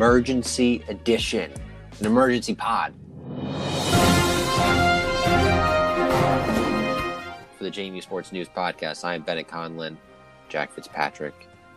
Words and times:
Emergency 0.00 0.82
edition, 0.88 1.52
an 1.98 2.06
emergency 2.06 2.54
pod. 2.54 2.94
For 7.58 7.64
the 7.64 7.70
JMU 7.70 8.02
Sports 8.02 8.32
News 8.32 8.48
Podcast, 8.48 9.04
I 9.04 9.14
am 9.14 9.20
Bennett 9.20 9.46
Conlin. 9.46 9.98
Jack 10.48 10.72
Fitzpatrick 10.72 11.34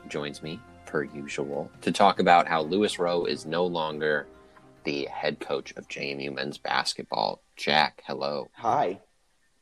joins 0.08 0.42
me, 0.42 0.58
per 0.86 1.04
usual, 1.04 1.70
to 1.82 1.92
talk 1.92 2.22
about 2.22 2.48
how 2.48 2.62
Louis 2.62 2.98
Rowe 2.98 3.26
is 3.26 3.46
no 3.46 3.66
longer 3.66 4.26
the 4.86 5.06
head 5.12 5.42
coach 5.42 5.74
of 5.76 5.90
JMU 5.90 6.34
men's 6.34 6.58
basketball. 6.58 7.44
Jack, 7.58 8.04
hello. 8.08 8.50
Hi 8.54 9.02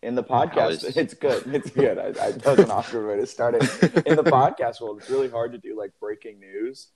in 0.04 0.16
the 0.16 0.24
podcast 0.24 0.84
is... 0.84 0.98
it's 0.98 1.14
good 1.14 1.44
it's 1.54 1.70
good 1.70 2.00
I, 2.00 2.08
I, 2.08 2.32
that 2.32 2.58
was 2.58 2.60
an 2.60 2.72
awkward 2.72 3.08
way 3.08 3.18
to 3.18 3.28
start 3.28 3.54
it 3.54 3.62
in 4.08 4.16
the 4.16 4.24
podcast 4.24 4.82
world 4.82 5.00
it's 5.00 5.12
really 5.12 5.30
hard 5.30 5.52
to 5.52 5.60
do 5.60 5.78
like 5.78 5.92
breaking 6.00 6.40
news 6.40 6.88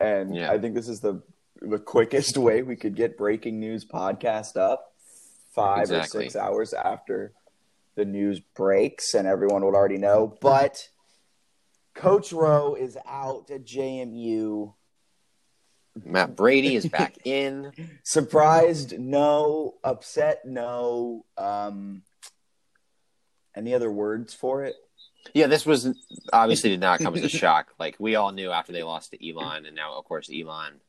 and 0.00 0.34
yeah. 0.34 0.50
i 0.50 0.58
think 0.58 0.74
this 0.74 0.88
is 0.88 1.00
the 1.00 1.22
the 1.60 1.78
quickest 1.78 2.36
way 2.38 2.62
we 2.62 2.76
could 2.76 2.94
get 2.94 3.18
breaking 3.18 3.58
news 3.58 3.84
podcast 3.84 4.56
up 4.56 4.92
five 5.54 5.82
exactly. 5.82 6.20
or 6.20 6.22
six 6.24 6.36
hours 6.36 6.72
after 6.72 7.32
the 7.96 8.04
news 8.04 8.40
breaks 8.54 9.14
and 9.14 9.26
everyone 9.26 9.64
would 9.64 9.74
already 9.74 9.98
know 9.98 10.36
but 10.40 10.88
coach 11.94 12.32
rowe 12.32 12.74
is 12.74 12.96
out 13.06 13.50
at 13.50 13.64
jmu 13.64 14.72
matt 16.04 16.36
brady 16.36 16.76
is 16.76 16.86
back 16.86 17.16
in 17.24 17.72
surprised 18.04 18.98
no 18.98 19.74
upset 19.82 20.42
no 20.44 21.24
um 21.36 22.02
any 23.58 23.74
other 23.74 23.90
words 23.90 24.32
for 24.32 24.64
it? 24.64 24.76
Yeah, 25.34 25.46
this 25.46 25.66
was 25.66 25.88
obviously 26.32 26.70
did 26.70 26.80
not 26.80 27.00
come 27.00 27.14
as 27.14 27.22
a 27.22 27.28
shock. 27.44 27.68
Like 27.78 27.96
we 27.98 28.14
all 28.16 28.32
knew 28.32 28.50
after 28.50 28.72
they 28.72 28.82
lost 28.82 29.12
to 29.12 29.28
Elon, 29.28 29.66
and 29.66 29.76
now 29.76 29.94
of 29.94 30.04
course 30.04 30.30
Elon 30.32 30.80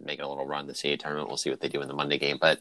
making 0.00 0.24
a 0.24 0.28
little 0.28 0.46
run 0.46 0.66
the 0.66 0.72
CAA 0.72 0.98
tournament. 0.98 1.28
We'll 1.28 1.36
see 1.36 1.50
what 1.50 1.60
they 1.60 1.68
do 1.68 1.82
in 1.82 1.88
the 1.88 1.94
Monday 1.94 2.18
game. 2.18 2.38
But 2.40 2.60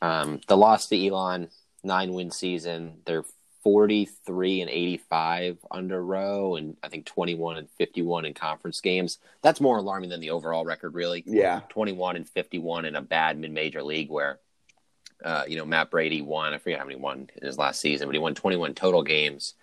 um, 0.00 0.40
the 0.48 0.56
loss 0.56 0.88
to 0.88 1.06
Elon, 1.06 1.48
nine 1.82 2.12
win 2.12 2.30
season. 2.30 2.98
They're 3.04 3.24
forty 3.62 4.06
three 4.06 4.60
and 4.60 4.70
eighty 4.70 4.96
five 4.96 5.58
under 5.70 6.02
Rowe, 6.02 6.56
and 6.56 6.76
I 6.82 6.88
think 6.88 7.06
twenty 7.06 7.34
one 7.34 7.56
and 7.56 7.68
fifty 7.70 8.02
one 8.02 8.24
in 8.24 8.34
conference 8.34 8.80
games. 8.80 9.18
That's 9.42 9.60
more 9.60 9.78
alarming 9.78 10.10
than 10.10 10.20
the 10.20 10.30
overall 10.30 10.64
record, 10.64 10.94
really. 10.94 11.22
Yeah, 11.26 11.60
twenty 11.68 11.92
one 11.92 12.16
and 12.16 12.28
fifty 12.28 12.58
one 12.58 12.84
in 12.84 12.96
a 12.96 13.02
bad 13.02 13.38
mid 13.38 13.52
major 13.52 13.82
league 13.82 14.10
where 14.10 14.38
uh, 15.24 15.44
you 15.48 15.56
know, 15.56 15.66
Matt 15.66 15.90
Brady 15.90 16.22
won, 16.22 16.54
I 16.54 16.58
forget 16.58 16.78
how 16.78 16.84
many 16.84 16.96
won 16.96 17.28
in 17.34 17.46
his 17.46 17.58
last 17.58 17.80
season, 17.80 18.06
but 18.06 18.14
he 18.14 18.20
won 18.20 18.36
21 18.36 18.74
total 18.74 19.02
games 19.02 19.54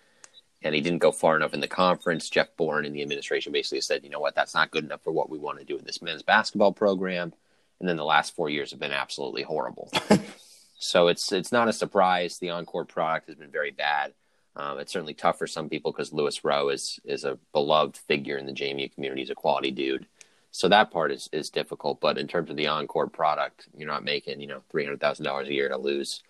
and 0.62 0.74
he 0.74 0.80
didn't 0.80 1.00
go 1.00 1.12
far 1.12 1.36
enough 1.36 1.54
in 1.54 1.60
the 1.60 1.68
conference. 1.68 2.30
Jeff 2.30 2.56
Bourne 2.56 2.84
and 2.84 2.94
the 2.94 3.02
administration 3.02 3.52
basically 3.52 3.80
said, 3.80 4.02
you 4.04 4.10
know 4.10 4.20
what, 4.20 4.34
that's 4.34 4.54
not 4.54 4.70
good 4.70 4.84
enough 4.84 5.02
for 5.02 5.12
what 5.12 5.30
we 5.30 5.38
want 5.38 5.58
to 5.58 5.64
do 5.64 5.76
in 5.76 5.84
this 5.84 6.02
men's 6.02 6.22
basketball 6.22 6.72
program. 6.72 7.32
And 7.78 7.88
then 7.88 7.96
the 7.96 8.04
last 8.04 8.34
four 8.34 8.48
years 8.48 8.70
have 8.70 8.80
been 8.80 8.92
absolutely 8.92 9.42
horrible. 9.42 9.92
so 10.78 11.08
it's 11.08 11.30
it's 11.30 11.52
not 11.52 11.68
a 11.68 11.72
surprise. 11.72 12.38
The 12.38 12.50
encore 12.50 12.86
product 12.86 13.26
has 13.26 13.36
been 13.36 13.50
very 13.50 13.70
bad. 13.70 14.14
Um, 14.56 14.78
it's 14.78 14.92
certainly 14.92 15.12
tough 15.12 15.38
for 15.38 15.46
some 15.46 15.68
people 15.68 15.92
because 15.92 16.12
Louis 16.12 16.42
Rowe 16.42 16.70
is 16.70 16.98
is 17.04 17.24
a 17.24 17.38
beloved 17.52 17.96
figure 17.96 18.38
in 18.38 18.46
the 18.46 18.52
JMU 18.52 18.92
community. 18.94 19.20
He's 19.20 19.30
a 19.30 19.34
quality 19.34 19.70
dude. 19.70 20.06
So 20.52 20.68
that 20.70 20.90
part 20.90 21.12
is 21.12 21.28
is 21.32 21.50
difficult. 21.50 22.00
But 22.00 22.16
in 22.16 22.26
terms 22.26 22.48
of 22.48 22.56
the 22.56 22.68
encore 22.68 23.08
product, 23.08 23.68
you're 23.76 23.86
not 23.86 24.04
making 24.04 24.40
you 24.40 24.46
know 24.46 24.62
three 24.70 24.84
hundred 24.84 25.00
thousand 25.00 25.26
dollars 25.26 25.48
a 25.48 25.52
year 25.52 25.68
to 25.68 25.76
lose 25.76 26.22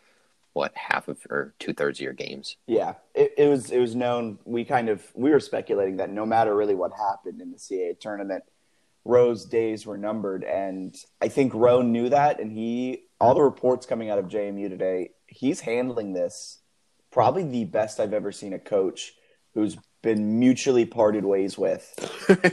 what 0.57 0.75
half 0.75 1.07
of 1.07 1.19
or 1.29 1.55
two 1.59 1.75
thirds 1.75 1.99
of 1.99 2.05
your 2.05 2.15
games. 2.15 2.57
Yeah, 2.67 2.95
it, 3.15 3.35
it, 3.37 3.47
was 3.47 3.71
it 3.71 3.79
was 3.79 3.95
known. 3.95 4.39
We 4.47 4.65
kind 4.65 4.89
of 4.89 5.05
we 5.15 5.31
were 5.31 5.39
speculating 5.39 5.99
that 5.99 6.11
no 6.11 6.25
matter 6.25 6.57
really 6.57 6.75
what 6.75 6.93
happened 6.93 7.43
in 7.43 7.51
the 7.51 7.59
CAA 7.59 8.01
tournament, 8.01 8.43
Rowe's 9.05 9.45
days 9.45 9.85
were 9.85 9.99
numbered, 9.99 10.45
and 10.45 10.97
I 11.21 11.29
think 11.29 11.53
Rowe 11.53 11.83
knew 11.83 12.09
that, 12.09 12.41
and 12.41 12.51
he 12.51 13.03
all 13.21 13.35
the 13.35 13.43
reports 13.43 13.85
coming 13.85 14.09
out 14.09 14.19
of 14.19 14.29
JMU 14.29 14.71
today, 14.71 15.11
he's 15.27 15.61
handling 15.61 16.15
this 16.15 16.61
probably 17.11 17.45
the 17.45 17.65
best 17.67 18.01
I've 18.01 18.15
ever 18.15 18.33
seen 18.33 18.55
a 18.55 18.59
coach 18.59 19.13
who's 19.53 19.77
been 20.03 20.39
mutually 20.39 20.87
parted 20.87 21.27
ways 21.27 21.59
with. 21.59 21.85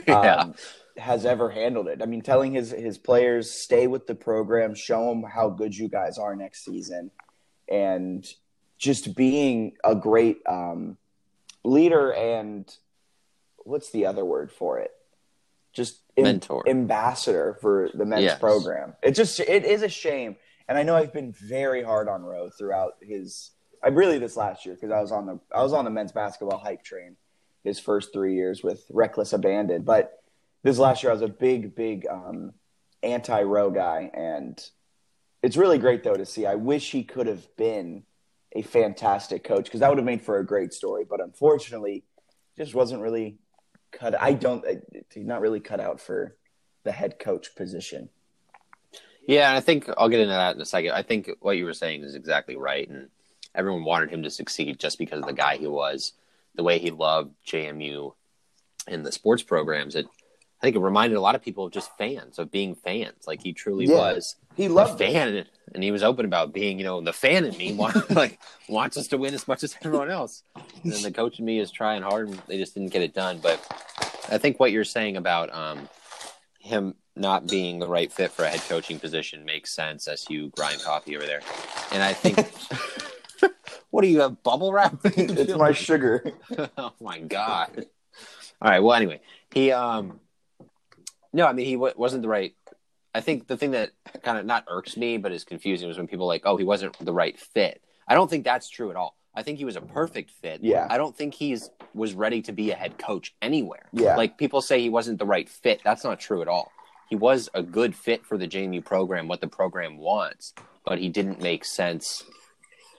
yeah. 0.06 0.36
Um, 0.36 0.54
has 0.96 1.26
ever 1.26 1.50
handled 1.50 1.88
it. 1.88 2.02
I 2.02 2.06
mean, 2.06 2.20
telling 2.20 2.52
his 2.52 2.70
his 2.70 2.98
players 2.98 3.50
stay 3.50 3.86
with 3.86 4.06
the 4.06 4.14
program, 4.14 4.74
show 4.74 5.08
them 5.08 5.22
how 5.22 5.48
good 5.48 5.74
you 5.74 5.88
guys 5.88 6.18
are 6.18 6.36
next 6.36 6.64
season, 6.64 7.10
and 7.68 8.26
just 8.78 9.14
being 9.14 9.72
a 9.82 9.94
great 9.94 10.38
um, 10.46 10.96
leader 11.64 12.12
and 12.12 12.74
what's 13.58 13.90
the 13.90 14.06
other 14.06 14.24
word 14.24 14.52
for 14.52 14.78
it? 14.78 14.90
Just 15.72 16.00
mentor, 16.16 16.68
ambassador 16.68 17.58
for 17.60 17.90
the 17.94 18.04
men's 18.04 18.24
yes. 18.24 18.38
program. 18.38 18.94
It 19.02 19.12
just 19.12 19.40
it 19.40 19.64
is 19.64 19.82
a 19.82 19.88
shame, 19.88 20.36
and 20.68 20.78
I 20.78 20.84
know 20.84 20.94
I've 20.94 21.12
been 21.12 21.32
very 21.32 21.82
hard 21.82 22.08
on 22.08 22.22
Rowe 22.22 22.50
throughout 22.50 22.94
his. 23.00 23.50
I 23.82 23.88
really 23.88 24.18
this 24.18 24.36
last 24.36 24.64
year 24.64 24.74
because 24.76 24.92
I 24.92 25.00
was 25.00 25.10
on 25.10 25.26
the 25.26 25.40
I 25.52 25.62
was 25.62 25.72
on 25.72 25.84
the 25.84 25.90
men's 25.90 26.12
basketball 26.12 26.58
hype 26.58 26.84
train 26.84 27.16
his 27.64 27.80
first 27.80 28.12
three 28.12 28.34
years 28.34 28.62
with 28.62 28.84
reckless 28.90 29.32
abandon, 29.32 29.82
but 29.82 30.22
this 30.62 30.78
last 30.78 31.02
year 31.02 31.10
I 31.10 31.14
was 31.14 31.22
a 31.22 31.28
big, 31.28 31.74
big 31.74 32.06
um, 32.08 32.52
anti-Rowe 33.02 33.70
guy, 33.70 34.10
and 34.14 34.62
it's 35.44 35.58
really 35.58 35.78
great 35.78 36.02
though 36.02 36.16
to 36.16 36.24
see. 36.24 36.46
I 36.46 36.54
wish 36.54 36.90
he 36.90 37.04
could 37.04 37.26
have 37.26 37.46
been 37.56 38.04
a 38.52 38.62
fantastic 38.62 39.44
coach 39.44 39.64
because 39.64 39.80
that 39.80 39.90
would 39.90 39.98
have 39.98 40.06
made 40.06 40.22
for 40.22 40.38
a 40.38 40.46
great 40.46 40.72
story. 40.72 41.04
But 41.08 41.20
unfortunately, 41.20 42.04
just 42.56 42.74
wasn't 42.74 43.02
really 43.02 43.36
cut. 43.92 44.20
I 44.20 44.32
don't. 44.32 44.64
Not 45.14 45.42
really 45.42 45.60
cut 45.60 45.80
out 45.80 46.00
for 46.00 46.36
the 46.84 46.92
head 46.92 47.18
coach 47.18 47.54
position. 47.54 48.08
Yeah, 49.26 49.48
and 49.50 49.58
I 49.58 49.60
think 49.60 49.88
I'll 49.98 50.08
get 50.08 50.20
into 50.20 50.32
that 50.32 50.56
in 50.56 50.62
a 50.62 50.66
second. 50.66 50.92
I 50.92 51.02
think 51.02 51.30
what 51.40 51.58
you 51.58 51.66
were 51.66 51.74
saying 51.74 52.04
is 52.04 52.14
exactly 52.14 52.56
right, 52.56 52.88
and 52.88 53.08
everyone 53.54 53.84
wanted 53.84 54.10
him 54.10 54.22
to 54.22 54.30
succeed 54.30 54.78
just 54.78 54.98
because 54.98 55.20
of 55.20 55.26
the 55.26 55.32
guy 55.32 55.56
he 55.56 55.66
was, 55.66 56.12
the 56.54 56.62
way 56.62 56.78
he 56.78 56.90
loved 56.90 57.34
JMU 57.46 58.14
and 58.86 59.04
the 59.04 59.12
sports 59.12 59.42
programs. 59.42 59.94
It 59.94 60.06
I 60.64 60.66
think 60.68 60.76
it 60.76 60.80
reminded 60.80 61.16
a 61.16 61.20
lot 61.20 61.34
of 61.34 61.42
people 61.42 61.66
of 61.66 61.72
just 61.72 61.94
fans 61.98 62.38
of 62.38 62.50
being 62.50 62.74
fans. 62.74 63.26
Like 63.26 63.42
he 63.42 63.52
truly 63.52 63.84
yeah, 63.84 63.96
was. 63.96 64.36
He 64.56 64.68
loved 64.68 64.98
a 64.98 65.12
fan, 65.12 65.34
it. 65.34 65.48
and 65.74 65.84
he 65.84 65.90
was 65.90 66.02
open 66.02 66.24
about 66.24 66.54
being, 66.54 66.78
you 66.78 66.86
know, 66.86 67.02
the 67.02 67.12
fan 67.12 67.44
in 67.44 67.54
me 67.58 67.72
want, 67.74 68.10
like 68.10 68.40
wants 68.66 68.96
us 68.96 69.08
to 69.08 69.18
win 69.18 69.34
as 69.34 69.46
much 69.46 69.62
as 69.62 69.76
everyone 69.84 70.10
else. 70.10 70.42
And 70.82 70.90
then 70.90 71.02
the 71.02 71.12
coach 71.12 71.38
in 71.38 71.44
me 71.44 71.58
is 71.58 71.70
trying 71.70 72.00
hard, 72.00 72.30
and 72.30 72.42
they 72.46 72.56
just 72.56 72.72
didn't 72.72 72.92
get 72.92 73.02
it 73.02 73.12
done. 73.12 73.40
But 73.42 73.60
I 74.30 74.38
think 74.38 74.58
what 74.58 74.72
you're 74.72 74.84
saying 74.84 75.18
about 75.18 75.52
um, 75.52 75.86
him 76.60 76.94
not 77.14 77.46
being 77.46 77.78
the 77.78 77.86
right 77.86 78.10
fit 78.10 78.30
for 78.30 78.46
a 78.46 78.48
head 78.48 78.62
coaching 78.66 78.98
position 78.98 79.44
makes 79.44 79.70
sense 79.70 80.08
as 80.08 80.24
you 80.30 80.48
grind 80.56 80.82
coffee 80.82 81.14
over 81.14 81.26
there. 81.26 81.42
And 81.92 82.02
I 82.02 82.14
think. 82.14 82.38
what 83.90 84.00
do 84.00 84.08
you 84.08 84.20
have 84.20 84.42
bubble 84.42 84.72
wrap? 84.72 84.96
it's 85.04 85.54
my 85.56 85.72
sugar. 85.72 86.24
oh 86.78 86.94
my 87.02 87.18
god! 87.18 87.84
All 88.62 88.70
right. 88.70 88.80
Well, 88.80 88.94
anyway, 88.96 89.20
he 89.52 89.70
um 89.70 90.20
no, 91.34 91.46
I 91.46 91.52
mean 91.52 91.66
he 91.66 91.74
w- 91.74 91.92
wasn't 91.96 92.22
the 92.22 92.28
right. 92.28 92.54
I 93.14 93.20
think 93.20 93.46
the 93.46 93.56
thing 93.56 93.72
that 93.72 93.90
kind 94.22 94.38
of 94.38 94.46
not 94.46 94.64
irks 94.68 94.96
me, 94.96 95.18
but 95.18 95.32
is 95.32 95.44
confusing, 95.44 95.86
was 95.86 95.98
when 95.98 96.06
people 96.06 96.26
like, 96.26 96.42
"Oh, 96.44 96.56
he 96.56 96.64
wasn't 96.64 96.98
the 96.98 97.12
right 97.12 97.38
fit." 97.38 97.82
I 98.08 98.14
don't 98.14 98.30
think 98.30 98.44
that's 98.44 98.68
true 98.68 98.90
at 98.90 98.96
all. 98.96 99.16
I 99.34 99.42
think 99.42 99.58
he 99.58 99.64
was 99.64 99.76
a 99.76 99.80
perfect 99.80 100.30
fit. 100.30 100.60
Yeah. 100.62 100.86
I 100.88 100.96
don't 100.96 101.16
think 101.16 101.34
he's 101.34 101.70
was 101.92 102.14
ready 102.14 102.40
to 102.42 102.52
be 102.52 102.70
a 102.70 102.74
head 102.74 102.98
coach 102.98 103.34
anywhere. 103.42 103.86
Yeah. 103.92 104.16
Like 104.16 104.38
people 104.38 104.62
say 104.62 104.80
he 104.80 104.90
wasn't 104.90 105.18
the 105.18 105.26
right 105.26 105.48
fit. 105.48 105.80
That's 105.84 106.04
not 106.04 106.20
true 106.20 106.40
at 106.42 106.48
all. 106.48 106.70
He 107.10 107.16
was 107.16 107.48
a 107.54 107.62
good 107.62 107.94
fit 107.94 108.24
for 108.24 108.38
the 108.38 108.48
JMU 108.48 108.84
program, 108.84 109.28
what 109.28 109.40
the 109.40 109.48
program 109.48 109.98
wants, 109.98 110.54
but 110.84 110.98
he 110.98 111.08
didn't 111.08 111.40
make 111.42 111.64
sense 111.64 112.24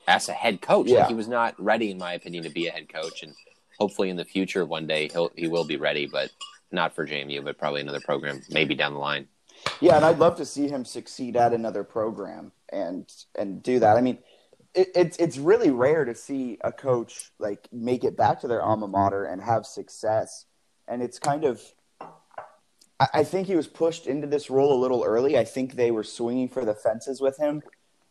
as 0.07 0.29
a 0.29 0.33
head 0.33 0.61
coach. 0.61 0.87
Yeah. 0.87 0.99
Like 0.99 1.07
he 1.07 1.13
was 1.13 1.27
not 1.27 1.59
ready, 1.61 1.89
in 1.91 1.97
my 1.97 2.13
opinion, 2.13 2.43
to 2.43 2.49
be 2.49 2.67
a 2.67 2.71
head 2.71 2.91
coach. 2.93 3.23
And 3.23 3.33
hopefully 3.79 4.09
in 4.09 4.17
the 4.17 4.25
future, 4.25 4.65
one 4.65 4.87
day 4.87 5.09
he'll 5.11 5.31
he 5.35 5.47
will 5.47 5.65
be 5.65 5.77
ready. 5.77 6.05
But 6.05 6.31
not 6.71 6.95
for 6.95 7.07
JMU, 7.07 7.43
but 7.43 7.57
probably 7.57 7.81
another 7.81 8.01
program, 8.01 8.41
maybe 8.49 8.75
down 8.75 8.93
the 8.93 8.99
line. 8.99 9.27
Yeah, 9.81 9.95
and 9.95 10.05
I'd 10.05 10.19
love 10.19 10.37
to 10.37 10.45
see 10.45 10.67
him 10.67 10.85
succeed 10.85 11.35
at 11.35 11.53
another 11.53 11.83
program 11.83 12.51
and 12.71 13.09
and 13.37 13.61
do 13.63 13.79
that. 13.79 13.97
I 13.97 14.01
mean, 14.01 14.19
it, 14.73 14.89
it's 14.95 15.17
it's 15.17 15.37
really 15.37 15.71
rare 15.71 16.05
to 16.05 16.15
see 16.15 16.57
a 16.61 16.71
coach 16.71 17.31
like 17.39 17.67
make 17.71 18.03
it 18.03 18.17
back 18.17 18.41
to 18.41 18.47
their 18.47 18.61
alma 18.61 18.87
mater 18.87 19.25
and 19.25 19.41
have 19.41 19.65
success, 19.65 20.45
and 20.87 21.01
it's 21.01 21.19
kind 21.19 21.43
of. 21.43 21.61
I, 22.99 23.07
I 23.13 23.23
think 23.23 23.47
he 23.47 23.55
was 23.55 23.67
pushed 23.67 24.07
into 24.07 24.27
this 24.27 24.49
role 24.49 24.73
a 24.73 24.79
little 24.81 25.03
early. 25.03 25.37
I 25.37 25.43
think 25.43 25.73
they 25.73 25.91
were 25.91 26.03
swinging 26.03 26.49
for 26.49 26.63
the 26.65 26.75
fences 26.75 27.21
with 27.21 27.37
him, 27.37 27.61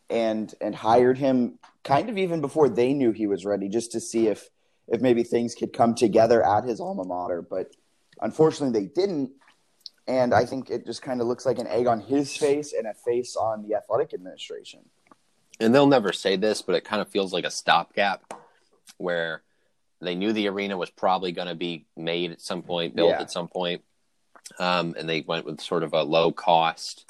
and 0.09 0.53
and 0.59 0.75
hired 0.75 1.17
him 1.17 1.59
kind 1.83 2.09
of 2.09 2.17
even 2.17 2.41
before 2.41 2.69
they 2.69 2.93
knew 2.93 3.11
he 3.11 3.27
was 3.27 3.45
ready, 3.45 3.69
just 3.69 3.91
to 3.93 3.99
see 3.99 4.27
if 4.27 4.49
if 4.87 5.01
maybe 5.01 5.23
things 5.23 5.55
could 5.55 5.73
come 5.73 5.95
together 5.95 6.45
at 6.45 6.65
his 6.65 6.79
alma 6.79 7.05
mater. 7.05 7.41
But 7.41 7.75
Unfortunately, 8.21 8.79
they 8.79 8.87
didn't. 8.87 9.31
And 10.07 10.33
I 10.33 10.45
think 10.45 10.69
it 10.69 10.85
just 10.85 11.01
kind 11.01 11.19
of 11.19 11.27
looks 11.27 11.45
like 11.45 11.57
an 11.57 11.67
egg 11.67 11.87
on 11.87 11.99
his 11.99 12.35
face 12.37 12.73
and 12.73 12.85
a 12.85 12.93
face 12.93 13.35
on 13.35 13.67
the 13.67 13.75
athletic 13.75 14.13
administration. 14.13 14.81
And 15.59 15.73
they'll 15.73 15.87
never 15.87 16.13
say 16.13 16.35
this, 16.35 16.61
but 16.61 16.75
it 16.75 16.83
kind 16.83 17.01
of 17.01 17.07
feels 17.07 17.33
like 17.33 17.45
a 17.45 17.51
stopgap 17.51 18.33
where 18.97 19.41
they 20.01 20.15
knew 20.15 20.31
the 20.31 20.47
arena 20.47 20.77
was 20.77 20.89
probably 20.89 21.31
going 21.31 21.47
to 21.47 21.55
be 21.55 21.85
made 21.97 22.31
at 22.31 22.41
some 22.41 22.61
point, 22.61 22.95
built 22.95 23.09
yeah. 23.09 23.21
at 23.21 23.31
some 23.31 23.47
point. 23.47 23.83
Um, 24.59 24.93
and 24.97 25.09
they 25.09 25.21
went 25.21 25.45
with 25.45 25.59
sort 25.59 25.81
of 25.81 25.93
a 25.93 26.03
low 26.03 26.31
cost, 26.31 27.05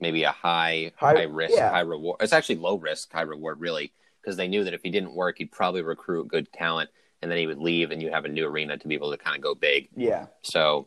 maybe 0.00 0.24
a 0.24 0.32
high 0.32 0.92
high, 0.96 1.14
high 1.14 1.22
risk, 1.22 1.54
yeah. 1.56 1.70
high 1.70 1.80
reward. 1.80 2.16
It's 2.20 2.32
actually 2.32 2.56
low 2.56 2.76
risk, 2.76 3.12
high 3.12 3.22
reward, 3.22 3.60
really, 3.60 3.92
because 4.20 4.36
they 4.36 4.48
knew 4.48 4.64
that 4.64 4.74
if 4.74 4.82
he 4.82 4.90
didn't 4.90 5.14
work, 5.14 5.38
he'd 5.38 5.52
probably 5.52 5.82
recruit 5.82 6.26
good 6.26 6.52
talent 6.52 6.90
and 7.26 7.32
then 7.32 7.40
he 7.40 7.48
would 7.48 7.58
leave 7.58 7.90
and 7.90 8.00
you 8.00 8.08
have 8.12 8.24
a 8.24 8.28
new 8.28 8.46
arena 8.46 8.78
to 8.78 8.86
be 8.86 8.94
able 8.94 9.10
to 9.10 9.18
kind 9.18 9.34
of 9.34 9.42
go 9.42 9.56
big. 9.56 9.88
Yeah. 9.96 10.26
So 10.42 10.86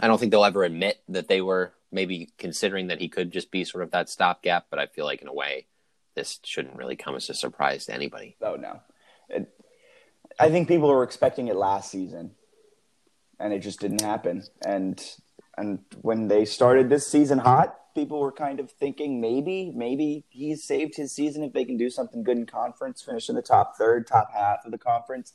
I 0.00 0.06
don't 0.06 0.18
think 0.18 0.30
they'll 0.30 0.42
ever 0.42 0.64
admit 0.64 1.02
that 1.10 1.28
they 1.28 1.42
were 1.42 1.74
maybe 1.92 2.30
considering 2.38 2.86
that 2.86 2.98
he 2.98 3.10
could 3.10 3.30
just 3.30 3.50
be 3.50 3.62
sort 3.62 3.84
of 3.84 3.90
that 3.90 4.08
stopgap, 4.08 4.68
but 4.70 4.78
I 4.78 4.86
feel 4.86 5.04
like 5.04 5.20
in 5.20 5.28
a 5.28 5.34
way 5.34 5.66
this 6.14 6.40
shouldn't 6.44 6.76
really 6.76 6.96
come 6.96 7.14
as 7.14 7.28
a 7.28 7.34
surprise 7.34 7.84
to 7.86 7.92
anybody. 7.92 8.38
Oh 8.40 8.54
no. 8.54 8.80
It, 9.28 9.52
I 10.40 10.48
think 10.48 10.66
people 10.66 10.88
were 10.88 11.02
expecting 11.02 11.48
it 11.48 11.56
last 11.56 11.90
season 11.90 12.30
and 13.38 13.52
it 13.52 13.58
just 13.58 13.78
didn't 13.78 14.00
happen. 14.00 14.44
And 14.64 14.98
and 15.58 15.80
when 16.00 16.28
they 16.28 16.46
started 16.46 16.88
this 16.88 17.06
season 17.06 17.36
hot, 17.36 17.76
people 17.94 18.18
were 18.18 18.32
kind 18.32 18.60
of 18.60 18.70
thinking 18.70 19.20
maybe, 19.20 19.72
maybe 19.76 20.24
he's 20.30 20.64
saved 20.64 20.96
his 20.96 21.12
season 21.12 21.44
if 21.44 21.52
they 21.52 21.66
can 21.66 21.76
do 21.76 21.90
something 21.90 22.22
good 22.22 22.38
in 22.38 22.46
conference, 22.46 23.02
finish 23.02 23.28
in 23.28 23.34
the 23.34 23.42
top 23.42 23.76
third, 23.76 24.06
top 24.06 24.30
half 24.32 24.64
of 24.64 24.72
the 24.72 24.78
conference 24.78 25.34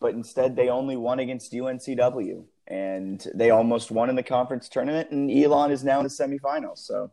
but 0.00 0.14
instead 0.14 0.56
they 0.56 0.68
only 0.68 0.96
won 0.96 1.18
against 1.18 1.52
UNCW, 1.52 2.44
and 2.66 3.26
they 3.34 3.50
almost 3.50 3.90
won 3.90 4.10
in 4.10 4.16
the 4.16 4.22
conference 4.22 4.68
tournament. 4.68 5.10
And 5.10 5.30
Elon 5.30 5.70
is 5.70 5.84
now 5.84 5.98
in 5.98 6.04
the 6.04 6.10
semifinals. 6.10 6.78
So 6.78 7.10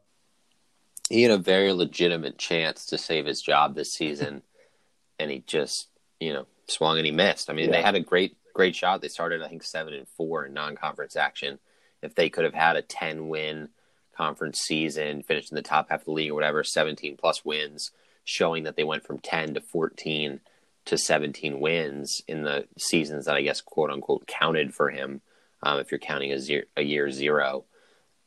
he 1.10 1.24
had 1.24 1.32
a 1.32 1.38
very 1.38 1.72
legitimate 1.72 2.38
chance 2.38 2.86
to 2.88 2.98
save 2.98 3.26
his 3.26 3.42
job 3.42 3.76
this 3.76 3.94
season, 3.94 4.44
and 5.20 5.32
he 5.32 5.44
just 5.48 5.88
you 6.20 6.34
know 6.34 6.46
swung 6.68 6.98
and 6.98 7.06
he 7.06 7.12
missed. 7.12 7.50
I 7.50 7.54
mean, 7.54 7.70
yeah. 7.70 7.78
they 7.78 7.82
had 7.82 7.96
a 7.96 8.00
great 8.00 8.38
great 8.54 8.76
shot. 8.76 9.02
They 9.02 9.08
started 9.08 9.42
I 9.42 9.48
think 9.48 9.64
seven 9.64 9.94
and 9.94 10.08
four 10.08 10.46
in 10.46 10.54
non-conference 10.54 11.16
action. 11.16 11.60
If 12.02 12.16
they 12.16 12.30
could 12.30 12.44
have 12.44 12.54
had 12.54 12.76
a 12.76 12.82
ten 12.82 13.30
win 13.30 13.70
conference 14.16 14.60
season, 14.60 15.24
finished 15.24 15.52
in 15.52 15.56
the 15.56 15.62
top 15.62 15.90
half 15.90 16.02
of 16.02 16.06
the 16.06 16.12
league 16.12 16.32
or 16.32 16.36
whatever, 16.36 16.64
seventeen 16.64 17.18
plus 17.18 17.44
wins, 17.44 17.92
showing 18.24 18.64
that 18.64 18.76
they 18.76 18.84
went 18.84 19.06
from 19.06 19.20
ten 19.20 19.56
to 19.56 19.62
fourteen 19.62 20.42
to 20.86 20.98
17 20.98 21.60
wins 21.60 22.22
in 22.28 22.44
the 22.44 22.68
seasons 22.78 23.26
that 23.26 23.36
I 23.36 23.42
guess 23.42 23.62
quote 23.62 23.90
unquote 23.90 24.28
counted 24.28 24.74
for 24.74 24.90
him. 24.90 25.22
Um, 25.64 25.80
if 25.80 25.92
you're 25.92 26.00
counting 26.00 26.32
a, 26.32 26.40
zero, 26.40 26.64
a 26.78 26.84
year 26.84 27.10
zero, 27.12 27.66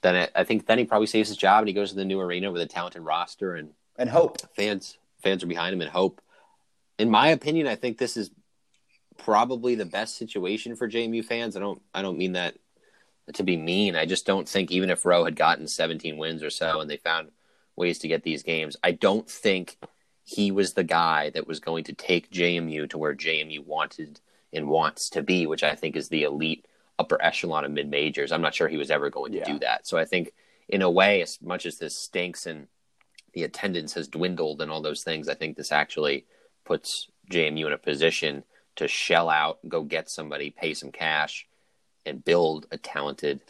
then 0.03 0.17
it, 0.17 0.33
I 0.35 0.45
think 0.45 0.67
then 0.67 0.79
he 0.79 0.85
probably 0.85 1.07
saves 1.07 1.29
his 1.29 1.39
job 1.39 1.61
and 1.61 1.69
he 1.69 1.75
goes 1.75 1.91
to 1.91 1.97
the 1.97 2.05
new 2.05 2.21
arena 2.21 2.51
with 2.51 2.63
a 2.63 2.67
talented 2.67 3.03
roster 3.03 3.55
and 3.55 3.71
and 3.97 4.09
hope 4.09 4.39
fans 4.55 4.99
fans 5.23 5.43
are 5.43 5.49
behind 5.49 5.75
him 5.75 5.81
and 5.81 5.91
hope. 5.91 6.21
In 6.99 7.11
my 7.11 7.29
opinion, 7.29 7.67
I 7.67 7.77
think 7.77 7.99
this 7.99 8.17
is 8.17 8.31
probably 9.19 9.75
the 9.75 9.85
best 9.85 10.17
situation 10.17 10.77
for 10.77 10.89
JMU 10.89 11.25
fans. 11.25 11.57
I 11.57 11.61
don't 11.61 11.83
I 11.95 12.03
don't 12.03 12.19
mean 12.19 12.33
that 12.33 12.57
to 13.35 13.43
be 13.43 13.57
mean. 13.57 13.95
I 13.95 14.07
just 14.07 14.27
don't 14.27 14.49
think 14.49 14.71
even 14.71 14.91
if 14.91 15.05
Rowe 15.05 15.25
had 15.25 15.37
gotten 15.37 15.69
17 15.69 16.17
wins 16.17 16.43
or 16.43 16.51
so 16.51 16.81
and 16.81 16.91
they 16.91 16.97
found 16.97 17.31
ways 17.77 17.99
to 18.01 18.09
get 18.09 18.23
these 18.23 18.43
games, 18.43 18.77
I 18.83 18.93
don't 18.93 19.29
think 19.29 19.77
he 20.29 20.51
was 20.51 20.75
the 20.75 20.85
guy 20.85 21.31
that 21.31 21.49
was 21.49 21.59
going 21.59 21.85
to 21.85 21.95
take 21.95 22.31
JMU 22.31 22.91
to 22.91 22.99
where 22.99 23.15
JMU 23.15 23.65
wanted 23.65 24.21
and 24.53 24.69
wants 24.69 25.09
to 25.11 25.23
be, 25.23 25.47
which 25.47 25.63
I 25.63 25.75
think 25.75 25.97
is 25.97 26.11
the 26.11 26.25
elite 26.25 26.67
upper 26.99 27.21
echelon 27.23 27.65
of 27.65 27.71
mid 27.71 27.89
majors. 27.89 28.31
I'm 28.31 28.43
not 28.43 28.55
sure 28.55 28.69
he 28.69 28.77
was 28.77 28.91
ever 28.91 29.09
going 29.09 29.33
to 29.33 29.39
yeah. 29.39 29.45
do 29.45 29.59
that. 29.61 29.87
So 29.87 29.97
I 29.97 30.05
think, 30.05 30.35
in 30.69 30.83
a 30.83 30.91
way, 30.91 31.23
as 31.23 31.39
much 31.41 31.65
as 31.65 31.79
this 31.79 31.97
stinks 31.97 32.45
and 32.45 32.67
the 33.33 33.45
attendance 33.45 33.95
has 33.95 34.07
dwindled 34.07 34.61
and 34.61 34.71
all 34.71 34.83
those 34.83 35.03
things, 35.03 35.31
I 35.31 35.35
think 35.35 35.57
this 35.57 35.73
actually 35.73 36.27
puts 36.67 37.09
JMU 37.33 37.67
in 37.67 37.73
a 37.73 37.79
position 37.79 38.45
to 38.77 38.87
shell 38.87 39.31
out, 39.31 39.61
go 39.67 39.83
get 39.83 40.11
somebody, 40.11 40.51
pay 40.51 40.75
some 40.75 40.93
cash, 40.93 41.47
and 42.05 42.23
build 42.23 42.67
a 42.71 42.77
talented 42.77 43.41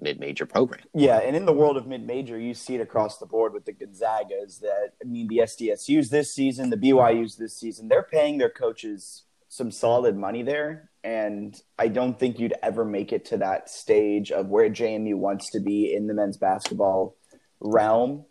mid-major 0.00 0.46
program. 0.46 0.84
Yeah, 0.94 1.18
and 1.18 1.34
in 1.34 1.46
the 1.46 1.52
world 1.52 1.76
of 1.76 1.86
mid-major, 1.86 2.38
you 2.38 2.54
see 2.54 2.76
it 2.76 2.80
across 2.80 3.18
the 3.18 3.26
board 3.26 3.52
with 3.52 3.64
the 3.64 3.72
Gonzagas. 3.72 4.60
That 4.60 4.92
I 5.02 5.06
mean, 5.06 5.28
the 5.28 5.38
SDSU's 5.38 6.10
this 6.10 6.32
season, 6.32 6.70
the 6.70 6.76
BYU's 6.76 7.36
this 7.36 7.56
season, 7.56 7.88
they're 7.88 8.02
paying 8.02 8.38
their 8.38 8.50
coaches 8.50 9.24
some 9.48 9.70
solid 9.70 10.16
money 10.16 10.42
there, 10.42 10.90
and 11.02 11.60
I 11.78 11.88
don't 11.88 12.18
think 12.18 12.38
you'd 12.38 12.54
ever 12.62 12.84
make 12.84 13.12
it 13.12 13.24
to 13.26 13.38
that 13.38 13.70
stage 13.70 14.30
of 14.30 14.48
where 14.48 14.68
JMU 14.68 15.14
wants 15.14 15.50
to 15.52 15.60
be 15.60 15.94
in 15.94 16.06
the 16.06 16.14
men's 16.14 16.36
basketball 16.36 17.16
realm 17.60 18.26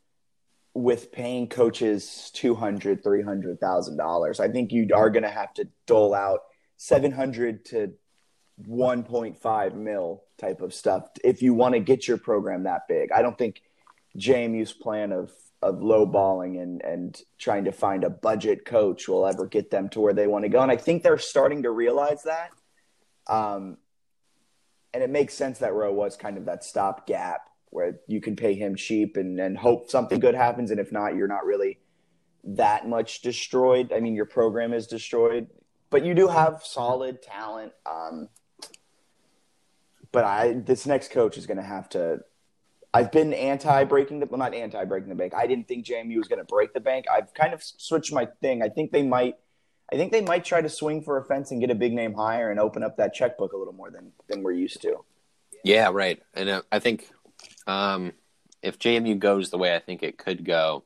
with 0.74 1.12
paying 1.12 1.48
coaches 1.48 2.30
two 2.34 2.54
hundred, 2.54 3.04
three 3.04 3.24
hundred 3.24 3.60
thousand 3.60 3.98
dollars. 3.98 4.40
I 4.40 4.48
think 4.48 4.72
you 4.72 4.88
are 4.94 5.10
going 5.10 5.24
to 5.24 5.30
have 5.30 5.54
to 5.56 5.68
dole 5.88 6.14
out 6.14 6.42
seven 6.78 7.12
hundred 7.12 7.66
to 7.66 7.94
1.5 8.66 9.76
mil 9.76 10.24
type 10.38 10.62
of 10.62 10.74
stuff 10.74 11.10
if 11.24 11.42
you 11.42 11.54
want 11.54 11.74
to 11.74 11.80
get 11.80 12.08
your 12.08 12.18
program 12.18 12.64
that 12.64 12.88
big. 12.88 13.12
I 13.12 13.22
don't 13.22 13.38
think 13.38 13.62
JMU's 14.18 14.74
plan 14.74 15.12
of 15.12 15.32
of 15.64 15.82
low 15.82 16.06
balling 16.06 16.58
and 16.58 16.82
and 16.84 17.20
trying 17.38 17.66
to 17.66 17.72
find 17.72 18.04
a 18.04 18.10
budget 18.10 18.66
coach 18.66 19.08
will 19.08 19.26
ever 19.26 19.46
get 19.46 19.72
them 19.72 19.90
to 19.90 20.00
where 20.00 20.14
they 20.14 20.28
want 20.28 20.44
to 20.44 20.50
go. 20.50 20.62
And 20.62 20.72
I 20.72 20.78
think 20.78 21.04
they're 21.04 21.18
starting 21.18 21.64
to 21.64 21.72
realize 21.72 22.24
that. 22.24 22.52
Um, 23.28 23.78
and 24.94 25.04
it 25.04 25.10
makes 25.10 25.34
sense 25.34 25.60
that 25.60 25.74
Rowe 25.74 25.94
was 25.94 26.16
kind 26.16 26.38
of 26.38 26.46
that 26.46 26.64
stopgap 26.64 27.42
where 27.70 28.00
you 28.08 28.22
can 28.22 28.36
pay 28.36 28.54
him 28.54 28.76
cheap 28.76 29.18
and, 29.18 29.40
and 29.40 29.58
hope 29.58 29.90
something 29.90 30.20
good 30.20 30.34
happens. 30.34 30.72
And 30.72 30.80
if 30.80 30.92
not, 30.92 31.16
you're 31.16 31.28
not 31.28 31.46
really 31.46 31.80
that 32.44 32.88
much 32.88 33.22
destroyed. 33.22 33.92
I 33.94 34.00
mean, 34.00 34.16
your 34.16 34.26
program 34.26 34.74
is 34.74 34.88
destroyed, 34.88 35.48
but 35.90 36.06
you 36.06 36.14
do 36.14 36.28
have 36.28 36.62
solid 36.64 37.22
talent. 37.22 37.74
Um, 37.86 38.30
but 40.18 40.24
I 40.24 40.54
this 40.54 40.88
next 40.88 41.12
coach 41.12 41.38
is 41.38 41.46
going 41.46 41.58
to 41.58 41.64
have 41.64 41.90
to. 41.90 42.22
I've 42.92 43.12
been 43.12 43.36
anti 43.36 43.84
breaking 43.84 44.20
the 44.20 44.26
well, 44.26 44.40
not 44.40 44.56
anti 44.56 44.84
breaking 44.86 45.10
the 45.10 45.16
bank. 45.16 45.36
I 45.36 45.46
didn't 45.46 45.68
think 45.68 45.86
JMU 45.86 46.18
was 46.18 46.28
going 46.28 46.40
to 46.40 46.46
break 46.46 46.74
the 46.74 46.80
bank. 46.80 47.06
I've 47.08 47.36
kind 47.36 47.54
of 47.54 47.62
switched 47.64 48.12
my 48.12 48.28
thing. 48.42 48.64
I 48.64 48.70
think 48.70 48.92
they 48.92 49.04
might. 49.04 49.36
I 49.94 49.96
think 49.96 50.12
they 50.12 50.22
might 50.22 50.44
try 50.44 50.60
to 50.60 50.70
swing 50.70 51.04
for 51.04 51.20
a 51.20 51.24
fence 51.24 51.52
and 51.52 51.62
get 51.62 51.70
a 51.70 51.76
big 51.76 51.94
name 51.94 52.16
higher 52.16 52.50
and 52.50 52.60
open 52.60 52.82
up 52.82 52.98
that 52.98 53.14
checkbook 53.14 53.54
a 53.54 53.58
little 53.58 53.74
more 53.74 53.92
than 53.92 54.12
than 54.28 54.42
we're 54.42 54.54
used 54.54 54.82
to. 54.82 55.06
Yeah, 55.64 55.92
right. 55.94 56.20
And 56.34 56.50
uh, 56.50 56.62
I 56.72 56.80
think 56.80 57.08
um, 57.68 58.14
if 58.64 58.80
JMU 58.80 59.20
goes 59.20 59.52
the 59.52 59.60
way 59.60 59.76
I 59.76 59.80
think 59.80 60.02
it 60.02 60.18
could 60.18 60.44
go, 60.44 60.84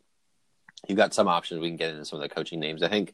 you've 0.90 0.98
got 0.98 1.14
some 1.14 1.30
options. 1.30 1.62
We 1.62 1.70
can 1.70 1.78
get 1.78 1.92
into 1.92 2.04
some 2.04 2.22
of 2.22 2.30
the 2.30 2.36
coaching 2.36 2.60
names. 2.60 2.84
I 2.84 2.90
think 2.90 3.14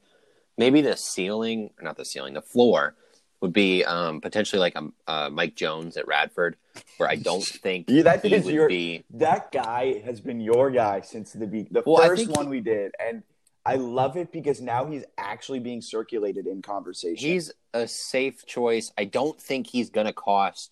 maybe 0.57 0.81
the 0.81 0.97
ceiling, 0.97 1.69
not 1.79 1.95
the 1.95 2.05
ceiling, 2.05 2.33
the 2.33 2.41
floor 2.41 2.95
would 3.41 3.53
be 3.53 3.84
um, 3.86 4.22
potentially 4.22 4.60
like 4.60 4.75
a, 4.75 4.89
uh, 5.08 5.29
Mike 5.32 5.56
Jones 5.56 5.98
at 5.98 6.08
Radford, 6.08 6.58
where 6.98 7.10
I 7.10 7.15
don't 7.15 7.44
think 7.63 7.89
yeah, 7.89 8.03
that 8.03 8.25
he 8.25 8.39
would 8.39 8.53
your, 8.53 8.67
be. 8.67 9.03
That 9.12 9.51
guy 9.51 10.01
has 10.06 10.22
been 10.22 10.39
your 10.39 10.72
guy 10.72 11.01
since 11.01 11.34
the 11.34 11.46
the 11.46 11.84
well, 11.86 12.08
first 12.08 12.27
one 12.29 12.50
we 12.50 12.62
did, 12.62 12.94
and 13.00 13.24
I 13.65 13.75
love 13.75 14.15
it 14.15 14.32
because 14.32 14.62
now 14.62 14.86
he's 14.86 15.03
actually 15.17 15.60
being 15.60 15.82
circulated 15.82 16.48
in 16.48 16.62
conversation. 16.62 17.27
He's 17.27 17.51
a 17.74 17.88
safe 17.88 18.46
choice. 18.46 18.91
I 18.98 19.03
don't 19.03 19.39
think 19.39 19.67
he's 19.67 19.89
going 19.89 20.08
to 20.08 20.13
cost 20.13 20.72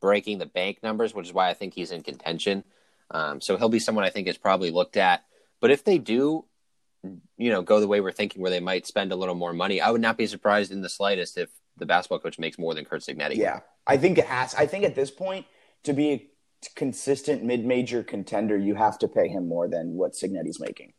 breaking 0.00 0.38
the 0.38 0.46
bank 0.46 0.78
numbers, 0.82 1.12
which 1.12 1.26
is 1.26 1.32
why 1.32 1.50
I 1.50 1.54
think 1.54 1.74
he's 1.74 1.90
in 1.90 2.02
contention. 2.02 2.62
Um, 3.10 3.40
so 3.40 3.56
he'll 3.56 3.68
be 3.68 3.78
someone 3.78 4.04
I 4.04 4.10
think 4.10 4.28
is 4.28 4.38
probably 4.38 4.70
looked 4.70 4.96
at. 4.96 5.24
But 5.60 5.70
if 5.70 5.82
they 5.82 5.98
do, 5.98 6.44
you 7.36 7.50
know, 7.50 7.62
go 7.62 7.80
the 7.80 7.88
way 7.88 8.00
we're 8.00 8.12
thinking, 8.12 8.40
where 8.40 8.50
they 8.50 8.60
might 8.60 8.86
spend 8.86 9.10
a 9.10 9.16
little 9.16 9.34
more 9.34 9.52
money, 9.52 9.80
I 9.80 9.90
would 9.90 10.00
not 10.00 10.16
be 10.16 10.28
surprised 10.28 10.70
in 10.70 10.82
the 10.82 10.88
slightest 10.88 11.38
if 11.38 11.50
the 11.76 11.86
basketball 11.86 12.18
coach 12.18 12.38
makes 12.38 12.58
more 12.58 12.74
than 12.74 12.84
Curt 12.84 13.02
Cignetti. 13.02 13.36
Yeah, 13.36 13.60
I 13.86 13.96
think 13.96 14.18
it 14.18 14.26
has. 14.26 14.54
I 14.54 14.66
think 14.66 14.84
at 14.84 14.94
this 14.94 15.10
point, 15.10 15.46
to 15.84 15.92
be 15.92 16.10
a 16.12 16.28
consistent 16.74 17.44
mid-major 17.44 18.02
contender, 18.02 18.56
you 18.56 18.74
have 18.74 18.98
to 19.00 19.08
pay 19.08 19.28
him 19.28 19.48
more 19.48 19.68
than 19.68 19.94
what 19.94 20.12
Cignetti's 20.12 20.58
making. 20.58 20.92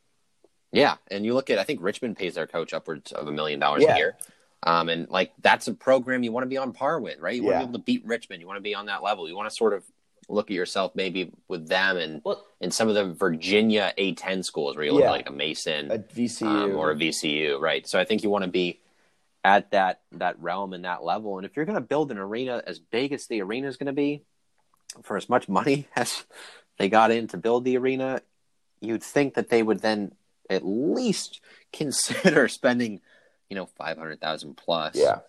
Yeah, 0.71 0.95
and 1.09 1.25
you 1.25 1.33
look 1.33 1.49
at 1.49 1.59
I 1.59 1.63
think 1.63 1.81
Richmond 1.81 2.17
pays 2.17 2.35
their 2.35 2.47
coach 2.47 2.73
upwards 2.73 3.11
of 3.11 3.27
a 3.27 3.31
million 3.31 3.59
dollars 3.59 3.83
a 3.83 3.95
year. 3.97 4.17
Um, 4.63 4.89
and 4.89 5.07
like 5.09 5.33
that's 5.41 5.67
a 5.67 5.73
program 5.73 6.23
you 6.23 6.31
want 6.31 6.43
to 6.43 6.49
be 6.49 6.57
on 6.57 6.73
par 6.73 6.99
with, 6.99 7.19
right? 7.19 7.35
You 7.35 7.43
want 7.43 7.55
to 7.55 7.59
be 7.59 7.63
able 7.63 7.79
to 7.79 7.83
beat 7.83 8.05
Richmond. 8.05 8.41
You 8.41 8.47
want 8.47 8.57
to 8.57 8.61
be 8.61 8.75
on 8.75 8.87
that 8.87 9.03
level. 9.03 9.27
You 9.27 9.35
want 9.35 9.49
to 9.49 9.55
sort 9.55 9.73
of 9.73 9.83
look 10.29 10.49
at 10.49 10.55
yourself 10.55 10.91
maybe 10.93 11.31
with 11.47 11.67
them 11.67 11.97
and 11.97 12.21
well, 12.25 12.45
in 12.59 12.69
some 12.71 12.89
of 12.89 12.95
the 12.95 13.13
Virginia 13.13 13.93
A10 13.97 14.43
schools 14.43 14.75
where 14.75 14.83
you 14.83 14.91
look 14.91 15.03
yeah. 15.03 15.11
like 15.11 15.29
a 15.29 15.31
Mason, 15.31 15.89
a 15.91 15.99
VCU, 15.99 16.45
um, 16.45 16.75
or 16.75 16.91
a 16.91 16.95
VCU, 16.95 17.59
right? 17.61 17.87
So 17.87 17.99
I 17.99 18.03
think 18.03 18.23
you 18.23 18.29
want 18.29 18.43
to 18.43 18.49
be 18.49 18.79
at 19.47 19.71
that 19.71 20.01
that 20.11 20.37
realm 20.41 20.73
and 20.73 20.83
that 20.83 21.05
level. 21.05 21.37
And 21.37 21.45
if 21.45 21.55
you're 21.55 21.63
going 21.63 21.77
to 21.77 21.81
build 21.81 22.11
an 22.11 22.17
arena 22.17 22.61
as 22.67 22.79
big 22.79 23.13
as 23.13 23.27
the 23.27 23.41
arena 23.41 23.69
is 23.69 23.77
going 23.77 23.87
to 23.87 23.93
be, 23.93 24.23
for 25.03 25.15
as 25.15 25.29
much 25.29 25.47
money 25.47 25.87
as 25.95 26.25
they 26.77 26.89
got 26.89 27.11
in 27.11 27.27
to 27.29 27.37
build 27.37 27.63
the 27.63 27.77
arena, 27.77 28.21
you'd 28.81 29.01
think 29.01 29.35
that 29.35 29.49
they 29.49 29.63
would 29.63 29.79
then 29.79 30.11
at 30.49 30.65
least 30.65 31.39
consider 31.73 32.49
spending, 32.49 32.99
you 33.49 33.55
know, 33.55 33.65
five 33.65 33.97
hundred 33.97 34.19
thousand 34.19 34.57
plus. 34.57 34.95
Yeah. 34.95 35.19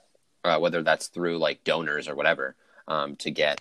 Uh, 0.44 0.58
whether 0.58 0.82
that's 0.82 1.08
through 1.08 1.38
like 1.38 1.62
donors 1.62 2.08
or 2.08 2.14
whatever, 2.14 2.56
um, 2.86 3.16
to 3.16 3.30
get 3.30 3.60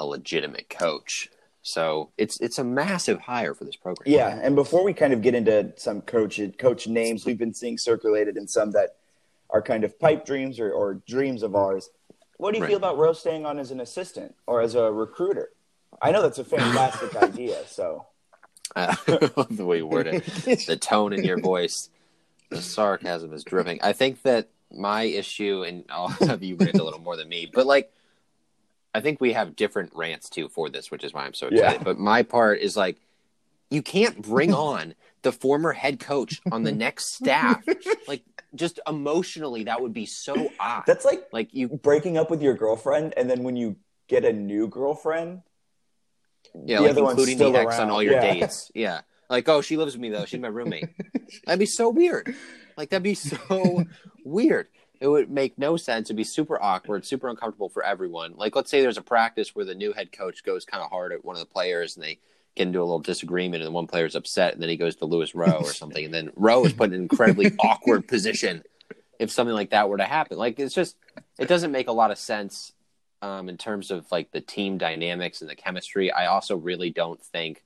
a 0.00 0.06
legitimate 0.06 0.70
coach. 0.70 1.28
So 1.62 2.12
it's 2.16 2.40
it's 2.40 2.58
a 2.58 2.64
massive 2.64 3.20
hire 3.20 3.54
for 3.54 3.64
this 3.64 3.76
program. 3.76 4.10
Yeah, 4.10 4.38
and 4.42 4.54
before 4.54 4.84
we 4.84 4.94
kind 4.94 5.12
of 5.12 5.20
get 5.20 5.34
into 5.34 5.72
some 5.76 6.00
coach 6.00 6.40
coach 6.58 6.86
names 6.86 7.26
we've 7.26 7.38
been 7.38 7.54
seeing 7.54 7.76
circulated 7.76 8.36
and 8.36 8.48
some 8.48 8.72
that 8.72 8.96
are 9.52 9.62
kind 9.62 9.84
of 9.84 9.98
pipe 10.00 10.24
dreams 10.24 10.58
or, 10.58 10.72
or 10.72 10.94
dreams 11.06 11.42
of 11.42 11.54
ours. 11.54 11.90
What 12.38 12.52
do 12.52 12.58
you 12.58 12.64
right. 12.64 12.70
feel 12.70 12.78
about 12.78 12.98
Rowe 12.98 13.12
staying 13.12 13.46
on 13.46 13.58
as 13.58 13.70
an 13.70 13.80
assistant 13.80 14.34
or 14.46 14.60
as 14.60 14.74
a 14.74 14.90
recruiter? 14.90 15.50
I 16.00 16.10
know 16.10 16.22
that's 16.22 16.38
a 16.38 16.44
fantastic 16.44 17.14
idea. 17.22 17.58
So 17.68 18.06
uh, 18.74 18.96
the 19.06 19.64
way 19.64 19.76
you 19.78 19.86
word 19.86 20.08
it, 20.08 20.24
the 20.66 20.76
tone 20.76 21.12
in 21.12 21.22
your 21.22 21.40
voice, 21.40 21.90
the 22.50 22.62
sarcasm 22.62 23.32
is 23.32 23.44
dripping. 23.44 23.80
I 23.82 23.92
think 23.92 24.22
that 24.22 24.48
my 24.72 25.02
issue, 25.02 25.62
and 25.62 25.84
I'll 25.90 26.08
have 26.08 26.42
you 26.42 26.56
rant 26.56 26.78
a 26.78 26.84
little 26.84 27.00
more 27.00 27.16
than 27.16 27.28
me, 27.28 27.48
but 27.52 27.66
like 27.66 27.92
I 28.94 29.00
think 29.00 29.20
we 29.20 29.32
have 29.32 29.56
different 29.56 29.92
rants 29.94 30.28
too 30.28 30.48
for 30.48 30.68
this, 30.68 30.90
which 30.90 31.04
is 31.04 31.12
why 31.12 31.24
I'm 31.24 31.34
so 31.34 31.48
excited. 31.48 31.80
Yeah. 31.80 31.84
But 31.84 31.98
my 31.98 32.22
part 32.22 32.60
is 32.60 32.76
like, 32.76 32.96
you 33.70 33.82
can't 33.82 34.20
bring 34.20 34.52
on 34.72 34.94
the 35.22 35.32
former 35.32 35.72
head 35.72 36.00
coach 36.00 36.40
on 36.50 36.62
the 36.62 36.72
next 36.86 37.14
staff. 37.14 37.62
like, 38.06 38.22
just 38.54 38.80
emotionally, 38.86 39.64
that 39.64 39.80
would 39.80 39.92
be 39.92 40.06
so 40.06 40.50
odd. 40.60 40.84
That's 40.86 41.04
like 41.04 41.24
like 41.32 41.52
you 41.52 41.68
breaking 41.68 42.18
up 42.18 42.30
with 42.30 42.42
your 42.42 42.54
girlfriend, 42.54 43.14
and 43.16 43.30
then 43.30 43.42
when 43.42 43.56
you 43.56 43.76
get 44.08 44.24
a 44.24 44.32
new 44.32 44.68
girlfriend, 44.68 45.42
yeah, 46.54 46.78
the 46.78 47.00
like 47.00 47.10
including 47.10 47.38
the 47.38 47.46
ex 47.58 47.76
around. 47.76 47.88
on 47.88 47.90
all 47.90 48.02
your 48.02 48.14
yeah. 48.14 48.34
dates. 48.34 48.70
Yeah, 48.74 49.00
like 49.30 49.48
oh, 49.48 49.62
she 49.62 49.76
lives 49.76 49.94
with 49.94 50.02
me 50.02 50.10
though. 50.10 50.26
She's 50.26 50.40
my 50.40 50.48
roommate. 50.48 50.88
that'd 51.46 51.58
be 51.58 51.66
so 51.66 51.88
weird. 51.88 52.34
Like 52.76 52.90
that'd 52.90 53.02
be 53.02 53.14
so 53.14 53.84
weird 54.24 54.68
it 55.02 55.08
would 55.08 55.28
make 55.28 55.58
no 55.58 55.76
sense. 55.76 56.06
It'd 56.06 56.16
be 56.16 56.22
super 56.22 56.62
awkward, 56.62 57.04
super 57.04 57.28
uncomfortable 57.28 57.68
for 57.68 57.84
everyone. 57.84 58.34
Like, 58.36 58.54
let's 58.54 58.70
say 58.70 58.82
there's 58.82 58.98
a 58.98 59.02
practice 59.02 59.52
where 59.52 59.64
the 59.64 59.74
new 59.74 59.92
head 59.92 60.12
coach 60.12 60.44
goes 60.44 60.64
kind 60.64 60.80
of 60.80 60.90
hard 60.90 61.12
at 61.12 61.24
one 61.24 61.34
of 61.34 61.40
the 61.40 61.52
players 61.52 61.96
and 61.96 62.04
they 62.04 62.20
get 62.56 62.66
into 62.66 62.80
a 62.80 62.84
little 62.84 62.98
disagreement, 62.98 63.62
and 63.62 63.72
one 63.72 63.86
player's 63.86 64.14
upset, 64.14 64.54
and 64.54 64.62
then 64.62 64.68
he 64.68 64.76
goes 64.76 64.96
to 64.96 65.04
Louis 65.04 65.34
Rowe 65.34 65.60
or 65.60 65.72
something, 65.72 66.04
and 66.04 66.12
then 66.12 66.30
Rowe 66.36 66.64
is 66.64 66.72
put 66.72 66.90
in 66.90 66.94
an 66.94 67.02
incredibly 67.02 67.52
awkward 67.58 68.06
position 68.08 68.62
if 69.18 69.30
something 69.30 69.54
like 69.54 69.70
that 69.70 69.88
were 69.88 69.98
to 69.98 70.04
happen. 70.04 70.36
Like, 70.36 70.58
it's 70.58 70.74
just, 70.74 70.96
it 71.38 71.46
doesn't 71.48 71.70
make 71.70 71.88
a 71.88 71.92
lot 71.92 72.10
of 72.10 72.18
sense 72.18 72.72
um, 73.20 73.48
in 73.48 73.56
terms 73.56 73.90
of 73.90 74.10
like 74.10 74.32
the 74.32 74.40
team 74.40 74.78
dynamics 74.78 75.40
and 75.40 75.48
the 75.48 75.54
chemistry. 75.54 76.10
I 76.10 76.26
also 76.26 76.56
really 76.56 76.90
don't 76.90 77.22
think 77.22 77.62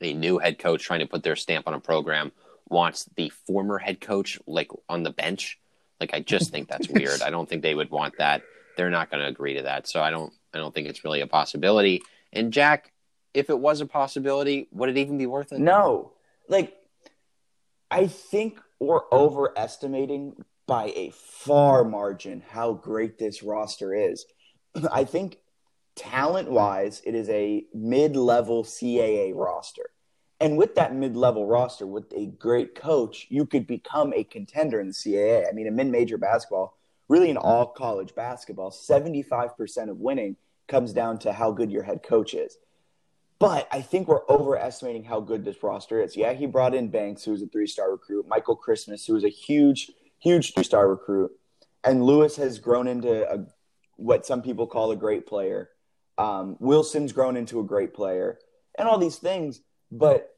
a 0.00 0.14
new 0.14 0.38
head 0.38 0.58
coach 0.58 0.84
trying 0.84 1.00
to 1.00 1.06
put 1.06 1.24
their 1.24 1.36
stamp 1.36 1.66
on 1.66 1.74
a 1.74 1.80
program 1.80 2.30
wants 2.68 3.08
the 3.16 3.30
former 3.46 3.78
head 3.78 4.00
coach 4.00 4.38
like 4.46 4.70
on 4.88 5.02
the 5.02 5.10
bench 5.10 5.58
like 6.00 6.14
I 6.14 6.20
just 6.20 6.50
think 6.50 6.68
that's 6.68 6.88
weird. 6.88 7.22
I 7.22 7.30
don't 7.30 7.48
think 7.48 7.62
they 7.62 7.74
would 7.74 7.90
want 7.90 8.18
that. 8.18 8.42
They're 8.76 8.90
not 8.90 9.10
going 9.10 9.22
to 9.22 9.28
agree 9.28 9.54
to 9.54 9.62
that. 9.62 9.88
So 9.88 10.00
I 10.00 10.10
don't 10.10 10.32
I 10.54 10.58
don't 10.58 10.74
think 10.74 10.88
it's 10.88 11.04
really 11.04 11.20
a 11.20 11.26
possibility. 11.26 12.02
And 12.32 12.52
Jack, 12.52 12.92
if 13.38 13.50
it 13.50 13.58
was 13.58 13.80
a 13.80 13.86
possibility, 13.86 14.68
would 14.72 14.88
it 14.88 14.98
even 14.98 15.16
be 15.16 15.26
worth 15.26 15.52
it? 15.52 15.60
No. 15.60 16.12
Like 16.48 16.76
I 17.90 18.06
think 18.06 18.60
we're 18.80 19.00
mm-hmm. 19.00 19.16
overestimating 19.16 20.44
by 20.66 20.92
a 20.94 21.10
far 21.14 21.84
margin 21.84 22.42
how 22.46 22.74
great 22.74 23.18
this 23.18 23.42
roster 23.42 23.94
is. 23.94 24.26
I 24.92 25.04
think 25.04 25.38
talent 25.96 26.50
wise, 26.50 27.02
it 27.04 27.14
is 27.14 27.28
a 27.30 27.64
mid 27.74 28.16
level 28.16 28.64
CAA 28.64 29.32
roster. 29.34 29.90
And 30.40 30.56
with 30.56 30.76
that 30.76 30.94
mid 30.94 31.16
level 31.16 31.46
roster, 31.46 31.86
with 31.86 32.12
a 32.14 32.26
great 32.26 32.74
coach, 32.74 33.26
you 33.28 33.44
could 33.46 33.66
become 33.66 34.12
a 34.14 34.22
contender 34.22 34.80
in 34.80 34.88
the 34.88 34.92
CAA. 34.92 35.48
I 35.48 35.52
mean, 35.52 35.66
in 35.66 35.74
mid 35.74 35.88
major 35.88 36.18
basketball, 36.18 36.76
really 37.08 37.30
in 37.30 37.36
all 37.36 37.66
college 37.66 38.14
basketball, 38.14 38.70
75% 38.70 39.90
of 39.90 39.98
winning 39.98 40.36
comes 40.68 40.92
down 40.92 41.18
to 41.20 41.32
how 41.32 41.50
good 41.50 41.72
your 41.72 41.82
head 41.82 42.02
coach 42.02 42.34
is. 42.34 42.56
But 43.40 43.68
I 43.70 43.82
think 43.82 44.08
we're 44.08 44.26
overestimating 44.28 45.04
how 45.04 45.20
good 45.20 45.44
this 45.44 45.62
roster 45.62 46.02
is. 46.02 46.16
Yeah, 46.16 46.32
he 46.32 46.46
brought 46.46 46.74
in 46.74 46.88
Banks, 46.88 47.22
who 47.22 47.30
was 47.30 47.42
a 47.42 47.46
three 47.46 47.68
star 47.68 47.90
recruit, 47.90 48.26
Michael 48.28 48.56
Christmas, 48.56 49.06
who 49.06 49.14
was 49.14 49.24
a 49.24 49.28
huge, 49.28 49.90
huge 50.18 50.54
three 50.54 50.64
star 50.64 50.88
recruit. 50.88 51.30
And 51.84 52.02
Lewis 52.02 52.36
has 52.36 52.58
grown 52.58 52.88
into 52.88 53.30
a, 53.32 53.46
what 53.96 54.26
some 54.26 54.42
people 54.42 54.66
call 54.66 54.90
a 54.90 54.96
great 54.96 55.26
player. 55.26 55.70
Um, 56.18 56.56
Wilson's 56.58 57.12
grown 57.12 57.36
into 57.36 57.60
a 57.60 57.64
great 57.64 57.94
player, 57.94 58.40
and 58.76 58.88
all 58.88 58.98
these 58.98 59.16
things 59.16 59.60
but 59.90 60.34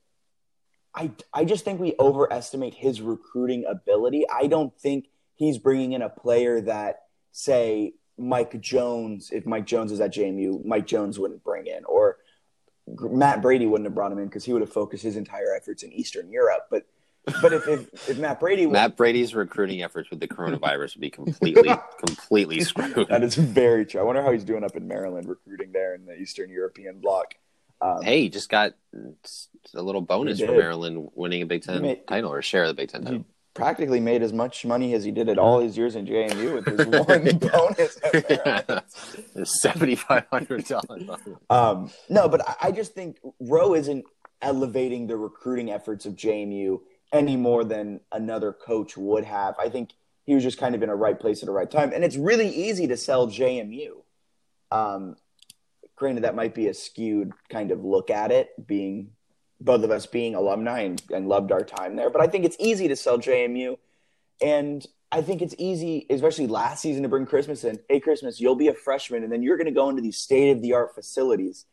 I 0.95 1.13
I 1.33 1.45
just 1.45 1.65
think 1.65 1.81
we 1.81 1.95
overestimate 1.99 2.75
his 2.75 3.01
recruiting 3.01 3.65
ability. 3.69 4.25
I 4.29 4.47
don't 4.47 4.77
think 4.79 5.09
he's 5.37 5.59
bringing 5.59 5.93
in 5.93 6.03
a 6.03 6.09
player 6.09 6.61
that 6.63 7.03
say 7.33 7.95
Mike 8.19 8.61
Jones, 8.61 9.31
if 9.33 9.47
Mike 9.47 9.67
Jones 9.67 9.93
is 9.93 10.01
at 10.01 10.13
JMU, 10.13 10.65
Mike 10.65 10.87
Jones 10.87 11.19
wouldn't 11.19 11.45
bring 11.45 11.67
in, 11.67 11.85
or 11.85 12.19
Matt 12.99 13.43
Brady 13.43 13.67
wouldn't 13.67 13.87
have 13.87 13.95
brought 13.95 14.13
him 14.13 14.19
in 14.19 14.27
because 14.27 14.45
he 14.45 14.53
would 14.53 14.63
have 14.63 14.73
focused 14.73 15.03
his 15.03 15.17
entire 15.17 15.55
efforts 15.55 15.83
in 15.83 15.93
Eastern 15.93 16.31
Europe. 16.31 16.67
But 16.71 16.87
but 17.43 17.53
if 17.53 17.69
if, 17.69 18.11
if 18.11 18.19
Matt 18.19 18.41
Brady 18.41 18.67
would, 18.67 18.73
Matt 18.73 18.97
Brady's 18.97 19.35
recruiting 19.35 19.83
efforts 19.83 20.11
with 20.11 20.21
the 20.21 20.29
coronavirus 20.29 20.95
would 20.95 21.01
be 21.01 21.11
completely 21.11 21.71
completely 22.05 22.61
screwed. 22.61 23.09
That 23.09 23.23
is 23.23 23.35
very 23.35 23.85
true. 23.87 24.01
I 24.01 24.05
wonder 24.05 24.23
how 24.23 24.33
he's 24.33 24.45
doing 24.45 24.65
up 24.65 24.77
in 24.77 24.89
Maryland 24.89 25.29
recruiting 25.29 25.73
there 25.73 25.95
in 25.95 26.07
the 26.07 26.17
Eastern 26.17 26.51
European 26.51 27.01
block. 27.01 27.35
Um, 27.83 28.03
hey, 28.03 28.29
just 28.29 28.51
got 28.51 28.75
a 29.75 29.83
little 29.83 30.03
bonus 30.03 30.41
for 30.41 30.53
Maryland 30.53 31.11
winning 31.15 31.43
a 31.43 31.47
Big 31.47 31.63
Ten 31.63 31.83
made, 31.83 32.07
title 32.07 32.33
or 32.33 32.43
share 32.43 32.65
of 32.65 32.69
the 32.69 32.75
Big 32.75 32.91
Ten 32.91 33.05
title. 33.05 33.25
Practically 33.55 34.01
made 34.01 34.23
as 34.23 34.33
much 34.33 34.65
money 34.65 34.95
as 34.95 35.05
he 35.05 35.11
did 35.11 35.29
at 35.29 35.39
all 35.39 35.61
his 35.61 35.77
years 35.77 35.97
in 35.97 36.07
JMU 36.07 36.55
with 36.55 36.67
his 36.67 36.87
one 36.87 37.39
bonus. 37.39 37.99
Seventy 39.61 39.97
five 39.97 40.27
hundred 40.31 40.65
dollars. 40.67 41.03
Um, 41.49 41.91
no, 42.09 42.29
but 42.29 42.49
I, 42.49 42.69
I 42.69 42.73
just 42.73 42.95
think 42.95 43.19
Rowe 43.41 43.75
isn't 43.75 44.05
elevating 44.43 45.07
the 45.07 45.17
recruiting 45.17 45.71
efforts 45.71 46.07
of 46.07 46.15
JMU 46.15 46.81
any 47.13 47.37
more 47.37 47.65
than 47.65 48.01
another 48.13 48.53
coach 48.53 48.97
would 48.97 49.25
have. 49.25 49.55
I 49.59 49.69
think 49.69 49.91
he 50.25 50.35
was 50.35 50.45
just 50.45 50.59
kind 50.59 50.75
of 50.75 50.83
in 50.83 50.89
a 50.89 50.97
right 50.97 51.19
place 51.19 51.43
at 51.43 51.47
the 51.47 51.53
right 51.53 51.71
time. 51.71 51.93
And 51.93 52.05
it's 52.05 52.17
really 52.17 52.49
easy 52.49 52.87
to 52.89 52.97
sell 52.97 53.27
JMU. 53.27 54.03
Um, 54.71 55.17
granted, 55.97 56.25
that 56.25 56.37
might 56.37 56.55
be 56.55 56.69
a 56.69 56.75
skewed 56.75 57.33
kind 57.49 57.73
of 57.73 57.85
look 57.85 58.11
at 58.11 58.31
it, 58.31 58.51
being 58.65 59.11
both 59.61 59.85
of 59.85 59.91
us 59.91 60.07
being 60.07 60.35
alumni 60.35 60.81
and, 60.81 61.03
and 61.13 61.29
loved 61.29 61.53
our 61.53 61.65
time 61.65 61.97
there. 61.97 62.11
But 62.11 62.23
I 62.23 62.27
think 62.27 62.45
it's 62.45 62.57
easy 62.59 62.89
to 62.89 62.97
sell 62.97 63.19
JMU. 63.19 63.77
And 64.41 64.87
I 65.13 65.23
think 65.23 65.43
it's 65.43 65.55
easy, 65.59 66.07
especially 66.09 66.47
last 66.47 66.81
season, 66.81 67.03
to 67.03 67.09
bring 67.09 67.27
Christmas 67.27 67.65
in. 67.65 67.79
Hey, 67.89 68.01
Christmas, 68.01 68.41
you'll 68.41 68.55
be 68.55 68.69
a 68.69 68.75
freshman, 68.75 69.23
and 69.23 69.33
then 69.33 69.43
you're 69.43 69.57
going 69.57 69.67
to 69.67 69.73
go 69.73 69.89
into 69.89 70.01
these 70.01 70.17
state 70.17 70.51
of 70.51 70.63
the 70.63 70.73
art 70.73 70.95
facilities 70.95 71.67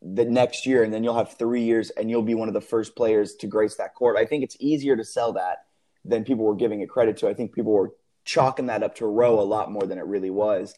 the 0.00 0.24
next 0.24 0.64
year, 0.64 0.82
and 0.82 0.92
then 0.92 1.02
you'll 1.02 1.16
have 1.16 1.36
three 1.36 1.64
years, 1.64 1.90
and 1.90 2.08
you'll 2.08 2.22
be 2.22 2.34
one 2.34 2.48
of 2.48 2.54
the 2.54 2.60
first 2.60 2.94
players 2.94 3.34
to 3.36 3.46
grace 3.46 3.74
that 3.76 3.94
court. 3.94 4.16
I 4.16 4.24
think 4.24 4.44
it's 4.44 4.56
easier 4.60 4.96
to 4.96 5.04
sell 5.04 5.32
that 5.32 5.64
than 6.04 6.24
people 6.24 6.44
were 6.44 6.54
giving 6.54 6.80
it 6.80 6.88
credit 6.88 7.16
to. 7.18 7.28
I 7.28 7.34
think 7.34 7.52
people 7.52 7.72
were 7.72 7.92
chalking 8.24 8.66
that 8.66 8.82
up 8.82 8.94
to 8.96 9.06
Rowe 9.06 9.40
a 9.40 9.42
lot 9.42 9.72
more 9.72 9.86
than 9.86 9.98
it 9.98 10.06
really 10.06 10.30
was. 10.30 10.74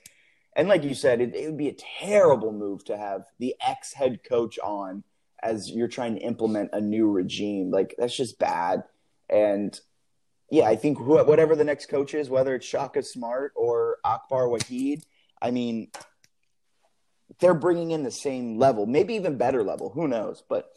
And 0.55 0.69
like 0.69 0.85
you 0.85 0.95
said, 0.95 1.21
it, 1.21 1.35
it 1.35 1.47
would 1.47 1.59
be 1.59 1.69
a 1.69 1.77
terrible 2.01 2.53
move 2.53 2.85
to 2.87 2.97
have 2.97 3.25
the 3.39 3.55
ex 3.65 3.93
head 3.93 4.21
coach 4.27 4.59
on 4.61 5.05
as 5.43 5.71
you're 5.71 5.89
trying 5.89 6.15
to 6.15 6.21
implement 6.21 6.71
a 6.73 6.81
new 6.81 7.11
regime. 7.11 7.71
Like 7.71 7.95
that's 7.99 8.17
just 8.17 8.39
bad. 8.39 8.85
And 9.29 9.79
yeah, 10.51 10.65
I 10.65 10.77
think 10.77 10.99
wh- 10.99 11.27
whatever 11.27 11.57
the 11.57 11.65
next 11.65 11.87
coach 11.87 12.15
is, 12.15 12.31
whether 12.31 12.55
it's 12.55 12.67
Shaka 12.67 13.03
Smart 13.03 13.53
or 13.57 13.99
Akbar 14.05 14.47
Wahid, 14.47 15.03
I 15.41 15.51
mean, 15.51 15.89
they're 17.41 17.55
bringing 17.55 17.91
in 17.91 18.03
the 18.03 18.11
same 18.11 18.59
level, 18.59 18.87
maybe 18.87 19.15
even 19.15 19.37
better 19.37 19.63
level. 19.63 19.91
Who 19.91 20.09
knows? 20.09 20.43
But 20.49 20.71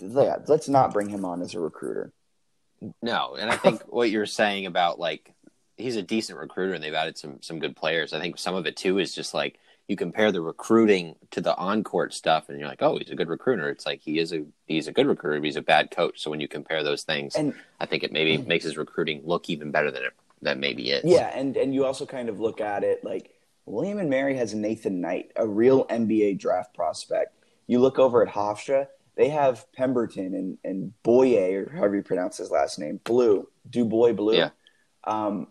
yeah, 0.00 0.36
let's 0.46 0.68
not 0.68 0.92
bring 0.92 1.08
him 1.08 1.24
on 1.24 1.42
as 1.42 1.54
a 1.54 1.60
recruiter. 1.60 2.12
No, 3.02 3.36
and 3.38 3.50
I 3.50 3.56
think 3.56 3.82
what 3.88 4.10
you're 4.10 4.26
saying 4.26 4.66
about 4.66 4.98
like 4.98 5.32
he's 5.76 5.96
a 5.96 6.02
decent 6.02 6.38
recruiter 6.38 6.74
and 6.74 6.82
they've 6.82 6.92
added 6.94 7.16
some 7.16 7.40
some 7.40 7.58
good 7.58 7.76
players. 7.76 8.12
I 8.12 8.20
think 8.20 8.38
some 8.38 8.54
of 8.54 8.66
it 8.66 8.76
too 8.76 8.98
is 8.98 9.14
just 9.14 9.32
like 9.32 9.58
you 9.88 9.96
compare 9.96 10.32
the 10.32 10.40
recruiting 10.40 11.14
to 11.30 11.40
the 11.40 11.56
on 11.56 11.84
court 11.84 12.12
stuff 12.12 12.48
and 12.48 12.58
you're 12.58 12.68
like, 12.68 12.82
oh, 12.82 12.98
he's 12.98 13.10
a 13.10 13.14
good 13.14 13.28
recruiter. 13.28 13.68
It's 13.70 13.86
like 13.86 14.00
he 14.00 14.18
is 14.18 14.32
a 14.32 14.44
he's 14.66 14.88
a 14.88 14.92
good 14.92 15.06
recruiter, 15.06 15.38
but 15.38 15.44
he's 15.44 15.56
a 15.56 15.62
bad 15.62 15.90
coach. 15.90 16.20
So 16.20 16.30
when 16.30 16.40
you 16.40 16.48
compare 16.48 16.82
those 16.82 17.04
things, 17.04 17.34
and, 17.36 17.54
I 17.80 17.86
think 17.86 18.02
it 18.02 18.12
maybe 18.12 18.38
makes 18.38 18.64
his 18.64 18.76
recruiting 18.76 19.22
look 19.24 19.48
even 19.48 19.70
better 19.70 19.90
than 19.90 20.02
it 20.02 20.12
that 20.42 20.58
maybe 20.58 20.90
is. 20.90 21.04
Yeah, 21.04 21.30
and 21.34 21.56
and 21.56 21.74
you 21.74 21.84
also 21.84 22.04
kind 22.04 22.28
of 22.28 22.40
look 22.40 22.60
at 22.60 22.82
it 22.82 23.04
like 23.04 23.30
William 23.64 23.98
and 23.98 24.10
Mary 24.10 24.36
has 24.36 24.54
Nathan 24.54 25.00
Knight, 25.00 25.32
a 25.36 25.46
real 25.46 25.86
NBA 25.86 26.38
draft 26.38 26.74
prospect. 26.74 27.34
You 27.66 27.80
look 27.80 27.98
over 27.98 28.26
at 28.26 28.32
Hofstra, 28.32 28.88
they 29.16 29.28
have 29.28 29.70
Pemberton 29.72 30.34
and 30.34 30.58
and 30.64 30.92
Boye 31.02 31.52
or 31.52 31.70
however 31.70 31.96
you 31.96 32.02
pronounce 32.02 32.38
his 32.38 32.50
last 32.50 32.78
name, 32.78 33.00
Blue, 33.04 33.48
Dubois 33.68 34.12
Blue. 34.12 34.36
Yeah. 34.36 34.50
Um, 35.04 35.48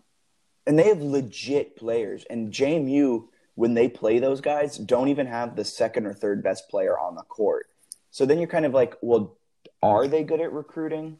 and 0.66 0.78
they 0.78 0.88
have 0.88 1.00
legit 1.00 1.76
players. 1.76 2.24
And 2.28 2.52
JMU, 2.52 3.28
when 3.56 3.74
they 3.74 3.88
play 3.88 4.18
those 4.18 4.40
guys, 4.40 4.78
don't 4.78 5.08
even 5.08 5.26
have 5.26 5.56
the 5.56 5.64
second 5.64 6.06
or 6.06 6.14
third 6.14 6.42
best 6.42 6.68
player 6.68 6.96
on 6.98 7.16
the 7.16 7.22
court. 7.22 7.66
So 8.10 8.24
then 8.24 8.38
you're 8.38 8.48
kind 8.48 8.66
of 8.66 8.72
like, 8.72 8.94
well, 9.00 9.36
are 9.82 10.06
they 10.06 10.22
good 10.22 10.40
at 10.40 10.52
recruiting? 10.52 11.18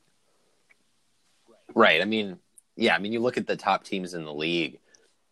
Right. 1.74 2.00
I 2.00 2.04
mean, 2.04 2.38
yeah. 2.76 2.94
I 2.94 2.98
mean, 2.98 3.12
you 3.12 3.20
look 3.20 3.38
at 3.38 3.46
the 3.46 3.56
top 3.56 3.84
teams 3.84 4.14
in 4.14 4.24
the 4.24 4.32
league. 4.32 4.78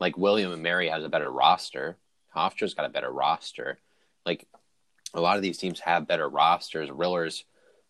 Like 0.00 0.18
William 0.18 0.52
and 0.52 0.62
Mary 0.62 0.88
has 0.88 1.04
a 1.04 1.08
better 1.08 1.30
roster. 1.30 1.96
Hofstra's 2.34 2.74
got 2.74 2.86
a 2.86 2.90
better 2.90 3.10
roster. 3.10 3.78
Like 4.26 4.46
a 5.12 5.20
lot 5.20 5.36
of 5.36 5.42
these 5.42 5.58
teams 5.58 5.80
have 5.80 6.08
better 6.08 6.28
rosters. 6.28 6.90
Riller's 6.90 7.44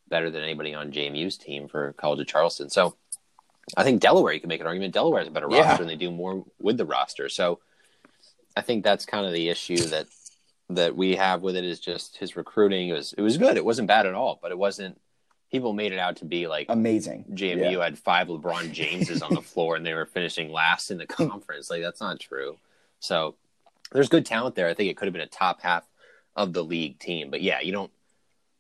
better 0.08 0.30
than 0.30 0.42
anybody 0.42 0.74
on 0.74 0.92
JMU's 0.92 1.38
team 1.38 1.68
for 1.68 1.92
College 1.94 2.20
of 2.20 2.26
Charleston. 2.26 2.68
So 2.68 2.96
I 3.76 3.84
think 3.84 4.02
Delaware, 4.02 4.34
you 4.34 4.40
can 4.40 4.48
make 4.48 4.60
an 4.60 4.66
argument. 4.66 4.92
Delaware 4.92 5.20
has 5.20 5.28
a 5.28 5.32
better 5.32 5.48
yeah. 5.50 5.62
roster 5.62 5.82
and 5.82 5.90
they 5.90 5.96
do 5.96 6.10
more 6.10 6.44
with 6.60 6.76
the 6.76 6.84
roster. 6.84 7.28
So 7.28 7.60
I 8.56 8.60
think 8.60 8.84
that's 8.84 9.06
kind 9.06 9.26
of 9.26 9.32
the 9.32 9.48
issue 9.48 9.78
that 9.78 10.06
that 10.70 10.96
we 10.96 11.16
have 11.16 11.42
with 11.42 11.56
it 11.56 11.64
is 11.64 11.80
just 11.80 12.16
his 12.16 12.36
recruiting. 12.36 12.88
It 12.88 12.92
was 12.92 13.12
it 13.14 13.22
was 13.22 13.36
good. 13.36 13.56
It 13.56 13.64
wasn't 13.64 13.88
bad 13.88 14.06
at 14.06 14.14
all, 14.14 14.38
but 14.40 14.50
it 14.50 14.58
wasn't. 14.58 15.00
People 15.50 15.72
made 15.72 15.92
it 15.92 15.98
out 15.98 16.16
to 16.16 16.24
be 16.24 16.46
like 16.46 16.66
amazing. 16.68 17.26
JMU 17.32 17.72
yeah. 17.72 17.84
had 17.84 17.98
five 17.98 18.28
LeBron 18.28 18.72
Jameses 18.72 19.22
on 19.22 19.34
the 19.34 19.42
floor 19.52 19.76
and 19.76 19.86
they 19.86 19.94
were 19.94 20.06
finishing 20.06 20.50
last 20.50 20.90
in 20.90 20.98
the 20.98 21.06
conference. 21.06 21.70
Like 21.70 21.82
that's 21.82 22.00
not 22.00 22.18
true. 22.18 22.56
So 22.98 23.36
there's 23.92 24.08
good 24.08 24.26
talent 24.26 24.56
there. 24.56 24.68
I 24.68 24.74
think 24.74 24.90
it 24.90 24.96
could 24.96 25.06
have 25.06 25.12
been 25.12 25.22
a 25.22 25.26
top 25.26 25.62
half 25.62 25.84
of 26.34 26.52
the 26.52 26.64
league 26.64 26.98
team, 26.98 27.30
but 27.30 27.42
yeah, 27.42 27.60
you 27.60 27.72
don't. 27.72 27.92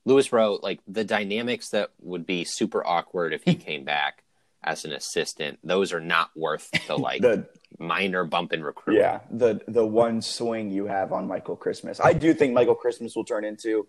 Louis 0.04 0.30
Rowe, 0.32 0.58
like 0.62 0.80
the 0.86 1.02
dynamics 1.02 1.70
that 1.70 1.90
would 2.00 2.26
be 2.26 2.44
super 2.44 2.86
awkward 2.86 3.32
if 3.32 3.42
he 3.42 3.54
came 3.54 3.84
back 3.84 4.22
as 4.62 4.84
an 4.84 4.92
assistant, 4.92 5.58
those 5.62 5.92
are 5.92 6.00
not 6.00 6.30
worth 6.36 6.70
the 6.86 6.96
like 6.98 7.22
the, 7.22 7.46
minor 7.78 8.24
bump 8.24 8.52
in 8.52 8.62
recruitment. 8.62 9.04
Yeah, 9.04 9.20
the 9.30 9.60
the 9.68 9.86
one 9.86 10.22
swing 10.22 10.70
you 10.70 10.86
have 10.86 11.12
on 11.12 11.26
Michael 11.26 11.56
Christmas. 11.56 12.00
I 12.00 12.12
do 12.12 12.34
think 12.34 12.54
Michael 12.54 12.74
Christmas 12.74 13.14
will 13.16 13.24
turn 13.24 13.44
into, 13.44 13.86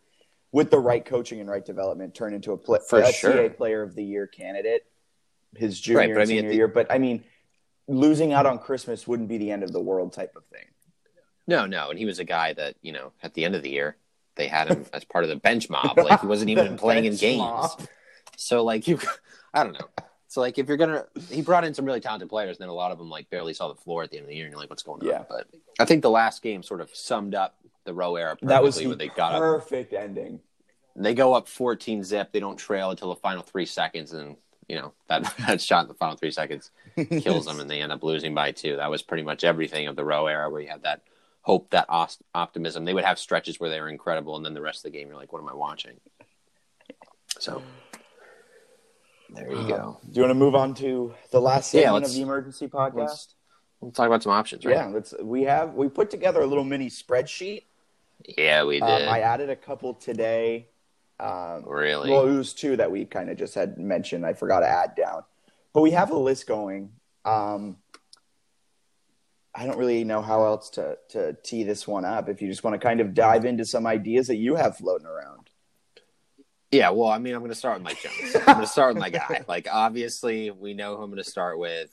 with 0.51 0.71
the 0.71 0.79
right 0.79 1.03
coaching 1.03 1.39
and 1.39 1.49
right 1.49 1.65
development, 1.65 2.13
turn 2.15 2.33
into 2.33 2.51
a, 2.51 2.57
play, 2.57 2.79
For 2.87 3.01
a 3.01 3.11
sure. 3.11 3.33
CAA 3.33 3.57
Player 3.57 3.81
of 3.81 3.95
the 3.95 4.03
Year 4.03 4.27
candidate. 4.27 4.85
His 5.55 5.79
junior 5.79 5.99
right, 5.99 6.09
and 6.09 6.17
I 6.17 6.21
mean, 6.21 6.27
senior 6.27 6.49
the, 6.49 6.55
year, 6.55 6.67
but 6.67 6.91
I 6.91 6.97
mean, 6.97 7.23
losing 7.87 8.33
out 8.33 8.45
on 8.45 8.59
Christmas 8.59 9.07
wouldn't 9.07 9.29
be 9.29 9.37
the 9.37 9.51
end 9.51 9.63
of 9.63 9.71
the 9.71 9.79
world 9.79 10.13
type 10.13 10.35
of 10.35 10.45
thing. 10.45 10.65
No, 11.47 11.65
no, 11.65 11.89
and 11.89 11.99
he 11.99 12.05
was 12.05 12.19
a 12.19 12.23
guy 12.23 12.53
that 12.53 12.75
you 12.81 12.91
know 12.91 13.11
at 13.21 13.33
the 13.33 13.45
end 13.45 13.55
of 13.55 13.63
the 13.63 13.69
year 13.69 13.97
they 14.35 14.47
had 14.47 14.69
him 14.69 14.85
as 14.93 15.03
part 15.03 15.23
of 15.23 15.29
the 15.29 15.35
bench 15.35 15.69
mob. 15.69 15.97
Like 15.97 16.21
he 16.21 16.27
wasn't 16.27 16.49
even 16.49 16.77
playing 16.77 17.05
in 17.05 17.15
games. 17.15 17.39
Mob. 17.39 17.81
So 18.37 18.63
like 18.63 18.87
you, 18.87 18.99
I 19.53 19.63
don't 19.63 19.73
know. 19.73 19.87
So 20.27 20.41
like 20.41 20.57
if 20.57 20.67
you're 20.67 20.77
gonna, 20.77 21.05
he 21.29 21.41
brought 21.41 21.63
in 21.63 21.73
some 21.73 21.85
really 21.85 21.99
talented 21.99 22.29
players, 22.29 22.57
and 22.57 22.63
then 22.63 22.69
a 22.69 22.73
lot 22.73 22.91
of 22.91 22.97
them 22.97 23.09
like 23.09 23.29
barely 23.29 23.53
saw 23.53 23.67
the 23.67 23.75
floor 23.75 24.03
at 24.03 24.11
the 24.11 24.17
end 24.17 24.25
of 24.25 24.29
the 24.29 24.35
year, 24.35 24.45
and 24.45 24.51
you're 24.51 24.59
like, 24.59 24.69
what's 24.69 24.83
going 24.83 25.01
on? 25.01 25.07
Yeah. 25.07 25.23
But 25.27 25.47
I 25.79 25.85
think 25.85 26.01
the 26.01 26.09
last 26.09 26.41
game 26.41 26.63
sort 26.63 26.81
of 26.81 26.89
summed 26.95 27.35
up 27.35 27.57
the 27.85 27.93
Rowe 27.93 28.15
era. 28.15 28.37
That 28.41 28.63
was 28.63 28.77
the 28.77 28.93
they 28.95 29.07
got 29.07 29.39
perfect 29.39 29.93
up, 29.93 30.01
ending. 30.01 30.39
They 30.95 31.13
go 31.13 31.33
up 31.33 31.47
14 31.47 32.03
zip. 32.03 32.31
They 32.31 32.39
don't 32.39 32.57
trail 32.57 32.91
until 32.91 33.09
the 33.09 33.19
final 33.19 33.43
three 33.43 33.65
seconds, 33.65 34.13
and 34.13 34.35
you 34.67 34.75
know 34.75 34.93
that 35.07 35.33
that 35.47 35.61
shot 35.61 35.83
in 35.83 35.87
the 35.87 35.93
final 35.93 36.17
three 36.17 36.31
seconds 36.31 36.71
kills 36.95 37.45
them, 37.45 37.59
and 37.59 37.69
they 37.69 37.81
end 37.81 37.91
up 37.91 38.03
losing 38.03 38.33
by 38.33 38.51
two. 38.51 38.77
That 38.77 38.89
was 38.89 39.01
pretty 39.01 39.23
much 39.23 39.43
everything 39.43 39.87
of 39.87 39.95
the 39.95 40.05
Rowe 40.05 40.25
era, 40.25 40.49
where 40.49 40.61
you 40.61 40.67
had 40.67 40.83
that 40.83 41.03
hope, 41.41 41.69
that 41.69 41.85
optimism. 42.33 42.85
They 42.85 42.93
would 42.93 43.05
have 43.05 43.19
stretches 43.19 43.59
where 43.59 43.69
they 43.69 43.79
were 43.79 43.89
incredible, 43.89 44.35
and 44.35 44.45
then 44.45 44.55
the 44.55 44.61
rest 44.61 44.79
of 44.79 44.91
the 44.91 44.97
game, 44.97 45.07
you're 45.07 45.17
like, 45.17 45.31
what 45.31 45.41
am 45.41 45.49
I 45.49 45.53
watching? 45.53 45.97
So 47.39 47.61
there 49.29 49.51
you 49.51 49.67
go. 49.67 49.99
Do 50.03 50.11
you 50.13 50.21
want 50.21 50.31
to 50.31 50.35
move 50.35 50.55
on 50.55 50.73
to 50.75 51.13
the 51.31 51.41
last 51.41 51.71
segment 51.71 52.03
yeah, 52.03 52.07
of 52.07 52.13
the 52.13 52.21
emergency 52.21 52.67
podcast? 52.67 52.95
Let's, 52.95 53.35
we'll 53.81 53.91
talk 53.91 54.07
about 54.07 54.23
some 54.23 54.31
options, 54.31 54.65
right? 54.65 54.75
Yeah, 54.75 54.85
let's. 54.87 55.13
We 55.21 55.43
have 55.43 55.73
we 55.73 55.89
put 55.89 56.09
together 56.09 56.41
a 56.41 56.45
little 56.45 56.63
mini 56.63 56.89
spreadsheet. 56.89 57.63
Yeah, 58.37 58.63
we 58.63 58.81
um, 58.81 58.87
did. 58.87 59.07
Um, 59.07 59.13
I 59.13 59.21
added 59.21 59.49
a 59.49 59.55
couple 59.55 59.93
today. 59.93 60.67
Um, 61.19 61.63
really? 61.65 62.11
Well, 62.11 62.27
it 62.27 62.35
was 62.35 62.53
two 62.53 62.75
that 62.77 62.91
we 62.91 63.05
kind 63.05 63.29
of 63.29 63.37
just 63.37 63.55
had 63.55 63.77
mentioned. 63.77 64.25
I 64.25 64.33
forgot 64.33 64.59
to 64.59 64.67
add 64.67 64.95
down, 64.95 65.23
but 65.73 65.81
we 65.81 65.91
have 65.91 66.11
a 66.11 66.17
list 66.17 66.47
going. 66.47 66.91
Um, 67.23 67.77
I 69.53 69.65
don't 69.65 69.77
really 69.77 70.03
know 70.03 70.21
how 70.21 70.45
else 70.45 70.69
to 70.71 70.97
to 71.09 71.33
tee 71.43 71.63
this 71.63 71.87
one 71.87 72.05
up. 72.05 72.29
If 72.29 72.41
you 72.41 72.49
just 72.49 72.63
want 72.63 72.79
to 72.79 72.85
kind 72.85 72.99
of 72.99 73.13
dive 73.13 73.45
into 73.45 73.65
some 73.65 73.87
ideas 73.87 74.27
that 74.27 74.35
you 74.35 74.55
have 74.55 74.77
floating 74.77 75.07
around. 75.07 75.44
Yeah, 76.75 76.89
well, 76.89 77.09
I 77.09 77.19
mean, 77.19 77.33
I'm 77.33 77.39
going 77.39 77.51
to 77.51 77.55
start 77.55 77.75
with 77.75 77.83
Mike 77.83 78.01
Jones. 78.01 78.35
I'm 78.35 78.55
going 78.55 78.59
to 78.59 78.67
start 78.67 78.93
with 78.93 79.01
my 79.01 79.09
guy. 79.09 79.43
Like, 79.47 79.67
obviously, 79.71 80.51
we 80.51 80.73
know 80.73 80.97
who 80.97 81.03
I'm 81.03 81.09
going 81.09 81.23
to 81.23 81.29
start 81.29 81.57
with 81.57 81.89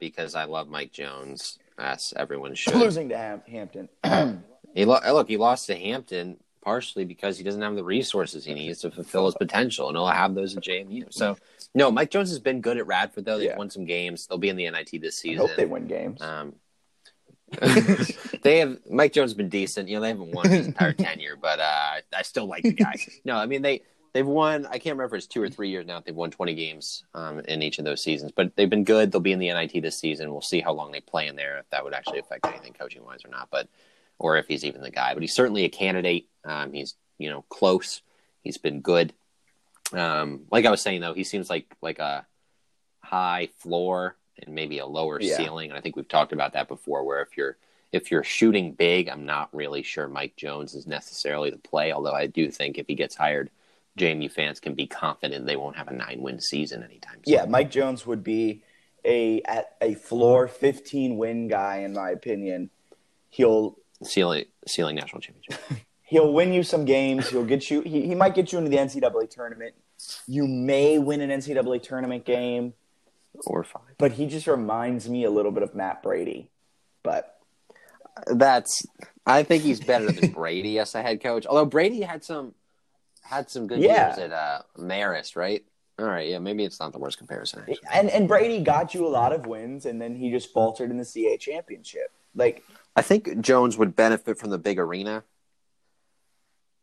because 0.00 0.34
I 0.34 0.44
love 0.44 0.68
Mike 0.68 0.92
Jones, 0.92 1.58
as 1.78 2.12
everyone 2.16 2.54
should. 2.54 2.74
Losing 2.74 3.10
to 3.10 3.16
Ham- 3.16 3.42
Hampton. 3.48 3.88
he 4.74 4.84
lo- 4.84 5.00
look, 5.12 5.28
he 5.28 5.36
lost 5.36 5.66
to 5.66 5.76
Hampton 5.76 6.38
partially 6.62 7.04
because 7.04 7.38
he 7.38 7.44
doesn't 7.44 7.62
have 7.62 7.76
the 7.76 7.84
resources 7.84 8.44
he 8.44 8.54
needs 8.54 8.80
to 8.80 8.90
fulfill 8.90 9.26
his 9.26 9.36
potential, 9.36 9.88
and 9.88 9.96
he'll 9.96 10.06
have 10.08 10.34
those 10.34 10.56
at 10.56 10.64
JMU. 10.64 11.12
So, 11.12 11.36
no, 11.74 11.90
Mike 11.90 12.10
Jones 12.10 12.30
has 12.30 12.40
been 12.40 12.60
good 12.60 12.76
at 12.76 12.86
Radford, 12.86 13.24
though. 13.24 13.38
They've 13.38 13.50
yeah. 13.50 13.56
won 13.56 13.70
some 13.70 13.84
games. 13.84 14.26
They'll 14.26 14.38
be 14.38 14.48
in 14.48 14.56
the 14.56 14.68
NIT 14.68 15.00
this 15.00 15.16
season. 15.16 15.44
I 15.44 15.46
hope 15.46 15.56
they 15.56 15.66
win 15.66 15.86
games. 15.86 16.20
Um, 16.20 16.54
they 18.42 18.58
have 18.58 18.78
Mike 18.90 19.12
Jones 19.12 19.30
has 19.30 19.36
been 19.36 19.48
decent. 19.48 19.88
You 19.88 19.96
know, 19.96 20.02
they 20.02 20.08
haven't 20.08 20.32
won 20.32 20.48
his 20.48 20.66
entire 20.66 20.92
tenure, 20.94 21.36
but 21.40 21.60
uh, 21.60 22.00
I 22.14 22.22
still 22.22 22.46
like 22.46 22.62
the 22.62 22.72
guy. 22.72 22.96
No, 23.24 23.36
I 23.36 23.46
mean 23.46 23.62
they 23.62 23.82
they've 24.12 24.26
won. 24.26 24.66
I 24.66 24.78
can't 24.78 24.96
remember 24.96 25.16
it's 25.16 25.26
two 25.26 25.42
or 25.42 25.48
three 25.48 25.70
years 25.70 25.86
now. 25.86 26.00
They've 26.00 26.14
won 26.14 26.30
20 26.30 26.54
games 26.54 27.04
um, 27.14 27.40
in 27.40 27.62
each 27.62 27.78
of 27.78 27.84
those 27.84 28.02
seasons, 28.02 28.32
but 28.34 28.54
they've 28.56 28.70
been 28.70 28.84
good. 28.84 29.10
They'll 29.10 29.20
be 29.20 29.32
in 29.32 29.38
the 29.38 29.52
NIT 29.52 29.82
this 29.82 29.98
season. 29.98 30.30
We'll 30.30 30.40
see 30.40 30.60
how 30.60 30.72
long 30.72 30.92
they 30.92 31.00
play 31.00 31.26
in 31.26 31.36
there, 31.36 31.58
if 31.58 31.70
that 31.70 31.84
would 31.84 31.94
actually 31.94 32.18
affect 32.18 32.46
anything 32.46 32.72
coaching 32.72 33.04
wise 33.04 33.24
or 33.24 33.28
not, 33.28 33.48
but 33.50 33.68
or 34.18 34.36
if 34.36 34.48
he's 34.48 34.64
even 34.64 34.80
the 34.80 34.90
guy. 34.90 35.14
But 35.14 35.22
he's 35.22 35.34
certainly 35.34 35.64
a 35.64 35.68
candidate. 35.68 36.28
Um, 36.44 36.72
he's 36.72 36.94
you 37.18 37.30
know 37.30 37.42
close. 37.48 38.02
He's 38.42 38.58
been 38.58 38.80
good. 38.80 39.12
Um, 39.92 40.42
like 40.50 40.64
I 40.64 40.70
was 40.70 40.80
saying 40.80 41.00
though, 41.00 41.14
he 41.14 41.24
seems 41.24 41.48
like 41.50 41.66
like 41.82 41.98
a 41.98 42.26
high 43.00 43.48
floor 43.58 44.16
and 44.42 44.54
maybe 44.54 44.78
a 44.78 44.86
lower 44.86 45.20
yeah. 45.20 45.36
ceiling. 45.36 45.70
And 45.70 45.78
I 45.78 45.80
think 45.80 45.96
we've 45.96 46.08
talked 46.08 46.32
about 46.32 46.52
that 46.52 46.68
before. 46.68 47.04
Where 47.04 47.22
if 47.22 47.36
you're 47.36 47.56
if 47.92 48.10
you're 48.10 48.24
shooting 48.24 48.72
big, 48.72 49.08
I'm 49.08 49.24
not 49.24 49.54
really 49.54 49.82
sure 49.82 50.08
Mike 50.08 50.36
Jones 50.36 50.74
is 50.74 50.86
necessarily 50.86 51.50
the 51.50 51.58
play. 51.58 51.92
Although 51.92 52.12
I 52.12 52.26
do 52.26 52.50
think 52.50 52.78
if 52.78 52.86
he 52.86 52.94
gets 52.94 53.16
hired 53.16 53.50
JMU 53.98 54.30
fans 54.30 54.60
can 54.60 54.74
be 54.74 54.86
confident 54.86 55.46
they 55.46 55.56
won't 55.56 55.76
have 55.76 55.88
a 55.88 55.92
nine 55.92 56.20
win 56.20 56.40
season 56.40 56.82
anytime 56.82 57.20
soon. 57.24 57.34
Yeah, 57.34 57.44
Mike 57.46 57.70
Jones 57.70 58.06
would 58.06 58.24
be 58.24 58.62
a 59.04 59.42
at 59.42 59.76
a 59.80 59.94
floor 59.94 60.48
15 60.48 61.16
win 61.16 61.48
guy 61.48 61.78
in 61.78 61.92
my 61.92 62.10
opinion. 62.10 62.70
He'll 63.30 63.76
ceiling 64.02 64.44
ceiling 64.66 64.96
national 64.96 65.20
championship. 65.20 65.60
he'll 66.02 66.32
win 66.32 66.52
you 66.52 66.62
some 66.62 66.84
games. 66.84 67.28
He'll 67.28 67.44
get 67.44 67.70
you. 67.70 67.82
He, 67.82 68.06
he 68.06 68.14
might 68.14 68.34
get 68.34 68.52
you 68.52 68.58
into 68.58 68.70
the 68.70 68.76
NCAA 68.76 69.30
tournament. 69.30 69.74
You 70.26 70.46
may 70.46 70.98
win 70.98 71.20
an 71.20 71.30
NCAA 71.30 71.82
tournament 71.82 72.24
game 72.24 72.74
or 73.46 73.64
five. 73.64 73.82
But 73.98 74.12
he 74.12 74.26
just 74.26 74.46
reminds 74.46 75.08
me 75.08 75.24
a 75.24 75.30
little 75.30 75.52
bit 75.52 75.62
of 75.62 75.74
Matt 75.74 76.02
Brady. 76.02 76.50
But 77.02 77.38
that's 78.26 78.82
I 79.26 79.42
think 79.42 79.62
he's 79.62 79.80
better 79.80 80.10
than 80.10 80.30
Brady 80.32 80.78
as 80.78 80.94
a 80.94 81.02
head 81.02 81.22
coach. 81.22 81.46
Although 81.46 81.66
Brady 81.66 82.00
had 82.00 82.24
some 82.24 82.54
had 83.22 83.50
some 83.50 83.66
good 83.66 83.80
yeah. 83.80 84.08
years 84.08 84.18
at 84.18 84.32
uh, 84.32 84.62
Marist, 84.78 85.36
right? 85.36 85.64
All 85.98 86.06
right, 86.06 86.28
yeah, 86.28 86.38
maybe 86.38 86.64
it's 86.64 86.78
not 86.78 86.92
the 86.92 86.98
worst 86.98 87.18
comparison. 87.18 87.60
Actually. 87.60 87.78
And 87.92 88.08
and 88.10 88.28
Brady 88.28 88.62
got 88.62 88.94
you 88.94 89.06
a 89.06 89.08
lot 89.08 89.32
of 89.32 89.46
wins, 89.46 89.84
and 89.84 90.00
then 90.00 90.14
he 90.14 90.30
just 90.30 90.52
faltered 90.52 90.90
in 90.90 90.96
the 90.96 91.04
CAA 91.04 91.40
championship. 91.40 92.12
Like 92.36 92.62
I 92.94 93.02
think 93.02 93.40
Jones 93.40 93.76
would 93.76 93.96
benefit 93.96 94.38
from 94.38 94.50
the 94.50 94.58
big 94.58 94.78
arena 94.78 95.24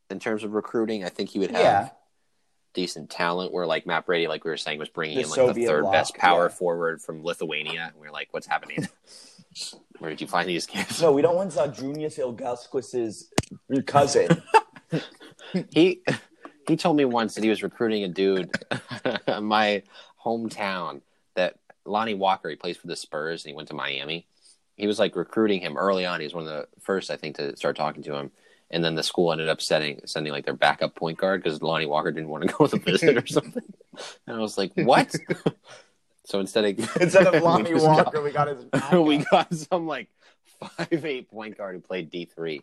in 0.10 0.19
terms 0.19 0.43
of 0.43 0.54
recruiting. 0.54 1.06
I 1.06 1.10
think 1.10 1.30
he 1.30 1.39
would 1.39 1.52
have 1.52 1.62
yeah. 1.62 1.89
decent 2.74 3.10
talent. 3.10 3.54
Where 3.54 3.65
like 3.65 3.86
Matt 3.86 4.06
Brady, 4.06 4.28
like 4.28 4.43
we 4.43 4.52
were 4.52 4.58
saying, 4.58 4.80
was 4.80 4.89
bringing 4.89 5.15
the 5.17 5.24
in 5.24 5.30
like 5.30 5.36
Soviet 5.36 5.65
the 5.65 5.71
third 5.71 5.84
lock, 5.86 5.93
best 5.93 6.15
power 6.15 6.45
yeah. 6.45 6.56
forward 6.56 7.02
from 7.02 7.24
Lithuania. 7.24 7.91
And 7.93 8.02
we 8.02 8.08
are 8.08 8.12
like, 8.12 8.30
what's 8.32 8.48
happening? 8.48 8.88
Where 10.00 10.10
did 10.10 10.19
you 10.19 10.28
find 10.28 10.50
these 10.50 10.65
kids? 10.65 11.02
No, 11.02 11.13
we 11.13 11.21
don't 11.21 11.36
want 11.36 11.52
Zydrunas 11.52 12.19
Ilgauskas' 12.19 13.86
cousin. 13.86 14.43
he 15.72 16.02
he 16.68 16.76
told 16.76 16.98
me 16.98 17.06
once 17.06 17.36
that 17.36 17.44
he 17.44 17.50
was 17.50 17.64
recruiting 17.64 18.04
a 18.04 18.08
dude 18.08 18.50
in 19.28 19.44
my 19.46 19.84
hometown 20.24 21.02
that 21.36 21.58
Lonnie 21.86 22.16
Walker. 22.16 22.50
He 22.50 22.56
plays 22.56 22.78
for 22.78 22.88
the 22.88 22.96
Spurs 22.96 23.44
and 23.44 23.52
he 23.52 23.56
went 23.56 23.70
to 23.70 23.76
Miami. 23.76 24.28
He 24.76 24.88
was 24.88 25.00
like 25.00 25.16
recruiting 25.16 25.62
him 25.62 25.78
early 25.78 26.06
on. 26.06 26.20
He 26.20 26.26
was 26.26 26.34
one 26.34 26.48
of 26.48 26.50
the 26.50 26.68
first, 26.82 27.12
I 27.12 27.18
think, 27.18 27.38
to 27.38 27.56
start 27.56 27.78
talking 27.78 28.04
to 28.04 28.16
him. 28.16 28.32
And 28.72 28.84
then 28.84 28.96
the 28.96 29.04
school 29.04 29.32
ended 29.32 29.48
up 29.48 29.62
setting 29.62 30.02
sending 30.06 30.34
like 30.34 30.46
their 30.46 30.56
backup 30.56 30.96
point 30.96 31.18
guard 31.18 31.44
because 31.44 31.62
Lonnie 31.62 31.86
Walker 31.86 32.12
didn't 32.12 32.30
want 32.30 32.44
to 32.44 32.50
go 32.50 32.58
with 32.60 32.74
a 32.74 32.80
visit 32.80 33.16
or 33.16 33.28
something. 33.28 33.64
And 34.28 34.36
I 34.36 34.40
was 34.40 34.58
like, 34.58 34.74
"What?" 34.76 35.16
So 36.26 36.40
instead 36.40 36.66
of 36.66 36.98
instead 37.02 37.28
of 37.28 37.42
Lonnie 37.44 37.74
we 37.74 37.80
Walker, 37.80 38.12
got, 38.12 38.24
we 38.24 38.32
got 38.32 38.48
his. 38.48 38.66
we 38.92 39.18
got 39.20 39.54
some 39.54 39.88
like 39.88 40.10
five 40.60 41.06
eight 41.06 41.30
point 41.30 41.58
guard 41.58 41.76
who 41.76 41.82
played 41.82 42.10
D 42.10 42.26
three 42.26 42.62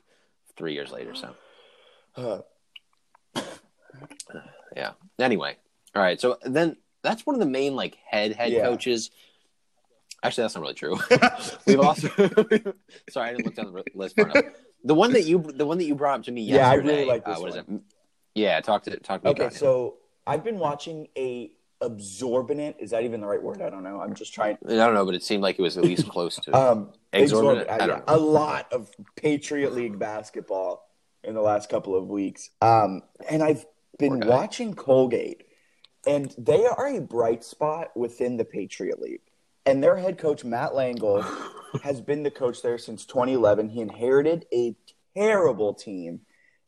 three 0.56 0.74
years 0.74 0.90
later. 0.90 1.14
So, 1.14 1.34
uh. 2.16 2.38
yeah. 4.76 4.92
Anyway, 5.18 5.56
all 5.94 6.02
right. 6.02 6.20
So 6.20 6.38
then 6.44 6.76
that's 7.02 7.26
one 7.26 7.34
of 7.34 7.40
the 7.40 7.46
main 7.46 7.74
like 7.74 7.98
head 8.06 8.32
head 8.32 8.52
yeah. 8.52 8.62
coaches. 8.62 9.10
Actually, 10.22 10.42
that's 10.42 10.54
not 10.54 10.60
really 10.62 10.74
true. 10.74 10.98
We've 11.66 11.80
also 11.80 12.08
sorry, 13.10 13.30
I 13.30 13.32
didn't 13.32 13.44
look 13.44 13.56
down 13.56 13.72
the 13.72 13.84
list 13.94 14.16
far 14.16 14.28
enough. 14.28 14.44
The 14.84 14.94
one 14.94 15.12
that 15.12 15.24
you 15.24 15.40
the 15.54 15.66
one 15.66 15.78
that 15.78 15.84
you 15.84 15.94
brought 15.94 16.20
up 16.20 16.24
to 16.26 16.32
me 16.32 16.42
yesterday. 16.42 16.64
Yeah, 16.64 16.70
I 16.70 16.74
really 16.74 17.04
like 17.06 17.24
this 17.24 17.38
uh, 17.38 17.40
what 17.40 17.50
one. 17.50 17.58
is 17.58 17.64
it? 17.68 17.80
Yeah, 18.34 18.60
talk 18.60 18.84
to 18.84 18.96
talk 18.98 19.22
to. 19.22 19.28
Okay, 19.28 19.50
so 19.50 19.96
I've 20.26 20.44
been 20.44 20.58
watching 20.58 21.08
a 21.16 21.52
absorbent. 21.80 22.76
Is 22.78 22.90
that 22.90 23.02
even 23.02 23.20
the 23.20 23.26
right 23.26 23.42
word? 23.42 23.60
I 23.60 23.68
don't 23.68 23.82
know. 23.82 24.00
I'm 24.00 24.14
just 24.14 24.32
trying. 24.32 24.58
I 24.66 24.74
don't 24.74 24.94
know, 24.94 25.04
but 25.04 25.14
it 25.14 25.22
seemed 25.22 25.42
like 25.42 25.58
it 25.58 25.62
was 25.62 25.76
at 25.76 25.84
least 25.84 26.08
close 26.08 26.36
to 26.36 26.56
um, 26.56 26.92
exorbitant. 27.12 27.68
exorbitant 27.68 28.04
a 28.06 28.16
lot 28.16 28.72
of 28.72 28.90
Patriot 29.16 29.72
League 29.72 29.98
basketball 29.98 30.88
in 31.24 31.34
the 31.34 31.40
last 31.40 31.68
couple 31.68 31.96
of 31.96 32.08
weeks, 32.08 32.50
um, 32.60 33.02
and 33.28 33.42
I've 33.42 33.64
been 33.98 34.20
watching 34.26 34.74
Colgate, 34.74 35.44
and 36.06 36.34
they 36.36 36.66
are 36.66 36.88
a 36.88 37.00
bright 37.00 37.44
spot 37.44 37.96
within 37.96 38.36
the 38.36 38.44
Patriot 38.44 39.00
League. 39.00 39.20
And 39.64 39.82
their 39.82 39.96
head 39.96 40.18
coach 40.18 40.44
Matt 40.44 40.72
Langel 40.72 41.24
has 41.82 42.00
been 42.00 42.24
the 42.24 42.30
coach 42.30 42.62
there 42.62 42.78
since 42.78 43.04
2011. 43.06 43.68
He 43.68 43.80
inherited 43.80 44.46
a 44.52 44.74
terrible 45.14 45.74
team, 45.74 46.20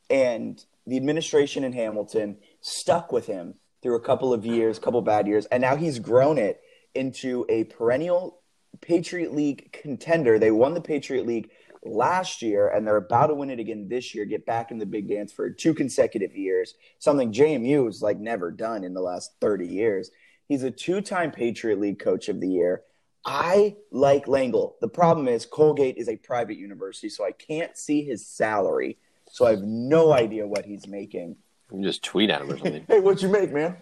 and 0.09 0.65
the 0.87 0.97
administration 0.97 1.65
in 1.65 1.73
Hamilton 1.73 2.37
stuck 2.61 3.11
with 3.11 3.27
him 3.27 3.55
through 3.83 3.97
a 3.97 4.01
couple 4.01 4.33
of 4.33 4.47
years, 4.47 4.79
couple 4.79 5.03
bad 5.03 5.27
years, 5.27 5.47
and 5.47 5.61
now 5.61 5.77
he's 5.77 5.99
grown 5.99 6.39
it 6.39 6.61
into 6.95 7.45
a 7.49 7.65
perennial 7.65 8.41
Patriot 8.81 9.35
League 9.35 9.73
contender. 9.73 10.39
They 10.39 10.51
won 10.51 10.75
the 10.75 10.81
Patriot 10.81 11.27
League 11.27 11.51
last 11.85 12.43
year, 12.43 12.69
and 12.69 12.87
they're 12.87 12.97
about 12.97 13.29
to 13.29 13.35
win 13.35 13.51
it 13.51 13.59
again 13.59 13.89
this 13.89 14.15
year. 14.15 14.25
Get 14.25 14.47
back 14.47 14.71
in 14.71 14.79
the 14.79 14.87
big 14.87 15.09
dance 15.09 15.33
for 15.33 15.51
two 15.51 15.75
consecutive 15.75 16.37
years, 16.37 16.75
something 16.99 17.33
JMU 17.33 17.87
has 17.87 18.03
like 18.03 18.19
never 18.19 18.51
done 18.51 18.85
in 18.85 18.95
the 18.95 19.01
last 19.01 19.33
thirty 19.41 19.67
years. 19.67 20.11
He's 20.49 20.63
a 20.63 20.71
two-time 20.71 21.31
Patriot 21.31 21.81
League 21.81 21.99
Coach 21.99 22.29
of 22.29 22.41
the 22.41 22.49
Year. 22.49 22.83
I 23.25 23.77
like 23.91 24.27
Langel. 24.27 24.75
The 24.81 24.89
problem 24.89 25.29
is 25.29 25.47
Colgate 25.47 25.97
is 25.97 26.09
a 26.09 26.17
private 26.17 26.59
university, 26.59 27.09
so 27.09 27.25
I 27.25 27.33
can't 27.33 27.77
see 27.77 28.05
his 28.05 28.27
salary. 28.27 28.99
So 29.31 29.47
I 29.47 29.51
have 29.51 29.63
no 29.63 30.13
idea 30.13 30.47
what 30.47 30.67
he's 30.67 30.87
making. 30.87 31.37
You 31.73 31.83
just 31.83 32.05
tweet 32.05 32.31
at 32.31 32.43
him 32.43 32.51
or 32.51 32.59
something. 32.59 32.85
hey, 32.89 33.01
what'd 33.01 33.23
you 33.23 33.31
make, 33.31 33.53
man? 33.53 33.77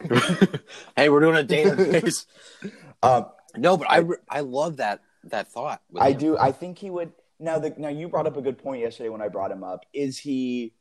hey, 0.96 1.08
we're 1.08 1.20
doing 1.20 1.36
a 1.36 1.42
day 1.42 1.64
database. 1.64 2.26
um, 3.02 3.26
no, 3.56 3.76
but 3.76 3.90
I 3.90 4.04
I 4.28 4.40
love 4.40 4.78
that 4.78 5.00
that 5.24 5.48
thought. 5.48 5.82
I 5.98 6.12
him. 6.12 6.18
do. 6.18 6.38
I 6.38 6.52
think 6.52 6.78
he 6.78 6.90
would. 6.90 7.12
Now, 7.40 7.58
the 7.58 7.74
now 7.76 7.88
you 7.88 8.08
brought 8.08 8.26
up 8.26 8.36
a 8.36 8.42
good 8.42 8.58
point 8.58 8.82
yesterday 8.82 9.08
when 9.08 9.22
I 9.22 9.28
brought 9.28 9.52
him 9.52 9.62
up. 9.62 9.84
Is 9.92 10.18
he 10.18 10.74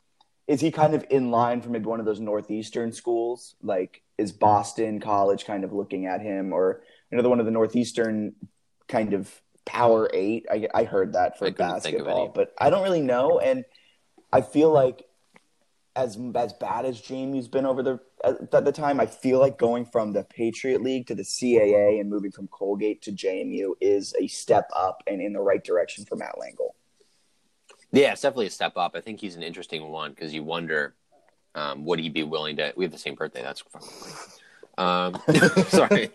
is 0.47 0.61
he 0.61 0.71
kind 0.71 0.95
of 0.95 1.05
in 1.09 1.29
line 1.29 1.61
for 1.61 1.69
maybe 1.69 1.85
one 1.85 1.99
of 1.99 2.05
those 2.05 2.19
northeastern 2.19 2.91
schools? 2.91 3.55
Like, 3.61 4.01
is 4.17 4.31
Boston 4.31 4.99
College 4.99 5.45
kind 5.45 5.63
of 5.63 5.73
looking 5.73 6.05
at 6.05 6.21
him, 6.21 6.53
or 6.53 6.81
another 7.11 7.29
one 7.29 7.39
of 7.39 7.45
the 7.45 7.51
northeastern 7.51 8.33
kind 8.87 9.13
of 9.13 9.29
Power 9.65 10.09
Eight? 10.13 10.45
I, 10.49 10.67
I 10.73 10.83
heard 10.85 11.13
that 11.13 11.37
for 11.37 11.51
basketball, 11.51 12.29
but 12.29 12.53
I 12.57 12.69
don't 12.69 12.83
really 12.83 13.01
know, 13.01 13.39
and 13.39 13.65
I 14.31 14.41
feel 14.41 14.71
like 14.71 15.05
as 15.95 16.17
as 16.35 16.53
bad 16.53 16.85
as 16.85 17.01
JMU's 17.01 17.47
been 17.47 17.65
over 17.65 17.83
the 17.83 17.99
at 18.23 18.65
the 18.65 18.71
time, 18.71 18.99
I 18.99 19.05
feel 19.05 19.39
like 19.39 19.57
going 19.57 19.85
from 19.85 20.13
the 20.13 20.23
Patriot 20.23 20.81
League 20.81 21.07
to 21.07 21.15
the 21.15 21.23
CAA 21.23 21.99
and 21.99 22.09
moving 22.09 22.31
from 22.31 22.47
Colgate 22.47 23.01
to 23.03 23.11
JMU 23.11 23.73
is 23.79 24.13
a 24.19 24.27
step 24.27 24.69
up 24.75 25.03
and 25.07 25.21
in 25.21 25.33
the 25.33 25.39
right 25.39 25.63
direction 25.63 26.05
for 26.05 26.15
Matt 26.15 26.35
Langel. 26.35 26.71
Yeah, 27.91 28.13
it's 28.13 28.21
definitely 28.21 28.47
a 28.47 28.51
step 28.51 28.73
up. 28.75 28.93
I 28.95 29.01
think 29.01 29.21
he's 29.21 29.35
an 29.35 29.43
interesting 29.43 29.89
one 29.89 30.11
because 30.11 30.33
you 30.33 30.43
wonder 30.43 30.95
um, 31.55 31.85
would 31.85 31.99
he 31.99 32.09
be 32.09 32.23
willing 32.23 32.57
to? 32.57 32.73
We 32.75 32.85
have 32.85 32.91
the 32.91 32.97
same 32.97 33.15
birthday. 33.15 33.41
That's 33.41 33.63
um, 34.77 35.19
sorry. 35.67 36.11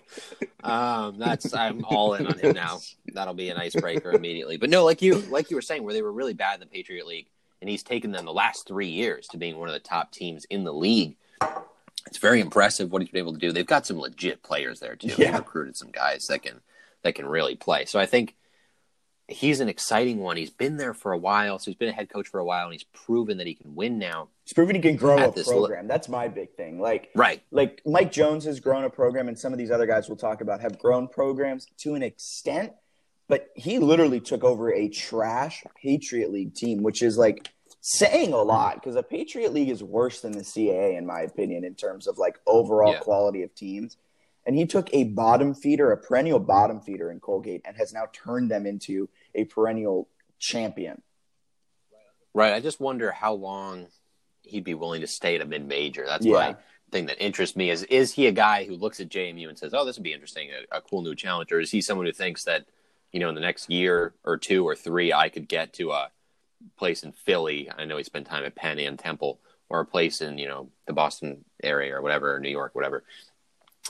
Um, 0.63 1.19
that's 1.19 1.53
I'm 1.55 1.85
all 1.85 2.15
in 2.15 2.27
on 2.27 2.39
him 2.39 2.55
now. 2.55 2.81
That'll 3.13 3.35
be 3.35 3.49
an 3.49 3.57
icebreaker 3.57 4.13
immediately. 4.13 4.57
But 4.57 4.71
no, 4.71 4.85
like 4.85 5.03
you 5.03 5.17
like 5.31 5.51
you 5.51 5.57
were 5.57 5.63
saying, 5.63 5.83
where 5.83 5.95
they 5.95 6.03
were 6.03 6.13
really 6.13 6.35
bad 6.35 6.55
in 6.55 6.61
the 6.61 6.67
Patriot 6.67 7.07
League 7.07 7.29
and 7.63 7.71
he's 7.71 7.83
taken 7.83 8.11
them 8.11 8.25
the 8.25 8.33
last 8.33 8.67
three 8.67 8.89
years 8.89 9.29
to 9.29 9.39
being 9.39 9.57
one 9.57 9.69
of 9.69 9.73
the 9.73 9.81
top 9.81 10.13
teams 10.13 10.45
in 10.47 10.65
the 10.65 10.73
league. 10.73 11.17
It's 12.07 12.19
very 12.19 12.41
impressive 12.41 12.91
what 12.91 13.03
he's 13.03 13.11
been 13.11 13.21
able 13.21 13.35
to 13.35 13.39
do. 13.39 13.53
They've 13.53 13.67
got 13.67 13.87
some 13.87 13.99
legit 13.99 14.43
players 14.43 14.81
there 14.81 14.97
too. 14.97 15.09
Yeah. 15.09 15.33
They've 15.33 15.39
recruited 15.41 15.77
some 15.77 15.91
guys 15.91 16.27
that 16.29 16.43
can 16.43 16.61
that 17.03 17.15
can 17.15 17.27
really 17.27 17.57
play. 17.57 17.85
So 17.85 17.99
I 17.99 18.07
think 18.07 18.37
he's 19.29 19.61
an 19.61 19.69
exciting 19.69 20.19
one. 20.19 20.37
He's 20.37 20.51
been 20.51 20.77
there 20.77 20.95
for 20.95 21.13
a 21.13 21.19
while, 21.19 21.59
so 21.59 21.71
he's 21.71 21.79
been 21.79 21.89
a 21.89 21.93
head 21.93 22.09
coach 22.11 22.29
for 22.29 22.39
a 22.39 22.45
while, 22.45 22.65
and 22.65 22.73
he's 22.73 22.85
proven 22.85 23.39
that 23.39 23.47
he 23.47 23.55
can 23.55 23.75
win 23.75 23.99
now. 23.99 24.29
He's 24.45 24.53
proven 24.53 24.77
he 24.77 24.83
can 24.83 24.97
grow 24.97 25.17
a 25.17 25.33
program. 25.33 25.87
That's 25.87 26.09
my 26.09 26.29
big 26.29 26.55
thing. 26.55 26.81
Like 26.81 27.11
right, 27.15 27.43
like 27.51 27.83
Mike 27.87 28.13
Jones 28.13 28.45
has 28.45 28.61
grown 28.61 28.85
a 28.85 28.91
program, 28.91 29.29
and 29.29 29.39
some 29.39 29.53
of 29.53 29.59
these 29.59 29.71
other 29.71 29.87
guys 29.87 30.09
we'll 30.09 30.17
talk 30.17 30.41
about 30.41 30.61
have 30.61 30.79
grown 30.79 31.09
programs 31.09 31.67
to 31.79 31.95
an 31.95 32.03
extent 32.03 32.73
but 33.33 33.49
he 33.55 33.79
literally 33.79 34.21
took 34.21 34.45
over 34.45 34.71
a 34.75 34.91
trash 34.91 35.65
Patriot 35.81 36.31
League 36.31 36.55
team, 36.55 36.83
which 36.83 37.03
is 37.03 37.17
like 37.17 37.49
saying 37.83 38.33
a 38.33 38.37
mm-hmm. 38.37 38.49
lot 38.49 38.75
because 38.77 38.95
the 38.95 39.03
Patriot 39.03 39.53
League 39.53 39.69
is 39.69 39.83
worse 39.83 40.21
than 40.21 40.33
the 40.33 40.45
CAA 40.45 40.97
in 40.97 41.05
my 41.05 41.21
opinion 41.21 41.65
in 41.65 41.75
terms 41.75 42.07
of 42.07 42.17
like 42.17 42.39
overall 42.47 42.93
yeah. 42.93 43.01
quality 43.01 43.43
of 43.43 43.55
teams. 43.55 43.99
And 44.47 44.57
he 44.57 44.67
took 44.67 44.89
a 44.93 45.05
bottom 45.05 45.55
feeder, 45.55 45.93
a 45.93 45.97
perennial 45.97 46.41
bottom 46.41 46.81
feeder 46.81 47.11
in 47.13 47.21
Colgate, 47.21 47.63
and 47.65 47.77
has 47.77 47.93
now 47.93 48.07
turned 48.13 48.51
them 48.51 48.67
into 48.67 49.09
a 49.35 49.45
perennial 49.45 50.09
champion. 50.39 51.03
Right. 52.35 52.55
I 52.55 52.61
just 52.61 52.81
wonder 52.81 53.13
how 53.13 53.35
long 53.35 53.89
he'd 54.43 54.65
be 54.65 54.75
willing 54.75 55.03
to 55.03 55.07
stay 55.07 55.37
at 55.37 55.43
a 55.43 55.45
mid 55.45 55.67
major. 55.67 56.05
That's 56.07 56.25
yeah. 56.25 56.33
my 56.33 56.57
thing 56.91 57.07
that 57.07 57.23
interests 57.25 57.57
me. 57.57 57.71
Is 57.71 57.83
is 57.85 58.13
he 58.13 58.27
a 58.27 58.33
guy 58.33 58.65
who 58.65 58.75
looks 58.75 59.01
at 59.01 59.11
JMU 59.11 59.49
and 59.49 59.59
says, 59.59 59.75
"Oh, 59.75 59.85
this 59.85 59.97
would 59.97 60.03
be 60.03 60.13
interesting, 60.13 60.49
a, 60.51 60.79
a 60.79 60.81
cool 60.81 61.03
new 61.03 61.15
challenge," 61.15 61.53
or 61.53 61.61
is 61.61 61.71
he 61.71 61.81
someone 61.81 62.07
who 62.07 62.13
thinks 62.13 62.45
that 62.45 62.67
you 63.13 63.21
know, 63.21 63.29
in 63.29 63.35
the 63.35 63.41
next 63.41 63.71
year 63.71 64.15
or 64.25 64.39
two 64.39 64.67
or 64.67 64.75
three, 64.75 65.13
I 65.13 65.29
could 65.29 65.47
get 65.47 65.75
to 65.75 65.91
a 65.93 66.11
place 66.77 67.03
in 67.03 67.13
Philly. 67.13 67.71
I 67.77 67.85
know 67.85 67.97
he 67.97 68.05
spent 68.05 68.27
time 68.27 68.45
at 68.45 68.55
Penn 68.55 68.79
and 68.79 68.99
Temple, 68.99 69.41
or 69.69 69.81
a 69.81 69.87
place 69.87 70.21
in 70.21 70.39
you 70.39 70.49
know 70.49 70.71
the 70.87 70.93
Boston 70.93 71.45
area 71.63 71.97
or 71.97 72.03
whatever, 72.03 72.35
or 72.35 72.41
New 72.41 72.51
York, 72.51 72.75
whatever. 72.75 73.05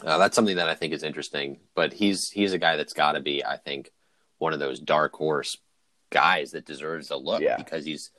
Uh, 0.03 0.17
that's 0.19 0.35
something 0.35 0.57
that 0.57 0.69
I 0.69 0.75
think 0.75 0.93
is 0.93 1.03
interesting. 1.03 1.59
But 1.75 1.93
he's 1.93 2.31
he's 2.31 2.53
a 2.53 2.59
guy 2.59 2.77
that's 2.77 2.95
got 2.95 3.13
to 3.13 3.21
be, 3.21 3.45
I 3.45 3.57
think, 3.57 3.91
one 4.39 4.53
of 4.53 4.61
those 4.61 4.81
dark 4.81 5.15
horse 5.15 5.57
guys 6.11 6.53
that 6.53 6.67
deserves 6.67 7.11
a 7.11 7.17
look 7.17 7.41
yeah. 7.41 7.57
because 7.57 7.85
he's 7.85 8.11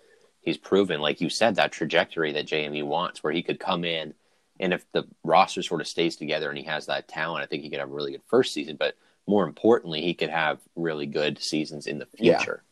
he's 0.42 0.58
proven, 0.58 1.00
like 1.00 1.22
you 1.22 1.30
said, 1.30 1.56
that 1.56 1.72
trajectory 1.72 2.34
that 2.34 2.48
JMU 2.48 2.84
wants, 2.84 3.24
where 3.24 3.34
he 3.34 3.42
could 3.42 3.60
come 3.60 3.86
in 3.86 4.13
And 4.60 4.74
if 4.74 4.86
the 4.92 5.06
roster 5.24 5.63
sort 5.63 5.82
of 5.82 5.88
stays 5.88 6.16
together 6.16 6.50
and 6.50 6.58
he 6.58 6.66
has 6.66 6.86
that 6.88 7.08
talent, 7.08 7.44
I 7.44 7.48
think 7.48 7.63
he 7.63 7.70
could 7.70 7.80
have 7.80 7.89
a 7.89 7.94
really 7.94 8.12
good 8.12 8.22
first 8.28 8.54
season. 8.54 8.76
But 8.76 8.96
more 9.26 9.48
importantly, 9.48 10.02
he 10.02 10.13
could 10.13 10.30
have 10.30 10.60
really 10.76 11.06
good 11.06 11.42
seasons 11.42 11.88
in 11.88 11.98
the 11.98 12.06
future. 12.06 12.63
Yeah. 12.63 12.70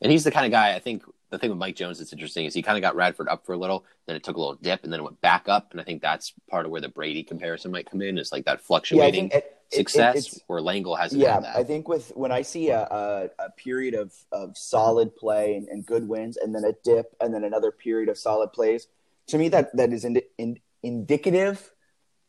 And 0.00 0.10
he's 0.10 0.24
the 0.24 0.30
kind 0.30 0.46
of 0.46 0.52
guy 0.52 0.74
I 0.74 0.78
think 0.78 1.04
the 1.30 1.38
thing 1.38 1.50
with 1.50 1.58
Mike 1.58 1.76
Jones 1.76 1.98
that's 1.98 2.12
interesting 2.12 2.44
is 2.44 2.54
he 2.54 2.62
kind 2.62 2.76
of 2.76 2.82
got 2.82 2.96
Radford 2.96 3.28
up 3.28 3.46
for 3.46 3.52
a 3.52 3.56
little, 3.56 3.84
then 4.06 4.16
it 4.16 4.24
took 4.24 4.36
a 4.36 4.40
little 4.40 4.56
dip, 4.56 4.82
and 4.82 4.92
then 4.92 5.00
it 5.00 5.04
went 5.04 5.20
back 5.20 5.48
up. 5.48 5.68
And 5.70 5.80
I 5.80 5.84
think 5.84 6.02
that's 6.02 6.32
part 6.50 6.66
of 6.66 6.72
where 6.72 6.80
the 6.80 6.88
Brady 6.88 7.22
comparison 7.22 7.70
might 7.70 7.88
come 7.88 8.02
in 8.02 8.18
is 8.18 8.32
like 8.32 8.44
that 8.46 8.60
fluctuating 8.60 9.30
yeah, 9.30 9.38
it, 9.38 9.56
success 9.70 10.36
it, 10.36 10.42
where 10.48 10.60
Langel 10.60 10.98
hasn't 10.98 11.22
yeah, 11.22 11.40
I 11.54 11.62
think 11.62 11.88
with 11.88 12.10
when 12.16 12.32
I 12.32 12.42
see 12.42 12.70
a, 12.70 12.82
a, 12.82 13.30
a 13.38 13.50
period 13.50 13.94
of, 13.94 14.12
of 14.32 14.58
solid 14.58 15.14
play 15.16 15.54
and, 15.54 15.68
and, 15.68 15.86
good 15.86 16.08
wins, 16.08 16.36
and 16.36 16.54
then 16.54 16.64
a 16.64 16.72
dip, 16.84 17.14
and 17.20 17.32
then 17.32 17.44
another 17.44 17.70
period 17.70 18.08
of 18.08 18.18
solid 18.18 18.52
plays, 18.52 18.88
to 19.28 19.38
me 19.38 19.48
that 19.50 19.76
that 19.76 19.92
is 19.92 20.04
in, 20.04 20.20
in, 20.36 20.58
indicative 20.82 21.70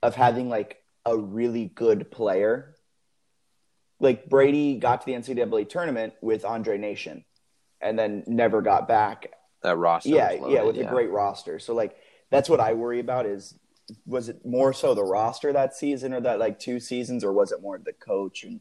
of 0.04 0.14
having 0.16 0.48
like 0.48 0.84
a 1.06 1.18
really 1.18 1.66
good 1.66 2.12
player. 2.12 2.76
Like 4.00 4.30
Brady 4.30 4.78
got 4.78 5.02
to 5.02 5.06
the 5.06 5.14
NCAA 5.14 5.70
tournament 5.70 6.14
with 6.22 6.44
Andre 6.44 6.78
Nation 6.78 7.24
and 7.82 7.98
then 7.98 8.24
never 8.28 8.62
got 8.62 8.88
back. 8.88 9.32
That 9.64 9.78
roster, 9.78 10.10
yeah, 10.10 10.30
loaded, 10.40 10.54
yeah, 10.54 10.64
with 10.64 10.76
yeah. 10.76 10.88
a 10.88 10.90
great 10.90 11.12
roster. 11.12 11.60
So 11.60 11.76
like 11.76 11.96
that's 12.30 12.50
what 12.50 12.60
I 12.60 12.74
worry 12.74 13.00
about 13.00 13.26
is 13.26 13.56
was 14.06 14.30
it 14.30 14.46
more 14.46 14.74
so 14.74 14.94
the 14.94 15.04
roster 15.04 15.52
that 15.54 15.76
season 15.76 16.14
or 16.14 16.22
that 16.22 16.40
like 16.40 16.60
two 16.60 16.80
seasons 16.80 17.24
or 17.24 17.34
was 17.34 17.52
it 17.52 17.62
more 17.62 17.78
the 17.78 17.94
coach 17.94 18.44
and 18.44 18.60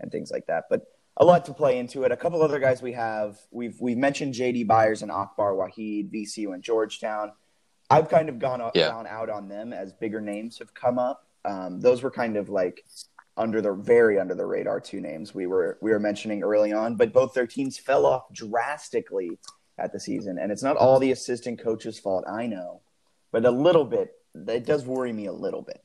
and 0.00 0.10
things 0.10 0.30
like 0.30 0.46
that? 0.46 0.64
But 0.68 0.86
a 1.16 1.24
lot 1.24 1.44
to 1.44 1.52
play 1.52 1.78
into 1.78 2.04
it. 2.04 2.12
A 2.12 2.16
couple 2.16 2.42
other 2.42 2.58
guys 2.58 2.82
we 2.82 2.92
have 2.92 3.38
we've 3.50 3.80
we've 3.80 3.98
mentioned 3.98 4.34
JD 4.34 4.66
Byers 4.66 5.02
and 5.02 5.10
Akbar 5.10 5.52
Wahid, 5.52 6.10
VCU 6.12 6.54
and 6.54 6.62
Georgetown. 6.62 7.32
I've 7.90 8.08
kind 8.08 8.28
of 8.28 8.38
gone, 8.38 8.70
yeah. 8.74 8.88
gone 8.88 9.08
out 9.08 9.28
on 9.28 9.48
them 9.48 9.72
as 9.72 9.92
bigger 9.92 10.20
names 10.20 10.58
have 10.60 10.72
come 10.74 10.98
up. 10.98 11.26
Um, 11.44 11.80
those 11.80 12.02
were 12.02 12.10
kind 12.10 12.36
of 12.36 12.48
like 12.48 12.84
under 13.40 13.62
the 13.62 13.72
very 13.72 14.20
under 14.20 14.34
the 14.34 14.44
radar 14.44 14.78
two 14.78 15.00
names 15.00 15.34
we 15.34 15.46
were 15.46 15.78
we 15.80 15.90
were 15.90 15.98
mentioning 15.98 16.42
early 16.42 16.72
on, 16.72 16.94
but 16.94 17.12
both 17.12 17.32
their 17.32 17.46
teams 17.46 17.78
fell 17.78 18.04
off 18.04 18.30
drastically 18.32 19.38
at 19.78 19.92
the 19.92 19.98
season, 19.98 20.38
and 20.38 20.52
it's 20.52 20.62
not 20.62 20.76
all 20.76 20.98
the 20.98 21.10
assistant 21.10 21.58
coach's 21.58 21.98
fault. 21.98 22.24
I 22.28 22.46
know, 22.46 22.82
but 23.32 23.46
a 23.46 23.50
little 23.50 23.86
bit. 23.86 24.12
It 24.34 24.66
does 24.66 24.84
worry 24.84 25.12
me 25.12 25.26
a 25.26 25.32
little 25.32 25.62
bit. 25.62 25.82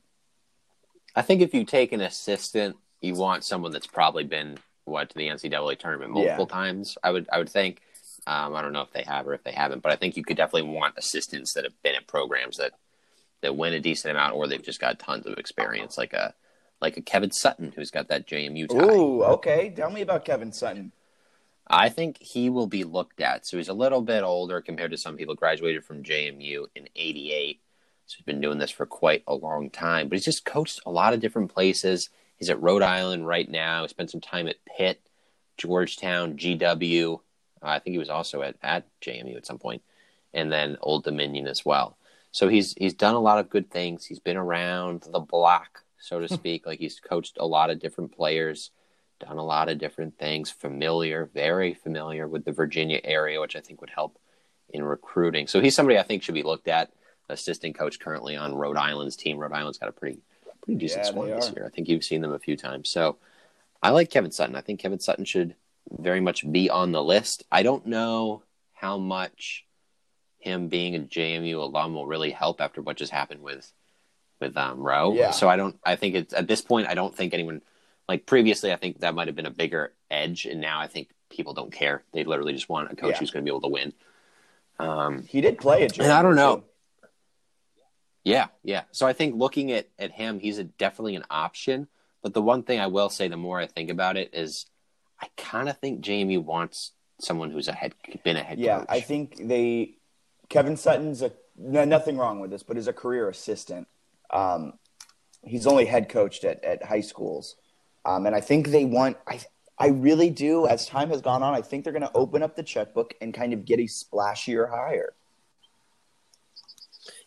I 1.16 1.22
think 1.22 1.40
if 1.40 1.54
you 1.54 1.64
take 1.64 1.92
an 1.92 2.02
assistant, 2.02 2.76
you 3.00 3.14
want 3.14 3.42
someone 3.42 3.72
that's 3.72 3.86
probably 3.86 4.24
been 4.24 4.58
what 4.84 5.08
to 5.08 5.16
the 5.16 5.28
NCAA 5.28 5.78
tournament 5.78 6.12
multiple 6.12 6.46
yeah. 6.48 6.54
times. 6.54 6.98
I 7.02 7.10
would 7.10 7.26
I 7.32 7.38
would 7.38 7.48
think. 7.48 7.80
Um, 8.28 8.56
I 8.56 8.62
don't 8.62 8.72
know 8.72 8.82
if 8.82 8.92
they 8.92 9.04
have 9.06 9.28
or 9.28 9.34
if 9.34 9.44
they 9.44 9.52
haven't, 9.52 9.82
but 9.82 9.92
I 9.92 9.96
think 9.96 10.16
you 10.16 10.24
could 10.24 10.36
definitely 10.36 10.70
want 10.70 10.98
assistants 10.98 11.54
that 11.54 11.64
have 11.64 11.80
been 11.82 11.94
at 11.94 12.08
programs 12.08 12.56
that 12.56 12.72
that 13.40 13.56
win 13.56 13.72
a 13.72 13.80
decent 13.80 14.10
amount, 14.10 14.34
or 14.34 14.46
they've 14.46 14.62
just 14.62 14.80
got 14.80 14.98
tons 14.98 15.26
of 15.26 15.38
experience, 15.38 15.96
like 15.96 16.12
a 16.12 16.34
like 16.80 16.96
a 16.96 17.02
Kevin 17.02 17.30
Sutton 17.30 17.72
who's 17.74 17.90
got 17.90 18.08
that 18.08 18.26
JMU 18.26 18.68
tie. 18.68 18.94
Ooh, 18.94 19.22
okay. 19.24 19.72
Tell 19.74 19.90
me 19.90 20.02
about 20.02 20.24
Kevin 20.24 20.52
Sutton. 20.52 20.92
I 21.68 21.88
think 21.88 22.18
he 22.20 22.48
will 22.48 22.66
be 22.66 22.84
looked 22.84 23.20
at. 23.20 23.46
So 23.46 23.56
he's 23.56 23.68
a 23.68 23.74
little 23.74 24.02
bit 24.02 24.22
older 24.22 24.60
compared 24.60 24.92
to 24.92 24.96
some 24.96 25.16
people. 25.16 25.34
Graduated 25.34 25.84
from 25.84 26.04
JMU 26.04 26.66
in 26.74 26.88
'88, 26.94 27.60
so 28.06 28.16
he's 28.18 28.24
been 28.24 28.40
doing 28.40 28.58
this 28.58 28.70
for 28.70 28.86
quite 28.86 29.24
a 29.26 29.34
long 29.34 29.70
time. 29.70 30.08
But 30.08 30.16
he's 30.16 30.24
just 30.24 30.44
coached 30.44 30.80
a 30.86 30.90
lot 30.90 31.12
of 31.12 31.20
different 31.20 31.52
places. 31.52 32.10
He's 32.36 32.50
at 32.50 32.62
Rhode 32.62 32.82
Island 32.82 33.26
right 33.26 33.48
now. 33.48 33.82
He 33.82 33.88
spent 33.88 34.10
some 34.10 34.20
time 34.20 34.46
at 34.46 34.64
Pitt, 34.64 35.00
Georgetown, 35.56 36.36
GW. 36.36 37.20
Uh, 37.62 37.66
I 37.66 37.78
think 37.78 37.94
he 37.94 37.98
was 37.98 38.10
also 38.10 38.42
at, 38.42 38.56
at 38.62 38.86
JMU 39.00 39.36
at 39.36 39.46
some 39.46 39.58
point, 39.58 39.82
and 40.34 40.52
then 40.52 40.76
Old 40.82 41.04
Dominion 41.04 41.48
as 41.48 41.64
well. 41.64 41.96
So 42.30 42.48
he's 42.48 42.74
he's 42.74 42.94
done 42.94 43.14
a 43.14 43.20
lot 43.20 43.38
of 43.38 43.50
good 43.50 43.70
things. 43.70 44.04
He's 44.04 44.20
been 44.20 44.36
around 44.36 45.06
the 45.10 45.20
block 45.20 45.82
so 45.98 46.20
to 46.20 46.26
hmm. 46.26 46.34
speak. 46.34 46.66
like 46.66 46.78
he's 46.78 47.00
coached 47.00 47.36
a 47.38 47.46
lot 47.46 47.70
of 47.70 47.78
different 47.78 48.12
players, 48.12 48.70
done 49.20 49.38
a 49.38 49.44
lot 49.44 49.68
of 49.68 49.78
different 49.78 50.18
things, 50.18 50.50
familiar, 50.50 51.30
very 51.32 51.74
familiar 51.74 52.28
with 52.28 52.44
the 52.44 52.52
Virginia 52.52 53.00
area, 53.02 53.40
which 53.40 53.56
I 53.56 53.60
think 53.60 53.80
would 53.80 53.90
help 53.90 54.18
in 54.68 54.82
recruiting. 54.82 55.46
So 55.46 55.60
he's 55.60 55.74
somebody 55.74 55.98
I 55.98 56.02
think 56.02 56.22
should 56.22 56.34
be 56.34 56.42
looked 56.42 56.68
at. 56.68 56.92
Assistant 57.28 57.76
coach 57.76 57.98
currently 57.98 58.36
on 58.36 58.54
Rhode 58.54 58.76
Island's 58.76 59.16
team. 59.16 59.38
Rhode 59.38 59.52
Island's 59.52 59.78
got 59.78 59.88
a 59.88 59.92
pretty 59.92 60.20
pretty 60.62 60.78
decent 60.78 61.04
yeah, 61.04 61.10
squad 61.10 61.26
this 61.28 61.50
year. 61.50 61.66
I 61.66 61.70
think 61.70 61.88
you've 61.88 62.04
seen 62.04 62.20
them 62.20 62.32
a 62.32 62.38
few 62.38 62.56
times. 62.56 62.88
So 62.88 63.16
I 63.82 63.90
like 63.90 64.10
Kevin 64.10 64.30
Sutton. 64.30 64.54
I 64.54 64.60
think 64.60 64.80
Kevin 64.80 65.00
Sutton 65.00 65.24
should 65.24 65.54
very 65.90 66.20
much 66.20 66.50
be 66.50 66.70
on 66.70 66.92
the 66.92 67.02
list. 67.02 67.44
I 67.50 67.62
don't 67.62 67.86
know 67.86 68.42
how 68.72 68.98
much 68.98 69.64
him 70.38 70.68
being 70.68 70.94
a 70.94 71.00
JMU 71.00 71.58
alum 71.58 71.94
will 71.94 72.06
really 72.06 72.30
help 72.30 72.60
after 72.60 72.80
what 72.80 72.96
just 72.96 73.12
happened 73.12 73.42
with 73.42 73.72
with 74.40 74.56
um, 74.56 74.80
Rowe. 74.80 75.14
Yeah. 75.14 75.30
So 75.30 75.48
I 75.48 75.56
don't. 75.56 75.78
I 75.84 75.96
think 75.96 76.14
it's 76.14 76.34
at 76.34 76.48
this 76.48 76.60
point. 76.60 76.88
I 76.88 76.94
don't 76.94 77.14
think 77.14 77.34
anyone 77.34 77.62
like 78.08 78.26
previously. 78.26 78.72
I 78.72 78.76
think 78.76 79.00
that 79.00 79.14
might 79.14 79.28
have 79.28 79.36
been 79.36 79.46
a 79.46 79.50
bigger 79.50 79.92
edge, 80.10 80.46
and 80.46 80.60
now 80.60 80.80
I 80.80 80.86
think 80.86 81.08
people 81.30 81.54
don't 81.54 81.72
care. 81.72 82.02
They 82.12 82.24
literally 82.24 82.52
just 82.52 82.68
want 82.68 82.92
a 82.92 82.96
coach 82.96 83.12
yeah. 83.12 83.18
who's 83.18 83.30
going 83.30 83.44
to 83.44 83.50
be 83.50 83.54
able 83.54 83.68
to 83.68 83.72
win. 83.72 83.92
Um, 84.78 85.22
he 85.22 85.40
did 85.40 85.58
play 85.58 85.82
it, 85.82 85.98
and 85.98 86.12
I 86.12 86.22
don't 86.22 86.36
know. 86.36 86.64
Yeah, 88.24 88.48
yeah. 88.62 88.82
So 88.90 89.06
I 89.06 89.12
think 89.12 89.36
looking 89.36 89.72
at 89.72 89.88
at 89.98 90.10
him, 90.10 90.40
he's 90.40 90.58
a, 90.58 90.64
definitely 90.64 91.16
an 91.16 91.24
option. 91.30 91.88
But 92.22 92.34
the 92.34 92.42
one 92.42 92.64
thing 92.64 92.80
I 92.80 92.88
will 92.88 93.08
say, 93.08 93.28
the 93.28 93.36
more 93.36 93.60
I 93.60 93.66
think 93.66 93.88
about 93.88 94.16
it, 94.16 94.34
is 94.34 94.66
I 95.20 95.28
kind 95.36 95.68
of 95.68 95.78
think 95.78 96.04
JMU 96.04 96.42
wants 96.42 96.92
someone 97.20 97.50
who's 97.50 97.68
a 97.68 97.72
head 97.72 97.94
been 98.24 98.36
a 98.36 98.42
head 98.42 98.58
yeah, 98.58 98.80
coach. 98.80 98.86
I 98.90 99.00
think 99.00 99.46
they 99.46 99.96
Kevin 100.48 100.76
Sutton's 100.76 101.22
a 101.22 101.32
nothing 101.56 102.16
wrong 102.16 102.40
with 102.40 102.50
this, 102.50 102.62
but 102.62 102.76
is 102.76 102.88
a 102.88 102.92
career 102.92 103.28
assistant. 103.28 103.88
Um, 104.30 104.74
he's 105.42 105.66
only 105.66 105.84
head 105.84 106.08
coached 106.08 106.44
at, 106.44 106.62
at 106.64 106.84
high 106.84 107.00
schools. 107.00 107.56
Um, 108.04 108.26
and 108.26 108.34
I 108.34 108.40
think 108.40 108.68
they 108.68 108.84
want, 108.84 109.16
I, 109.26 109.40
I 109.78 109.88
really 109.88 110.30
do, 110.30 110.66
as 110.66 110.86
time 110.86 111.10
has 111.10 111.20
gone 111.20 111.42
on, 111.42 111.54
I 111.54 111.62
think 111.62 111.84
they're 111.84 111.92
going 111.92 112.02
to 112.02 112.12
open 112.14 112.42
up 112.42 112.56
the 112.56 112.62
checkbook 112.62 113.14
and 113.20 113.34
kind 113.34 113.52
of 113.52 113.64
get 113.64 113.78
a 113.78 113.84
splashier 113.84 114.70
hire. 114.70 115.14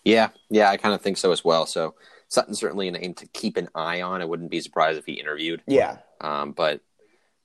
Yeah, 0.03 0.29
yeah, 0.49 0.69
I 0.69 0.77
kind 0.77 0.95
of 0.95 1.01
think 1.01 1.17
so 1.17 1.31
as 1.31 1.43
well. 1.43 1.65
So 1.65 1.95
Sutton's 2.29 2.59
certainly 2.59 2.87
a 2.87 2.91
name 2.91 3.13
to 3.15 3.27
keep 3.27 3.57
an 3.57 3.69
eye 3.75 4.01
on. 4.01 4.21
I 4.21 4.25
wouldn't 4.25 4.51
be 4.51 4.61
surprised 4.61 4.97
if 4.97 5.05
he 5.05 5.13
interviewed. 5.13 5.61
Yeah. 5.67 5.97
Um, 6.21 6.53
but, 6.53 6.81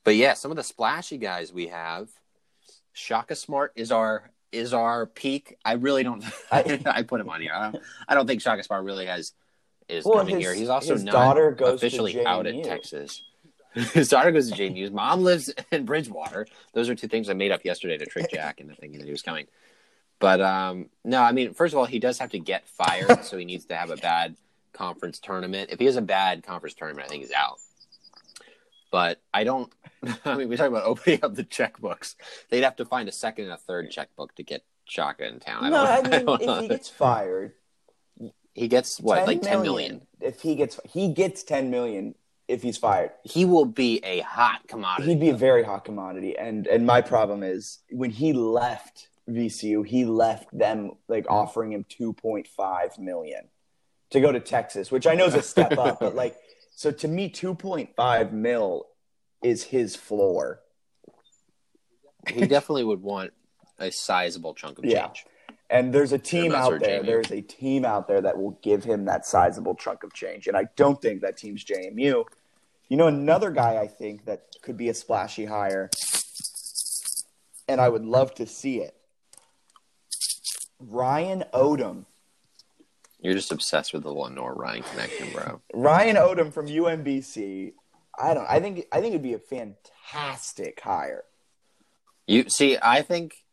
but 0.05 0.14
yeah, 0.14 0.35
some 0.35 0.51
of 0.51 0.57
the 0.57 0.62
splashy 0.62 1.19
guys 1.19 1.53
we 1.53 1.69
have, 1.69 2.09
Shaka 2.93 3.35
Smart 3.35 3.73
is 3.75 3.90
our 3.90 4.31
is 4.53 4.73
our 4.73 5.07
peak. 5.07 5.57
I 5.64 5.73
really 5.73 6.05
don't. 6.05 6.25
I, 6.53 6.81
I 6.87 7.03
put 7.03 7.21
him 7.21 7.29
on 7.29 7.40
here. 7.40 7.53
I 7.53 7.71
don't, 7.73 7.83
I 8.09 8.14
don't 8.14 8.27
think 8.27 8.40
Shaka 8.40 8.62
Smart 8.62 8.85
really 8.85 9.07
has 9.07 9.33
is 9.88 10.05
well, 10.05 10.18
coming 10.18 10.37
his, 10.37 10.44
here. 10.44 10.55
He's 10.55 10.68
also 10.68 10.97
not 10.97 11.12
daughter 11.12 11.53
goes 11.53 11.77
officially 11.77 12.25
out 12.25 12.47
at 12.47 12.64
Texas. 12.64 13.23
His 13.75 14.09
daughter 14.09 14.31
goes 14.31 14.51
to 14.53 14.57
JMU. 14.57 14.83
His 14.83 14.92
mom 14.92 15.25
lives 15.25 15.53
in 15.73 15.85
Bridgewater. 15.85 16.47
Those 16.75 16.88
are 16.88 16.94
two 16.94 17.09
things 17.09 17.29
I 17.29 17.35
made 17.35 17.51
up 17.51 17.64
yesterday 17.64 17.99
to 17.99 18.07
trick 18.07 18.31
Jack 18.31 18.61
into 18.61 18.75
thinking 18.77 19.01
that 19.01 19.07
he 19.07 19.11
was 19.11 19.23
coming. 19.23 19.47
But 20.20 20.40
um, 20.40 20.90
no, 21.05 21.20
I 21.20 21.33
mean, 21.33 21.55
first 21.55 21.75
of 21.75 21.79
all, 21.79 21.85
he 21.85 21.99
does 21.99 22.18
have 22.18 22.31
to 22.31 22.38
get 22.38 22.68
fired, 22.68 23.25
so 23.25 23.37
he 23.37 23.44
needs 23.44 23.66
to 23.66 23.77
have 23.77 23.90
a 23.90 23.97
bad 23.97 24.37
conference 24.73 25.18
tournament. 25.18 25.70
If 25.73 25.81
he 25.81 25.87
has 25.87 25.97
a 25.97 26.03
bad 26.03 26.44
conference 26.44 26.75
tournament, 26.75 27.07
I 27.07 27.09
think 27.09 27.25
he's 27.25 27.33
out. 27.33 27.59
But 28.92 29.20
I 29.33 29.42
don't. 29.42 29.73
I 30.25 30.37
mean, 30.37 30.49
we 30.49 30.57
talk 30.57 30.68
about 30.68 30.85
opening 30.85 31.20
up 31.25 31.35
the 31.35 31.44
checkbooks. 31.44 32.14
They'd 32.51 32.62
have 32.62 32.77
to 32.77 32.85
find 32.85 33.09
a 33.09 33.12
second 33.12 33.47
and 33.47 33.55
a 33.55 33.57
third 33.57 33.90
checkbook 33.90 34.37
to 34.37 34.44
get 34.44 34.64
Shaka 34.85 35.27
in 35.27 35.40
town. 35.40 35.64
I 35.64 35.68
no, 35.70 35.85
I 35.85 36.03
mean, 36.03 36.29
I 36.29 36.35
if 36.35 36.61
he 36.62 36.68
gets 36.68 36.88
fired, 36.88 37.55
he 38.55 38.69
gets 38.69 38.99
what 39.01 39.17
10 39.17 39.27
like 39.27 39.43
ten 39.43 39.62
million. 39.62 39.93
million. 39.93 40.07
If 40.21 40.40
he 40.40 40.55
gets 40.55 40.81
he 40.85 41.12
gets 41.12 41.43
ten 41.43 41.71
million 41.71 42.14
if 42.49 42.62
he's 42.62 42.77
fired. 42.77 43.11
He 43.23 43.45
will 43.45 43.64
be 43.64 44.01
a 44.05 44.21
hot 44.21 44.67
commodity. 44.69 45.11
He'd 45.11 45.21
be 45.21 45.31
a 45.31 45.37
very 45.37 45.62
hot 45.62 45.85
commodity. 45.85 46.37
And 46.37 46.67
and 46.67 46.87
my 46.87 47.01
problem 47.01 47.43
is 47.43 47.81
when 47.90 48.11
he 48.11 48.33
left 48.33 49.09
VCU, 49.29 49.87
he 49.87 50.05
left 50.05 50.57
them 50.57 50.93
like 51.09 51.27
offering 51.29 51.73
him 51.73 51.85
two 51.88 52.12
point 52.12 52.47
five 52.47 52.99
million 52.99 53.49
to 54.11 54.21
go 54.21 54.31
to 54.31 54.40
Texas, 54.40 54.90
which 54.90 55.07
I 55.07 55.14
know 55.14 55.27
is 55.27 55.35
a 55.35 55.43
step 55.43 55.77
up, 55.79 56.01
but 56.01 56.14
like 56.23 56.37
so 56.71 56.90
to 56.90 57.09
me, 57.09 57.29
two 57.29 57.55
point 57.55 57.90
five 57.97 58.33
mil 58.33 58.87
is 59.43 59.64
his 59.64 59.97
floor. 59.97 60.61
He 62.29 62.47
definitely 62.47 62.85
would 62.85 63.03
want 63.03 63.33
a 63.79 63.90
sizable 63.90 64.55
chunk 64.55 64.79
of 64.79 64.85
yeah. 64.85 65.11
And 65.70 65.92
there's 65.92 66.12
a 66.12 66.18
team 66.18 66.55
out 66.55 66.79
there. 66.81 67.03
JMU. 67.03 67.07
There's 67.07 67.31
a 67.31 67.40
team 67.40 67.85
out 67.85 68.07
there 68.07 68.20
that 68.20 68.38
will 68.38 68.59
give 68.62 68.85
him 68.85 69.07
that 69.07 69.27
sizable 69.27 69.74
chunk 69.74 70.05
of 70.05 70.12
change. 70.12 70.46
And 70.46 70.57
I 70.57 70.66
don't 70.77 71.00
think 71.00 71.22
that 71.22 71.37
team's 71.37 71.64
JMU. 71.64 72.24
You 72.88 72.96
know, 72.96 73.07
another 73.07 73.50
guy 73.50 73.79
I 73.79 73.87
think 73.87 74.27
that 74.27 74.46
could 74.62 74.77
be 74.77 74.88
a 74.88 74.94
splashy 74.94 75.46
hire, 75.46 75.90
and 77.66 77.81
I 77.81 77.88
would 77.88 78.05
love 78.05 78.35
to 78.35 78.46
see 78.46 78.81
it. 78.81 78.94
Ryan 80.79 81.44
Odom. 81.55 82.05
You're 83.20 83.35
just 83.35 83.53
obsessed 83.53 83.94
with 83.94 84.03
the 84.03 84.12
Lenoir-Rhyne 84.12 84.83
connection, 84.83 85.33
bro. 85.33 85.62
Ryan 85.74 86.16
Odom 86.16 86.53
from 86.53 86.66
UMBC. 86.66 87.72
I 88.18 88.35
don't. 88.35 88.46
I 88.48 88.61
think. 88.61 88.87
I 88.92 89.00
think 89.00 89.14
it'd 89.14 89.22
be 89.22 89.35
a 89.35 89.38
fantastic 89.38 90.79
hire. 90.81 91.24
You 92.27 92.48
see, 92.48 92.77
I 92.81 93.03
think 93.03 93.43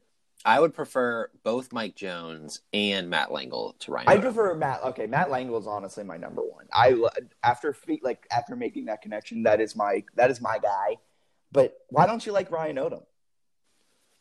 I 0.43 0.59
would 0.59 0.73
prefer 0.73 1.29
both 1.43 1.71
Mike 1.71 1.95
Jones 1.95 2.61
and 2.73 3.09
Matt 3.09 3.29
Langel 3.29 3.77
to 3.79 3.91
Ryan. 3.91 4.07
I 4.07 4.17
prefer 4.17 4.55
Matt. 4.55 4.83
Okay, 4.83 5.05
Matt 5.05 5.29
Langel 5.29 5.59
is 5.59 5.67
honestly 5.67 6.03
my 6.03 6.17
number 6.17 6.41
one. 6.41 6.65
I 6.73 6.95
after 7.43 7.75
like 8.01 8.25
after 8.31 8.55
making 8.55 8.85
that 8.85 9.01
connection, 9.01 9.43
that 9.43 9.61
is 9.61 9.75
my 9.75 10.03
that 10.15 10.31
is 10.31 10.41
my 10.41 10.57
guy. 10.57 10.97
But 11.51 11.77
why 11.89 12.07
don't 12.07 12.25
you 12.25 12.31
like 12.31 12.49
Ryan 12.51 12.77
Odom? 12.77 13.03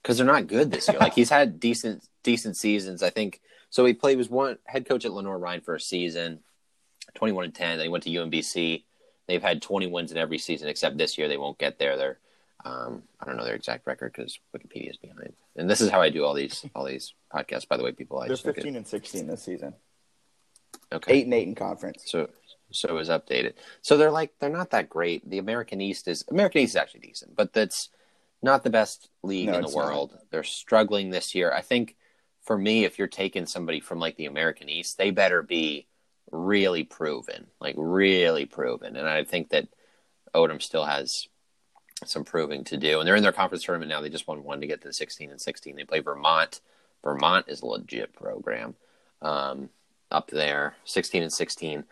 Because 0.02 0.18
they're 0.18 0.26
not 0.26 0.46
good 0.46 0.70
this 0.70 0.88
year. 0.88 0.98
like 0.98 1.14
he's 1.14 1.30
had 1.30 1.58
decent 1.58 2.06
decent 2.22 2.56
seasons. 2.56 3.02
I 3.02 3.10
think 3.10 3.40
so. 3.70 3.84
He 3.84 3.94
played 3.94 4.18
was 4.18 4.28
one 4.28 4.58
head 4.66 4.86
coach 4.86 5.04
at 5.04 5.12
Lenoir-Rhyne 5.12 5.62
for 5.62 5.74
a 5.74 5.80
season, 5.80 6.40
twenty 7.14 7.32
one 7.32 7.44
and 7.44 7.54
ten. 7.54 7.78
Then 7.78 7.86
he 7.86 7.90
went 7.90 8.04
to 8.04 8.10
UMBC. 8.10 8.84
They've 9.26 9.42
had 9.42 9.62
twenty 9.62 9.86
wins 9.86 10.12
in 10.12 10.18
every 10.18 10.38
season 10.38 10.68
except 10.68 10.98
this 10.98 11.16
year. 11.16 11.28
They 11.28 11.38
won't 11.38 11.58
get 11.58 11.78
there. 11.78 11.96
They're 11.96 12.18
um, 12.64 13.02
I 13.20 13.26
don't 13.26 13.36
know 13.36 13.44
their 13.44 13.54
exact 13.54 13.86
record 13.86 14.12
because 14.14 14.38
Wikipedia 14.54 14.90
is 14.90 14.96
behind. 14.96 15.32
And 15.56 15.68
this 15.68 15.80
is 15.80 15.90
how 15.90 16.00
I 16.00 16.10
do 16.10 16.24
all 16.24 16.34
these 16.34 16.64
all 16.74 16.84
these 16.84 17.14
podcasts. 17.32 17.68
By 17.68 17.76
the 17.76 17.84
way, 17.84 17.92
people, 17.92 18.18
I 18.18 18.28
they're 18.28 18.36
fifteen 18.36 18.76
and 18.76 18.86
sixteen 18.86 19.26
this 19.26 19.42
season. 19.42 19.74
Okay, 20.92 21.14
eight 21.14 21.24
and 21.24 21.34
eight 21.34 21.48
in 21.48 21.54
conference. 21.54 22.02
So 22.06 22.28
so 22.70 22.88
it 22.88 22.92
was 22.92 23.08
updated. 23.08 23.54
So 23.82 23.96
they're 23.96 24.10
like 24.10 24.32
they're 24.40 24.50
not 24.50 24.70
that 24.70 24.88
great. 24.88 25.28
The 25.28 25.38
American 25.38 25.80
East 25.80 26.08
is 26.08 26.24
American 26.30 26.62
East 26.62 26.72
is 26.72 26.76
actually 26.76 27.00
decent, 27.00 27.34
but 27.36 27.52
that's 27.52 27.88
not 28.42 28.64
the 28.64 28.70
best 28.70 29.08
league 29.22 29.48
no, 29.48 29.54
in 29.54 29.62
the 29.62 29.76
world. 29.76 30.12
Not. 30.12 30.30
They're 30.30 30.44
struggling 30.44 31.10
this 31.10 31.34
year. 31.34 31.52
I 31.52 31.60
think 31.62 31.96
for 32.42 32.56
me, 32.56 32.84
if 32.84 32.98
you're 32.98 33.08
taking 33.08 33.46
somebody 33.46 33.80
from 33.80 33.98
like 33.98 34.16
the 34.16 34.26
American 34.26 34.68
East, 34.68 34.98
they 34.98 35.10
better 35.10 35.42
be 35.42 35.86
really 36.30 36.84
proven, 36.84 37.46
like 37.60 37.74
really 37.76 38.46
proven. 38.46 38.96
And 38.96 39.08
I 39.08 39.24
think 39.24 39.50
that 39.50 39.68
Odom 40.34 40.62
still 40.62 40.84
has 40.84 41.28
some 42.06 42.24
proving 42.24 42.64
to 42.64 42.76
do. 42.76 42.98
And 42.98 43.06
they're 43.06 43.16
in 43.16 43.22
their 43.22 43.32
conference 43.32 43.64
tournament 43.64 43.90
now. 43.90 44.00
They 44.00 44.08
just 44.08 44.28
won 44.28 44.44
one 44.44 44.60
to 44.60 44.66
get 44.66 44.80
to 44.82 44.88
the 44.88 44.94
16 44.94 45.30
and 45.30 45.40
16. 45.40 45.76
They 45.76 45.84
play 45.84 46.00
Vermont. 46.00 46.60
Vermont 47.02 47.46
is 47.48 47.62
a 47.62 47.66
legit 47.66 48.12
program 48.14 48.74
um, 49.22 49.70
up 50.10 50.28
there, 50.28 50.74
16 50.84 51.22
and 51.22 51.32
16. 51.32 51.84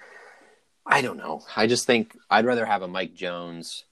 I 0.87 1.03
don't 1.03 1.19
know. 1.19 1.43
I 1.55 1.67
just 1.67 1.87
think 1.87 2.17
I'd 2.31 2.47
rather 2.47 2.65
have 2.65 2.83
a 2.83 2.89
Mike 2.89 3.15
Jones 3.15 3.85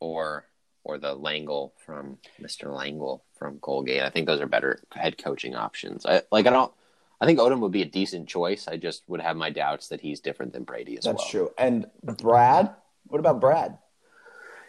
or 0.00 0.46
or 0.82 0.96
the 0.96 1.14
Langel 1.14 1.72
from 1.84 2.16
Mr. 2.40 2.68
Langel 2.68 3.20
from 3.38 3.58
Colgate. 3.58 4.02
I 4.02 4.08
think 4.08 4.26
those 4.26 4.40
are 4.40 4.46
better 4.46 4.80
head 4.92 5.18
coaching 5.22 5.54
options. 5.54 6.06
I 6.06 6.22
like 6.32 6.46
I 6.46 6.50
don't 6.50 6.72
I 7.20 7.26
think 7.26 7.38
Odom 7.38 7.60
would 7.60 7.72
be 7.72 7.82
a 7.82 7.86
decent 7.86 8.28
choice. 8.28 8.66
I 8.66 8.78
just 8.78 9.02
would 9.06 9.20
have 9.20 9.36
my 9.36 9.50
doubts 9.50 9.88
that 9.88 10.00
he's 10.00 10.20
different 10.20 10.54
than 10.54 10.64
Brady 10.64 10.96
as 10.96 11.04
That's 11.04 11.06
well. 11.06 11.16
That's 11.16 11.30
true. 11.30 11.50
And 11.58 11.86
Brad? 12.02 12.74
What 13.08 13.18
about 13.18 13.40
Brad? 13.40 13.76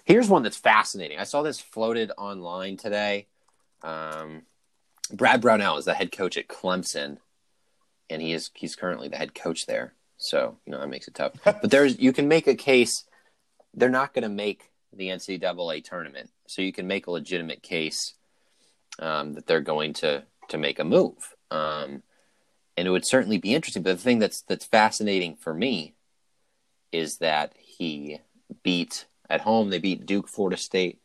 Here's 0.06 0.30
one 0.30 0.44
that's 0.44 0.58
fascinating. 0.58 1.20
I 1.20 1.24
saw 1.24 1.42
this 1.42 1.60
floated 1.60 2.12
online 2.18 2.78
today. 2.78 3.28
Um, 3.84 4.44
Brad 5.12 5.42
Brownell 5.42 5.78
is 5.78 5.86
the 5.86 5.94
head 5.94 6.12
coach 6.12 6.38
at 6.38 6.48
Clemson, 6.48 7.18
and 8.10 8.22
he 8.22 8.34
is 8.34 8.50
he's 8.54 8.76
currently 8.76 9.08
the 9.08 9.18
head 9.18 9.36
coach 9.36 9.66
there. 9.66 9.94
So 10.18 10.58
you 10.66 10.72
know 10.72 10.80
that 10.80 10.90
makes 10.90 11.08
it 11.08 11.16
tough. 11.16 11.34
but 11.44 11.72
there's 11.72 12.00
you 12.00 12.14
can 12.14 12.28
make 12.28 12.48
a 12.48 12.56
case. 12.56 13.06
They're 13.74 13.90
not 13.90 14.14
going 14.14 14.24
to 14.24 14.30
make 14.30 14.70
the 14.94 15.08
NCAA 15.08 15.84
tournament, 15.84 16.30
so 16.48 16.62
you 16.62 16.74
can 16.74 16.88
make 16.88 17.08
a 17.08 17.12
legitimate 17.12 17.62
case 17.62 18.16
um, 19.00 19.34
that 19.34 19.48
they're 19.48 19.62
going 19.62 19.94
to 19.94 20.24
to 20.50 20.58
make 20.58 20.80
a 20.80 20.84
move. 20.84 21.36
Um, 21.50 22.04
and 22.78 22.88
it 22.88 22.92
would 22.92 23.06
certainly 23.06 23.38
be 23.38 23.54
interesting. 23.54 23.84
But 23.84 23.98
the 23.98 24.04
thing 24.04 24.20
that's 24.20 24.42
that's 24.42 24.66
fascinating 24.66 25.36
for 25.36 25.54
me 25.54 25.96
is 26.92 27.18
that 27.18 27.54
he 27.58 28.20
beat 28.64 29.06
at 29.32 29.42
home, 29.42 29.70
they 29.70 29.80
beat 29.80 30.06
Duke, 30.06 30.28
Florida 30.28 30.58
State, 30.58 31.00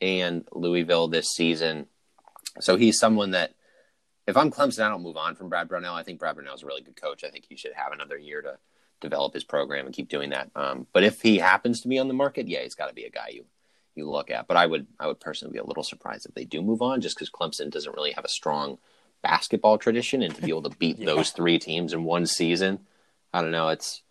and 0.00 0.46
Louisville 0.52 1.08
this 1.08 1.30
season. 1.30 1.86
So 2.60 2.76
he's 2.76 2.98
someone 2.98 3.32
that, 3.32 3.54
if 4.26 4.36
I'm 4.36 4.50
Clemson, 4.50 4.84
I 4.84 4.88
don't 4.88 5.02
move 5.02 5.16
on 5.16 5.36
from 5.36 5.48
Brad 5.48 5.68
Brownell. 5.68 5.94
I 5.94 6.02
think 6.02 6.18
Brad 6.18 6.34
Brownell 6.34 6.54
is 6.54 6.62
a 6.62 6.66
really 6.66 6.82
good 6.82 7.00
coach. 7.00 7.22
I 7.22 7.28
think 7.28 7.44
he 7.48 7.56
should 7.56 7.74
have 7.74 7.92
another 7.92 8.16
year 8.16 8.42
to 8.42 8.58
develop 9.00 9.34
his 9.34 9.44
program 9.44 9.86
and 9.86 9.94
keep 9.94 10.08
doing 10.08 10.30
that. 10.30 10.50
Um, 10.56 10.86
but 10.92 11.04
if 11.04 11.20
he 11.20 11.38
happens 11.38 11.82
to 11.82 11.88
be 11.88 11.98
on 11.98 12.08
the 12.08 12.14
market, 12.14 12.48
yeah, 12.48 12.62
he's 12.62 12.74
got 12.74 12.88
to 12.88 12.94
be 12.94 13.04
a 13.04 13.10
guy 13.10 13.28
you 13.32 13.44
you 13.94 14.08
look 14.08 14.30
at. 14.30 14.46
But 14.46 14.56
I 14.56 14.66
would 14.66 14.86
I 14.98 15.06
would 15.06 15.20
personally 15.20 15.52
be 15.52 15.58
a 15.58 15.64
little 15.64 15.82
surprised 15.82 16.26
if 16.26 16.34
they 16.34 16.44
do 16.44 16.62
move 16.62 16.82
on, 16.82 17.00
just 17.00 17.16
because 17.16 17.30
Clemson 17.30 17.70
doesn't 17.70 17.94
really 17.94 18.12
have 18.12 18.24
a 18.24 18.28
strong 18.28 18.78
basketball 19.22 19.78
tradition, 19.78 20.22
and 20.22 20.34
to 20.34 20.42
be 20.42 20.48
able 20.48 20.62
to 20.62 20.76
beat 20.76 20.98
yeah. 20.98 21.06
those 21.06 21.30
three 21.30 21.58
teams 21.58 21.92
in 21.92 22.04
one 22.04 22.26
season, 22.26 22.80
I 23.32 23.42
don't 23.42 23.50
know. 23.50 23.68
It's 23.68 24.02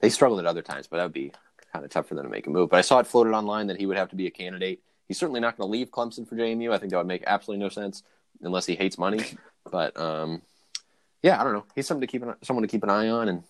they 0.00 0.10
struggled 0.10 0.40
at 0.40 0.46
other 0.46 0.62
times, 0.62 0.86
but 0.86 0.96
that 0.96 1.04
would 1.04 1.12
be 1.12 1.32
kind 1.72 1.84
of 1.84 1.90
tough 1.90 2.08
for 2.08 2.14
them 2.14 2.24
to 2.24 2.30
make 2.30 2.46
a 2.46 2.50
move. 2.50 2.70
But 2.70 2.78
I 2.78 2.82
saw 2.82 2.98
it 2.98 3.06
floated 3.06 3.32
online 3.32 3.68
that 3.68 3.78
he 3.78 3.86
would 3.86 3.96
have 3.96 4.10
to 4.10 4.16
be 4.16 4.26
a 4.26 4.30
candidate. 4.30 4.82
He's 5.08 5.18
certainly 5.18 5.40
not 5.40 5.56
going 5.56 5.68
to 5.68 5.72
leave 5.72 5.90
Clemson 5.90 6.28
for 6.28 6.36
JMU. 6.36 6.72
I 6.72 6.78
think 6.78 6.90
that 6.90 6.98
would 6.98 7.06
make 7.06 7.24
absolutely 7.26 7.62
no 7.64 7.68
sense 7.68 8.02
unless 8.42 8.66
he 8.66 8.74
hates 8.74 8.98
money. 8.98 9.24
But 9.70 10.00
um, 10.00 10.40
yeah, 11.22 11.38
I 11.38 11.44
don't 11.44 11.52
know. 11.52 11.66
He's 11.74 11.86
something 11.86 12.00
to 12.00 12.10
keep 12.10 12.22
an, 12.22 12.34
someone 12.42 12.62
to 12.62 12.68
keep 12.68 12.82
an 12.82 12.88
eye 12.88 13.10
on, 13.10 13.28
and 13.28 13.44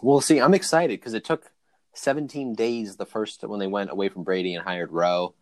we'll 0.00 0.22
see. 0.22 0.40
I'm 0.40 0.54
excited 0.54 0.98
because 0.98 1.12
it 1.12 1.22
took 1.22 1.50
17 1.92 2.54
days 2.54 2.96
the 2.96 3.04
first 3.04 3.42
when 3.42 3.60
they 3.60 3.66
went 3.66 3.90
away 3.90 4.08
from 4.08 4.24
Brady 4.24 4.54
and 4.54 4.64
hired 4.64 4.90
Rowe. 4.90 5.34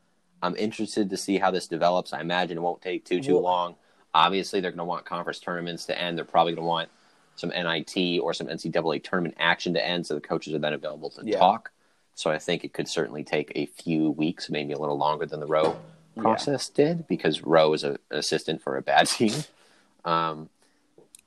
I'm 0.43 0.57
interested 0.57 1.11
to 1.11 1.17
see 1.17 1.39
how 1.39 1.53
this 1.53 1.69
develops. 1.69 2.13
I 2.13 2.21
imagine 2.21 2.59
it 2.59 2.63
won't 2.63 2.83
take 2.83 3.05
too 3.05 3.21
too 3.21 3.39
long. 3.39 3.77
Obviously, 4.13 4.61
they're 4.61 4.73
going 4.73 4.79
to 4.79 4.85
want 4.85 5.07
conference 5.07 5.39
tournaments 5.39 5.87
to 5.87 5.99
end. 5.99 6.19
They're 6.19 6.25
probably 6.25 6.53
going 6.53 6.65
to 6.65 6.69
want 6.69 6.89
some 7.37 7.51
NIT 7.51 8.21
or 8.21 8.35
some 8.35 8.49
NCAA 8.49 9.03
tournament 9.03 9.37
action 9.39 9.75
to 9.75 9.87
end, 9.87 10.07
so 10.07 10.15
the 10.15 10.21
coaches 10.21 10.53
are 10.53 10.59
then 10.59 10.73
available 10.73 11.11
to 11.11 11.23
yeah. 11.25 11.39
talk. 11.39 11.71
So 12.15 12.31
I 12.31 12.39
think 12.39 12.65
it 12.65 12.73
could 12.73 12.89
certainly 12.89 13.25
take 13.25 13.53
a 13.55 13.67
few 13.67 14.11
weeks, 14.11 14.51
maybe 14.51 14.73
a 14.73 14.79
little 14.79 14.99
longer 14.99 15.27
than 15.27 15.41
the 15.41 15.47
Rowe 15.47 15.77
process 16.17 16.71
yeah. 16.77 16.85
did, 16.85 17.09
because 17.09 17.43
Rowe 17.43 17.73
is 17.73 17.85
a, 17.85 17.93
an 17.93 17.99
assistant 18.11 18.63
for 18.63 18.77
a 18.77 18.83
bad 18.83 19.09
team. 19.09 19.45
Um, 20.05 20.51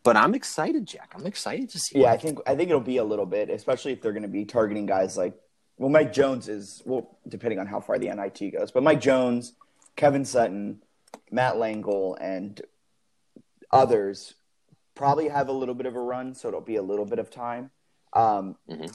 but 0.03 0.15
I'm 0.15 0.35
excited, 0.35 0.85
Jack. 0.85 1.13
I'm 1.15 1.25
excited 1.25 1.69
to 1.71 1.79
see. 1.79 2.01
Yeah, 2.01 2.11
I 2.11 2.17
think 2.17 2.39
I 2.45 2.55
think 2.55 2.69
it'll 2.69 2.79
be 2.81 2.97
a 2.97 3.03
little 3.03 3.25
bit, 3.25 3.49
especially 3.49 3.93
if 3.93 4.01
they're 4.01 4.11
going 4.11 4.21
to 4.21 4.29
be 4.29 4.45
targeting 4.45 4.85
guys 4.85 5.17
like 5.17 5.33
well, 5.77 5.89
Mike 5.89 6.13
Jones 6.13 6.47
is 6.47 6.83
well, 6.85 7.17
depending 7.27 7.59
on 7.59 7.65
how 7.65 7.79
far 7.79 7.97
the 7.97 8.09
NIT 8.09 8.53
goes, 8.53 8.71
but 8.71 8.83
Mike 8.83 9.01
Jones, 9.01 9.53
Kevin 9.95 10.23
Sutton, 10.23 10.83
Matt 11.31 11.55
Langel, 11.55 12.15
and 12.21 12.61
others 13.71 14.35
probably 14.93 15.27
have 15.29 15.49
a 15.49 15.51
little 15.51 15.75
bit 15.75 15.87
of 15.87 15.95
a 15.95 15.99
run, 15.99 16.35
so 16.35 16.47
it'll 16.47 16.61
be 16.61 16.75
a 16.75 16.83
little 16.83 17.05
bit 17.05 17.17
of 17.17 17.31
time. 17.31 17.71
Um, 18.13 18.55
mm-hmm 18.69 18.85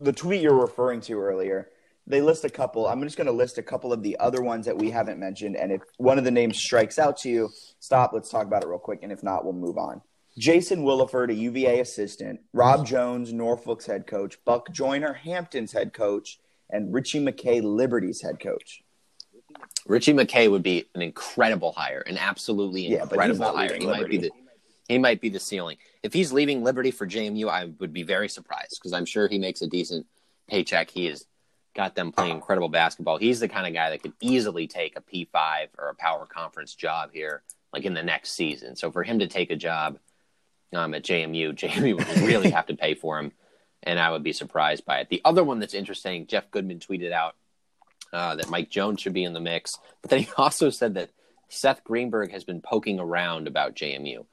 the 0.00 0.12
tweet 0.12 0.40
you're 0.40 0.58
referring 0.58 1.00
to 1.02 1.20
earlier, 1.20 1.70
they 2.06 2.20
list 2.20 2.44
a 2.44 2.50
couple. 2.50 2.86
I'm 2.86 3.02
just 3.02 3.16
going 3.16 3.26
to 3.26 3.32
list 3.32 3.58
a 3.58 3.62
couple 3.62 3.92
of 3.92 4.02
the 4.02 4.18
other 4.18 4.42
ones 4.42 4.66
that 4.66 4.76
we 4.76 4.90
haven't 4.90 5.20
mentioned. 5.20 5.56
And 5.56 5.70
if 5.70 5.82
one 5.98 6.18
of 6.18 6.24
the 6.24 6.30
names 6.30 6.58
strikes 6.58 6.98
out 6.98 7.16
to 7.18 7.28
you, 7.28 7.50
stop. 7.78 8.12
Let's 8.12 8.30
talk 8.30 8.46
about 8.46 8.64
it 8.64 8.68
real 8.68 8.78
quick. 8.78 9.00
And 9.02 9.12
if 9.12 9.22
not, 9.22 9.44
we'll 9.44 9.52
move 9.52 9.78
on. 9.78 10.02
Jason 10.38 10.82
Williford, 10.82 11.30
a 11.30 11.34
UVA 11.34 11.80
assistant, 11.80 12.40
Rob 12.54 12.86
Jones, 12.86 13.32
Norfolk's 13.32 13.86
head 13.86 14.06
coach, 14.06 14.42
Buck 14.44 14.72
Joyner, 14.72 15.12
Hampton's 15.12 15.72
head 15.72 15.92
coach, 15.92 16.38
and 16.70 16.92
Ritchie 16.92 17.22
McKay, 17.22 17.62
Liberty's 17.62 18.22
head 18.22 18.40
coach. 18.40 18.82
Ritchie 19.86 20.14
McKay 20.14 20.50
would 20.50 20.62
be 20.62 20.86
an 20.94 21.02
incredible 21.02 21.72
hire, 21.72 22.02
an 22.06 22.16
absolutely 22.16 22.94
incredible 22.94 23.44
yeah, 23.46 23.52
hire. 23.52 23.76
He 23.78 23.86
might 23.86 24.08
be 24.08 24.16
the 24.16 24.30
he 24.88 24.98
might 24.98 25.20
be 25.20 25.28
the 25.28 25.40
ceiling. 25.40 25.76
If 26.02 26.12
he's 26.12 26.32
leaving 26.32 26.64
Liberty 26.64 26.90
for 26.90 27.06
JMU, 27.06 27.48
I 27.48 27.70
would 27.78 27.92
be 27.92 28.02
very 28.02 28.28
surprised 28.28 28.78
because 28.80 28.92
I'm 28.92 29.04
sure 29.04 29.28
he 29.28 29.38
makes 29.38 29.62
a 29.62 29.68
decent 29.68 30.06
paycheck. 30.48 30.90
He 30.90 31.06
has 31.06 31.26
got 31.74 31.94
them 31.94 32.12
playing 32.12 32.34
incredible 32.34 32.68
basketball. 32.68 33.18
He's 33.18 33.40
the 33.40 33.48
kind 33.48 33.66
of 33.66 33.72
guy 33.72 33.90
that 33.90 34.02
could 34.02 34.12
easily 34.20 34.66
take 34.66 34.96
a 34.96 35.00
P5 35.00 35.68
or 35.78 35.88
a 35.88 35.94
power 35.94 36.26
conference 36.26 36.74
job 36.74 37.10
here, 37.12 37.42
like 37.72 37.84
in 37.84 37.94
the 37.94 38.02
next 38.02 38.32
season. 38.32 38.76
So 38.76 38.90
for 38.90 39.02
him 39.02 39.20
to 39.20 39.26
take 39.26 39.50
a 39.50 39.56
job 39.56 39.98
um, 40.74 40.94
at 40.94 41.04
JMU, 41.04 41.54
JMU 41.56 41.96
would 41.96 42.28
really 42.28 42.50
have 42.50 42.66
to 42.66 42.76
pay 42.76 42.94
for 42.94 43.18
him, 43.18 43.32
and 43.82 43.98
I 43.98 44.10
would 44.10 44.22
be 44.22 44.32
surprised 44.32 44.84
by 44.84 44.98
it. 44.98 45.08
The 45.08 45.22
other 45.24 45.44
one 45.44 45.60
that's 45.60 45.74
interesting, 45.74 46.26
Jeff 46.26 46.50
Goodman 46.50 46.80
tweeted 46.80 47.12
out 47.12 47.36
uh, 48.12 48.36
that 48.36 48.50
Mike 48.50 48.70
Jones 48.70 49.00
should 49.00 49.14
be 49.14 49.24
in 49.24 49.32
the 49.32 49.40
mix, 49.40 49.78
but 50.02 50.10
then 50.10 50.20
he 50.20 50.28
also 50.36 50.70
said 50.70 50.94
that 50.94 51.10
Seth 51.48 51.84
Greenberg 51.84 52.32
has 52.32 52.44
been 52.44 52.60
poking 52.60 52.98
around 52.98 53.46
about 53.46 53.74
JMU. 53.74 54.24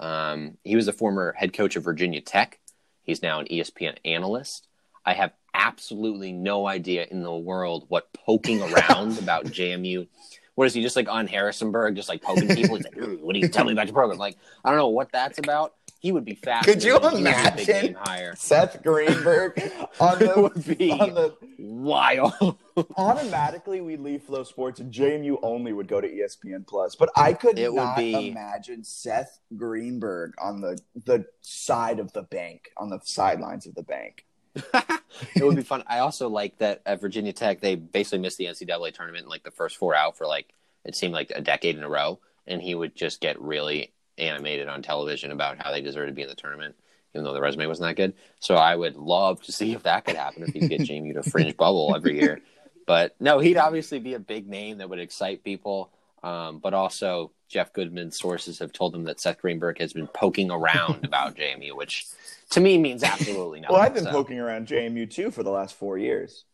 Um, 0.00 0.58
he 0.64 0.76
was 0.76 0.88
a 0.88 0.92
former 0.92 1.32
head 1.32 1.52
coach 1.52 1.76
of 1.76 1.84
Virginia 1.84 2.20
Tech. 2.20 2.58
He's 3.02 3.22
now 3.22 3.40
an 3.40 3.46
ESPN 3.46 3.96
analyst. 4.04 4.68
I 5.04 5.14
have 5.14 5.32
absolutely 5.54 6.32
no 6.32 6.66
idea 6.66 7.06
in 7.10 7.22
the 7.22 7.34
world 7.34 7.86
what 7.88 8.12
poking 8.12 8.62
around 8.62 9.18
about 9.22 9.46
JMU. 9.46 10.06
What 10.54 10.66
is 10.66 10.74
he 10.74 10.82
just 10.82 10.96
like 10.96 11.08
on 11.08 11.26
Harrisonburg, 11.26 11.96
just 11.96 12.08
like 12.08 12.22
poking 12.22 12.48
people? 12.48 12.76
He's 12.76 12.84
like, 12.84 13.20
"What 13.20 13.32
do 13.32 13.38
you 13.38 13.48
tell 13.48 13.64
me 13.64 13.72
about 13.72 13.86
your 13.86 13.94
program?" 13.94 14.18
Like, 14.18 14.36
I 14.64 14.70
don't 14.70 14.78
know 14.78 14.88
what 14.88 15.12
that's 15.12 15.38
about. 15.38 15.74
He 16.00 16.12
would 16.12 16.24
be 16.24 16.36
fast. 16.36 16.64
Could 16.64 16.84
you 16.84 16.96
imagine 16.96 17.96
Seth 18.36 18.82
Greenberg 18.84 19.60
on 20.00 20.18
the 20.20 20.32
would 20.54 20.78
be 20.78 20.92
on 20.92 21.14
the 21.14 21.34
wild? 21.58 22.56
automatically, 22.96 23.80
we 23.80 23.96
leave 23.96 24.22
FloSports 24.22 24.78
and 24.78 24.92
JMU 24.92 25.38
only 25.42 25.72
would 25.72 25.88
go 25.88 26.00
to 26.00 26.08
ESPN 26.08 26.66
Plus. 26.66 26.94
But 26.94 27.10
I 27.16 27.32
could 27.32 27.58
it 27.58 27.72
not 27.72 27.96
be... 27.96 28.28
imagine 28.30 28.84
Seth 28.84 29.40
Greenberg 29.56 30.34
on 30.40 30.60
the 30.60 30.78
the 31.04 31.26
side 31.40 31.98
of 31.98 32.12
the 32.12 32.22
bank, 32.22 32.70
on 32.76 32.90
the 32.90 33.00
sidelines 33.02 33.66
of 33.66 33.74
the 33.74 33.82
bank. 33.82 34.24
it 34.54 35.42
would 35.44 35.56
be 35.56 35.62
fun. 35.62 35.82
I 35.88 35.98
also 35.98 36.28
like 36.28 36.58
that 36.58 36.80
at 36.86 37.00
Virginia 37.00 37.32
Tech 37.32 37.60
they 37.60 37.74
basically 37.74 38.20
missed 38.20 38.38
the 38.38 38.46
NCAA 38.46 38.94
tournament 38.94 39.24
in 39.24 39.30
like 39.30 39.42
the 39.42 39.50
first 39.50 39.76
four 39.76 39.94
out 39.96 40.16
for 40.16 40.26
like 40.26 40.52
it 40.84 40.94
seemed 40.94 41.12
like 41.12 41.32
a 41.34 41.40
decade 41.40 41.76
in 41.76 41.82
a 41.82 41.88
row 41.88 42.20
and 42.46 42.62
he 42.62 42.74
would 42.74 42.94
just 42.94 43.20
get 43.20 43.40
really 43.40 43.92
animated 44.18 44.68
on 44.68 44.82
television 44.82 45.30
about 45.30 45.62
how 45.62 45.70
they 45.70 45.80
deserve 45.80 46.08
to 46.08 46.12
be 46.12 46.22
in 46.22 46.28
the 46.28 46.34
tournament, 46.34 46.74
even 47.14 47.24
though 47.24 47.32
the 47.32 47.40
resume 47.40 47.66
wasn't 47.66 47.88
that 47.88 47.96
good. 47.96 48.14
So 48.40 48.56
I 48.56 48.74
would 48.74 48.96
love 48.96 49.42
to 49.42 49.52
see 49.52 49.72
if 49.72 49.84
that 49.84 50.04
could 50.04 50.16
happen 50.16 50.42
if 50.42 50.52
could 50.52 50.68
get 50.68 50.82
Jamie 50.82 51.14
to 51.14 51.22
fringe 51.22 51.56
bubble 51.56 51.94
every 51.94 52.20
year. 52.20 52.40
But 52.86 53.14
no, 53.20 53.38
he'd 53.38 53.58
obviously 53.58 53.98
be 53.98 54.14
a 54.14 54.18
big 54.18 54.48
name 54.48 54.78
that 54.78 54.88
would 54.88 54.98
excite 54.98 55.44
people. 55.44 55.90
Um, 56.22 56.58
but 56.58 56.74
also, 56.74 57.32
Jeff 57.48 57.72
Goodman's 57.72 58.18
sources 58.18 58.58
have 58.58 58.72
told 58.72 58.94
him 58.94 59.04
that 59.04 59.20
Seth 59.20 59.40
Greenberg 59.40 59.78
has 59.78 59.92
been 59.92 60.06
poking 60.06 60.50
around 60.50 61.04
about 61.04 61.36
JMU, 61.36 61.76
which 61.76 62.06
to 62.50 62.60
me 62.60 62.78
means 62.78 63.02
absolutely 63.02 63.60
nothing. 63.60 63.74
well, 63.74 63.82
I've 63.82 63.94
been 63.94 64.04
so. 64.04 64.10
poking 64.10 64.38
around 64.38 64.66
JMU 64.68 65.10
too 65.10 65.30
for 65.30 65.42
the 65.42 65.50
last 65.50 65.74
four 65.74 65.98
years. 65.98 66.44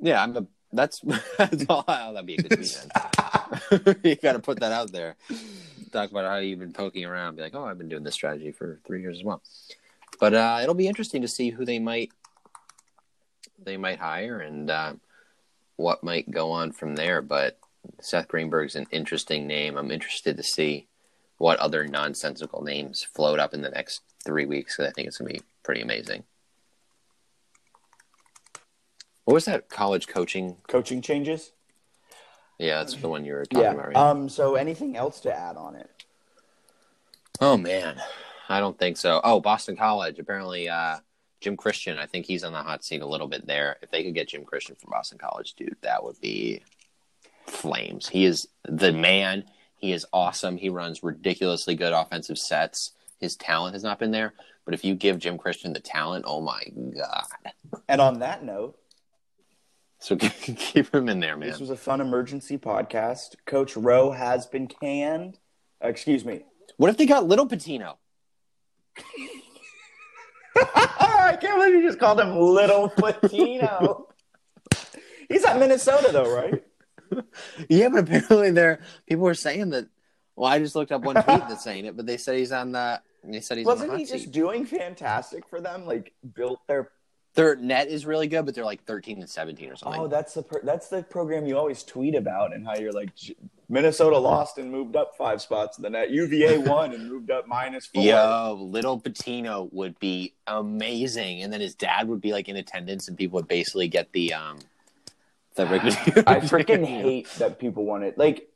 Yeah, 0.00 0.22
I'm 0.22 0.36
a, 0.36 0.46
that's 0.72 1.00
that's 1.38 1.66
all. 1.68 1.84
Oh, 1.86 2.12
that'd 2.12 2.26
be 2.26 2.36
a 2.36 2.42
good 2.42 2.58
you 4.04 4.16
got 4.16 4.32
to 4.32 4.38
put 4.38 4.60
that 4.60 4.72
out 4.72 4.92
there. 4.92 5.16
Talk 5.92 6.10
about 6.10 6.24
how 6.24 6.36
you've 6.36 6.58
been 6.58 6.72
poking 6.72 7.04
around. 7.04 7.36
Be 7.36 7.42
like, 7.42 7.54
oh, 7.54 7.64
I've 7.64 7.78
been 7.78 7.88
doing 7.88 8.02
this 8.02 8.14
strategy 8.14 8.52
for 8.52 8.80
three 8.86 9.00
years 9.00 9.18
as 9.18 9.24
well. 9.24 9.42
But 10.18 10.34
uh, 10.34 10.60
it'll 10.62 10.74
be 10.74 10.88
interesting 10.88 11.22
to 11.22 11.28
see 11.28 11.50
who 11.50 11.64
they 11.64 11.78
might 11.78 12.10
they 13.62 13.76
might 13.76 13.98
hire 13.98 14.38
and 14.38 14.70
uh, 14.70 14.94
what 15.76 16.04
might 16.04 16.30
go 16.30 16.50
on 16.52 16.72
from 16.72 16.94
there. 16.94 17.22
But 17.22 17.58
Seth 18.00 18.28
Greenberg's 18.28 18.76
an 18.76 18.86
interesting 18.90 19.46
name. 19.46 19.76
I'm 19.76 19.90
interested 19.90 20.36
to 20.36 20.42
see 20.42 20.86
what 21.38 21.58
other 21.58 21.86
nonsensical 21.86 22.62
names 22.62 23.02
float 23.02 23.38
up 23.38 23.52
in 23.52 23.62
the 23.62 23.70
next 23.70 24.02
three 24.24 24.46
weeks 24.46 24.76
because 24.76 24.90
I 24.90 24.92
think 24.92 25.08
it's 25.08 25.18
going 25.18 25.34
to 25.34 25.40
be 25.40 25.46
pretty 25.62 25.82
amazing. 25.82 26.24
What 29.24 29.34
was 29.34 29.44
that 29.46 29.68
college 29.68 30.06
coaching? 30.06 30.56
Coaching 30.68 31.02
changes? 31.02 31.52
Yeah, 32.58 32.78
that's 32.78 32.94
the 32.94 33.08
one 33.08 33.24
you 33.24 33.34
were 33.34 33.44
talking 33.44 33.64
yeah. 33.64 33.72
about. 33.72 33.86
Right? 33.88 33.96
Um. 33.96 34.28
So, 34.28 34.54
anything 34.54 34.96
else 34.96 35.20
to 35.20 35.36
add 35.36 35.56
on 35.56 35.76
it? 35.76 35.90
Oh 37.40 37.56
man, 37.56 38.00
I 38.48 38.60
don't 38.60 38.78
think 38.78 38.96
so. 38.96 39.20
Oh, 39.22 39.40
Boston 39.40 39.76
College. 39.76 40.18
Apparently, 40.18 40.68
uh, 40.68 40.98
Jim 41.40 41.56
Christian. 41.56 41.98
I 41.98 42.06
think 42.06 42.26
he's 42.26 42.44
on 42.44 42.52
the 42.52 42.62
hot 42.62 42.84
seat 42.84 43.02
a 43.02 43.06
little 43.06 43.28
bit 43.28 43.46
there. 43.46 43.76
If 43.82 43.90
they 43.90 44.02
could 44.02 44.14
get 44.14 44.28
Jim 44.28 44.44
Christian 44.44 44.74
from 44.76 44.90
Boston 44.90 45.18
College, 45.18 45.54
dude, 45.54 45.76
that 45.82 46.02
would 46.02 46.20
be 46.20 46.62
flames. 47.46 48.08
He 48.08 48.24
is 48.24 48.48
the 48.64 48.92
man. 48.92 49.44
He 49.76 49.92
is 49.92 50.06
awesome. 50.12 50.56
He 50.56 50.70
runs 50.70 51.02
ridiculously 51.02 51.74
good 51.74 51.92
offensive 51.92 52.38
sets. 52.38 52.92
His 53.20 53.36
talent 53.36 53.74
has 53.74 53.84
not 53.84 53.98
been 53.98 54.10
there, 54.10 54.32
but 54.64 54.74
if 54.74 54.84
you 54.84 54.94
give 54.94 55.18
Jim 55.18 55.38
Christian 55.38 55.72
the 55.72 55.80
talent, 55.80 56.24
oh 56.26 56.40
my 56.40 56.62
god! 56.74 57.26
And 57.88 58.00
on 58.00 58.20
that 58.20 58.42
note, 58.42 58.78
so 60.06 60.14
keep 60.40 60.94
him 60.94 61.08
in 61.08 61.18
there, 61.18 61.36
man. 61.36 61.48
This 61.48 61.58
was 61.58 61.70
a 61.70 61.76
fun 61.76 62.00
emergency 62.00 62.58
podcast. 62.58 63.34
Coach 63.44 63.76
Rowe 63.76 64.12
has 64.12 64.46
been 64.46 64.68
canned. 64.68 65.40
Uh, 65.84 65.88
excuse 65.88 66.24
me. 66.24 66.44
What 66.76 66.90
if 66.90 66.96
they 66.96 67.06
got 67.06 67.26
Little 67.26 67.48
Pitino? 67.48 67.96
I 70.56 71.36
can't 71.40 71.58
believe 71.58 71.74
you 71.74 71.82
just 71.82 71.98
called 71.98 72.20
him 72.20 72.36
Little 72.36 72.88
Pitino. 72.96 74.04
He's 75.28 75.44
at 75.44 75.58
Minnesota, 75.58 76.10
though, 76.12 76.32
right? 76.32 76.62
yeah, 77.68 77.88
but 77.88 78.04
apparently 78.04 78.52
there 78.52 78.82
people 79.08 79.24
were 79.24 79.34
saying 79.34 79.70
that. 79.70 79.88
Well, 80.36 80.48
I 80.48 80.60
just 80.60 80.76
looked 80.76 80.92
up 80.92 81.02
one 81.02 81.16
tweet 81.16 81.48
that's 81.48 81.64
saying 81.64 81.84
it, 81.84 81.96
but 81.96 82.06
they 82.06 82.16
said 82.16 82.38
he's 82.38 82.52
on 82.52 82.70
the. 82.70 83.02
They 83.24 83.40
said 83.40 83.58
he's 83.58 83.66
wasn't 83.66 83.98
he 83.98 84.04
just 84.04 84.30
doing 84.30 84.66
fantastic 84.66 85.48
for 85.48 85.60
them? 85.60 85.84
Like 85.84 86.12
built 86.32 86.60
their 86.68 86.92
their 87.36 87.54
net 87.54 87.88
is 87.88 88.06
really 88.06 88.26
good, 88.26 88.44
but 88.46 88.54
they're 88.54 88.64
like 88.64 88.82
thirteen 88.84 89.20
and 89.20 89.28
seventeen 89.28 89.70
or 89.70 89.76
something. 89.76 90.00
Oh, 90.00 90.08
that's 90.08 90.34
the 90.34 90.44
that's 90.64 90.88
the 90.88 91.02
program 91.02 91.46
you 91.46 91.56
always 91.56 91.84
tweet 91.84 92.14
about, 92.14 92.54
and 92.54 92.66
how 92.66 92.74
you're 92.76 92.92
like 92.92 93.10
Minnesota 93.68 94.18
lost 94.18 94.58
and 94.58 94.72
moved 94.72 94.96
up 94.96 95.16
five 95.16 95.42
spots 95.42 95.76
in 95.76 95.82
the 95.82 95.90
net. 95.90 96.10
UVA 96.10 96.58
won 96.66 96.94
and 96.94 97.08
moved 97.08 97.30
up 97.30 97.46
minus 97.46 97.86
four. 97.86 98.02
Yo, 98.02 98.58
little 98.58 98.98
Pitino 98.98 99.72
would 99.72 99.98
be 100.00 100.34
amazing, 100.46 101.42
and 101.42 101.52
then 101.52 101.60
his 101.60 101.74
dad 101.74 102.08
would 102.08 102.22
be 102.22 102.32
like 102.32 102.48
in 102.48 102.56
attendance, 102.56 103.06
and 103.06 103.16
people 103.16 103.36
would 103.36 103.48
basically 103.48 103.86
get 103.86 104.10
the 104.12 104.32
um 104.32 104.58
the 105.54 105.64
I 106.26 106.40
freaking 106.40 106.86
hate 106.86 107.28
that 107.38 107.58
people 107.58 107.84
want 107.84 108.04
it. 108.04 108.16
Like 108.16 108.48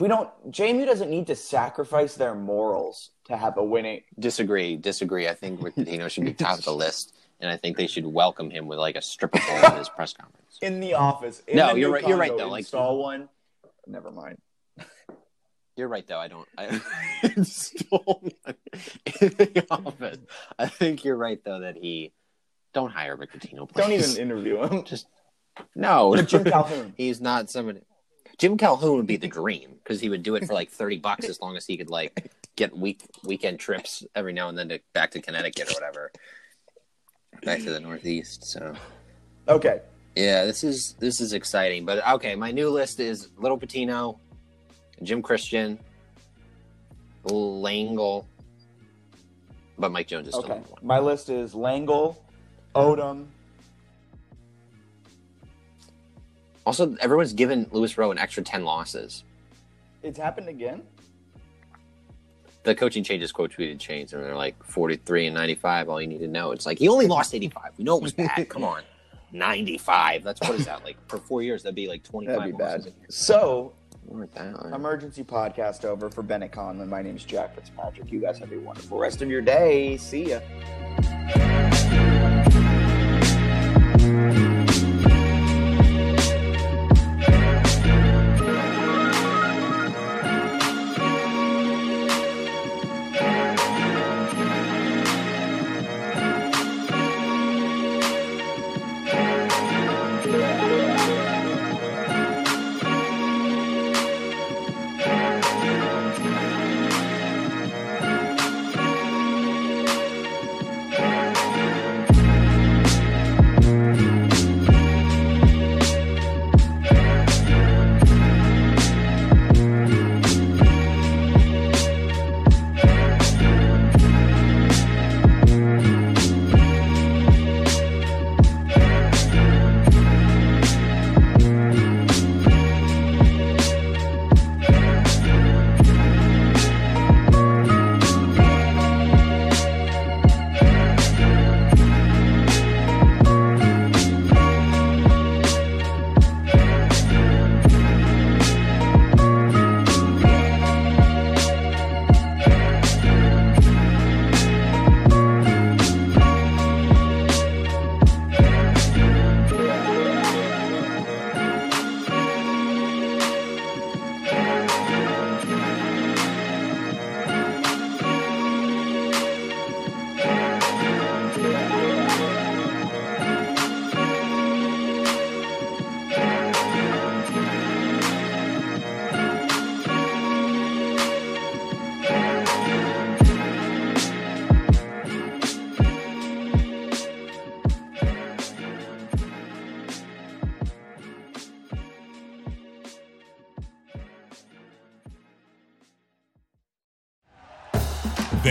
we 0.00 0.08
don't. 0.08 0.28
JMU 0.50 0.84
doesn't 0.84 1.10
need 1.10 1.28
to 1.28 1.36
sacrifice 1.36 2.16
their 2.16 2.34
morals 2.34 3.10
to 3.26 3.36
have 3.36 3.56
a 3.56 3.62
winning. 3.62 4.02
Disagree. 4.18 4.76
Disagree. 4.76 5.28
I 5.28 5.34
think 5.34 5.62
Rick 5.62 5.74
Pitino 5.76 6.10
should 6.10 6.24
be 6.24 6.32
top 6.32 6.58
of 6.58 6.64
the 6.64 6.74
list 6.74 7.14
and 7.44 7.52
I 7.52 7.58
think 7.58 7.76
they 7.76 7.86
should 7.86 8.06
welcome 8.06 8.50
him 8.50 8.66
with 8.66 8.78
like 8.78 8.96
a 8.96 9.02
stripper 9.02 9.38
pole 9.38 9.56
at 9.58 9.78
his 9.78 9.88
press 9.96 10.14
conference 10.14 10.58
in 10.62 10.80
the 10.80 10.94
office. 10.94 11.42
In 11.46 11.56
no, 11.56 11.74
the 11.74 11.80
you're 11.80 11.92
right. 11.92 12.08
You're 12.08 12.16
right 12.16 12.36
though. 12.36 12.48
Like 12.48 12.60
install 12.60 12.98
one. 12.98 13.28
Never 13.86 14.10
mind. 14.10 14.38
You're 15.76 15.88
right 15.88 16.06
though. 16.06 16.18
I 16.18 16.28
don't. 16.28 16.48
I 16.56 16.80
install 17.36 18.22
one 18.44 18.54
in 19.20 19.28
the 19.28 19.66
office. 19.70 20.18
I 20.56 20.68
think 20.68 21.04
you're 21.04 21.16
right 21.16 21.42
though 21.44 21.60
that 21.60 21.76
he 21.76 22.12
don't 22.72 22.92
hire 22.92 23.16
Rick 23.16 23.32
Pitino. 23.32 23.70
Don't 23.72 23.90
even 23.90 24.16
interview 24.16 24.62
him. 24.62 24.84
Just 24.84 25.08
no. 25.74 26.14
Jim 26.22 26.44
Calhoun. 26.44 26.94
He's 26.96 27.20
not 27.20 27.50
somebody. 27.50 27.80
Jim 28.38 28.56
Calhoun 28.56 28.96
would 28.96 29.06
be 29.08 29.16
the 29.16 29.26
dream 29.26 29.74
because 29.82 30.00
he 30.00 30.08
would 30.08 30.22
do 30.22 30.36
it 30.36 30.46
for 30.46 30.54
like 30.54 30.70
thirty 30.70 30.98
bucks 30.98 31.28
as 31.28 31.40
long 31.40 31.56
as 31.56 31.66
he 31.66 31.76
could 31.76 31.90
like 31.90 32.30
get 32.54 32.76
week 32.76 33.02
weekend 33.24 33.58
trips 33.58 34.04
every 34.14 34.32
now 34.32 34.48
and 34.48 34.56
then 34.56 34.68
to 34.68 34.80
back 34.92 35.10
to 35.10 35.20
Connecticut 35.20 35.70
or 35.70 35.74
whatever 35.74 36.12
back 37.42 37.60
to 37.60 37.70
the 37.70 37.80
Northeast. 37.80 38.44
So, 38.44 38.74
okay, 39.48 39.80
yeah, 40.16 40.44
this 40.44 40.64
is 40.64 40.94
this 40.98 41.20
is 41.20 41.32
exciting. 41.32 41.84
But 41.84 42.06
okay, 42.14 42.34
my 42.34 42.50
new 42.50 42.70
list 42.70 43.00
is 43.00 43.28
Little 43.36 43.58
Pitino, 43.58 44.18
Jim 45.02 45.22
Christian, 45.22 45.78
Langel, 47.24 48.24
but 49.78 49.90
Mike 49.90 50.08
Jones 50.08 50.28
is 50.28 50.34
still 50.34 50.44
okay. 50.44 50.60
one. 50.68 50.80
My 50.82 50.98
list 50.98 51.30
is 51.30 51.54
Langel, 51.54 52.16
Odom. 52.74 53.26
Also, 56.66 56.96
everyone's 57.00 57.34
given 57.34 57.66
Louis 57.72 57.96
Rowe 57.98 58.10
an 58.10 58.18
extra 58.18 58.42
ten 58.42 58.64
losses. 58.64 59.24
It's 60.02 60.18
happened 60.18 60.48
again 60.48 60.82
the 62.64 62.74
coaching 62.74 63.04
changes 63.04 63.30
quote 63.30 63.52
tweeted 63.52 63.78
change 63.78 64.12
and 64.12 64.22
they're 64.22 64.34
like 64.34 64.62
43 64.64 65.26
and 65.26 65.34
95 65.34 65.88
all 65.88 66.00
you 66.00 66.08
need 66.08 66.18
to 66.18 66.28
know. 66.28 66.50
It's 66.50 66.66
like 66.66 66.78
he 66.78 66.88
only 66.88 67.06
lost 67.06 67.34
85 67.34 67.72
we 67.78 67.84
know 67.84 67.96
it 67.96 68.02
was 68.02 68.12
bad. 68.12 68.48
Come 68.48 68.64
on. 68.64 68.82
95 69.32 70.22
that's 70.22 70.40
what 70.40 70.58
is 70.58 70.66
that 70.66 70.84
like 70.84 70.96
for 71.08 71.18
four 71.18 71.42
years? 71.42 71.62
That'd 71.62 71.74
be 71.74 71.88
like 71.88 72.02
25 72.02 72.36
that'd 72.36 72.52
be 72.52 72.58
bad. 72.58 72.92
So 73.08 73.74
emergency 74.72 75.24
podcast 75.24 75.84
over 75.84 76.10
for 76.10 76.22
bennett 76.22 76.52
conlon. 76.52 76.88
My 76.88 77.02
name 77.02 77.16
is 77.16 77.24
jack 77.24 77.54
fitzpatrick. 77.54 78.10
You 78.10 78.20
guys 78.20 78.38
have 78.38 78.52
a 78.52 78.58
wonderful 78.58 78.98
rest 78.98 79.22
of 79.22 79.30
your 79.30 79.42
day. 79.42 79.96
See 79.98 80.30
ya 80.30 80.40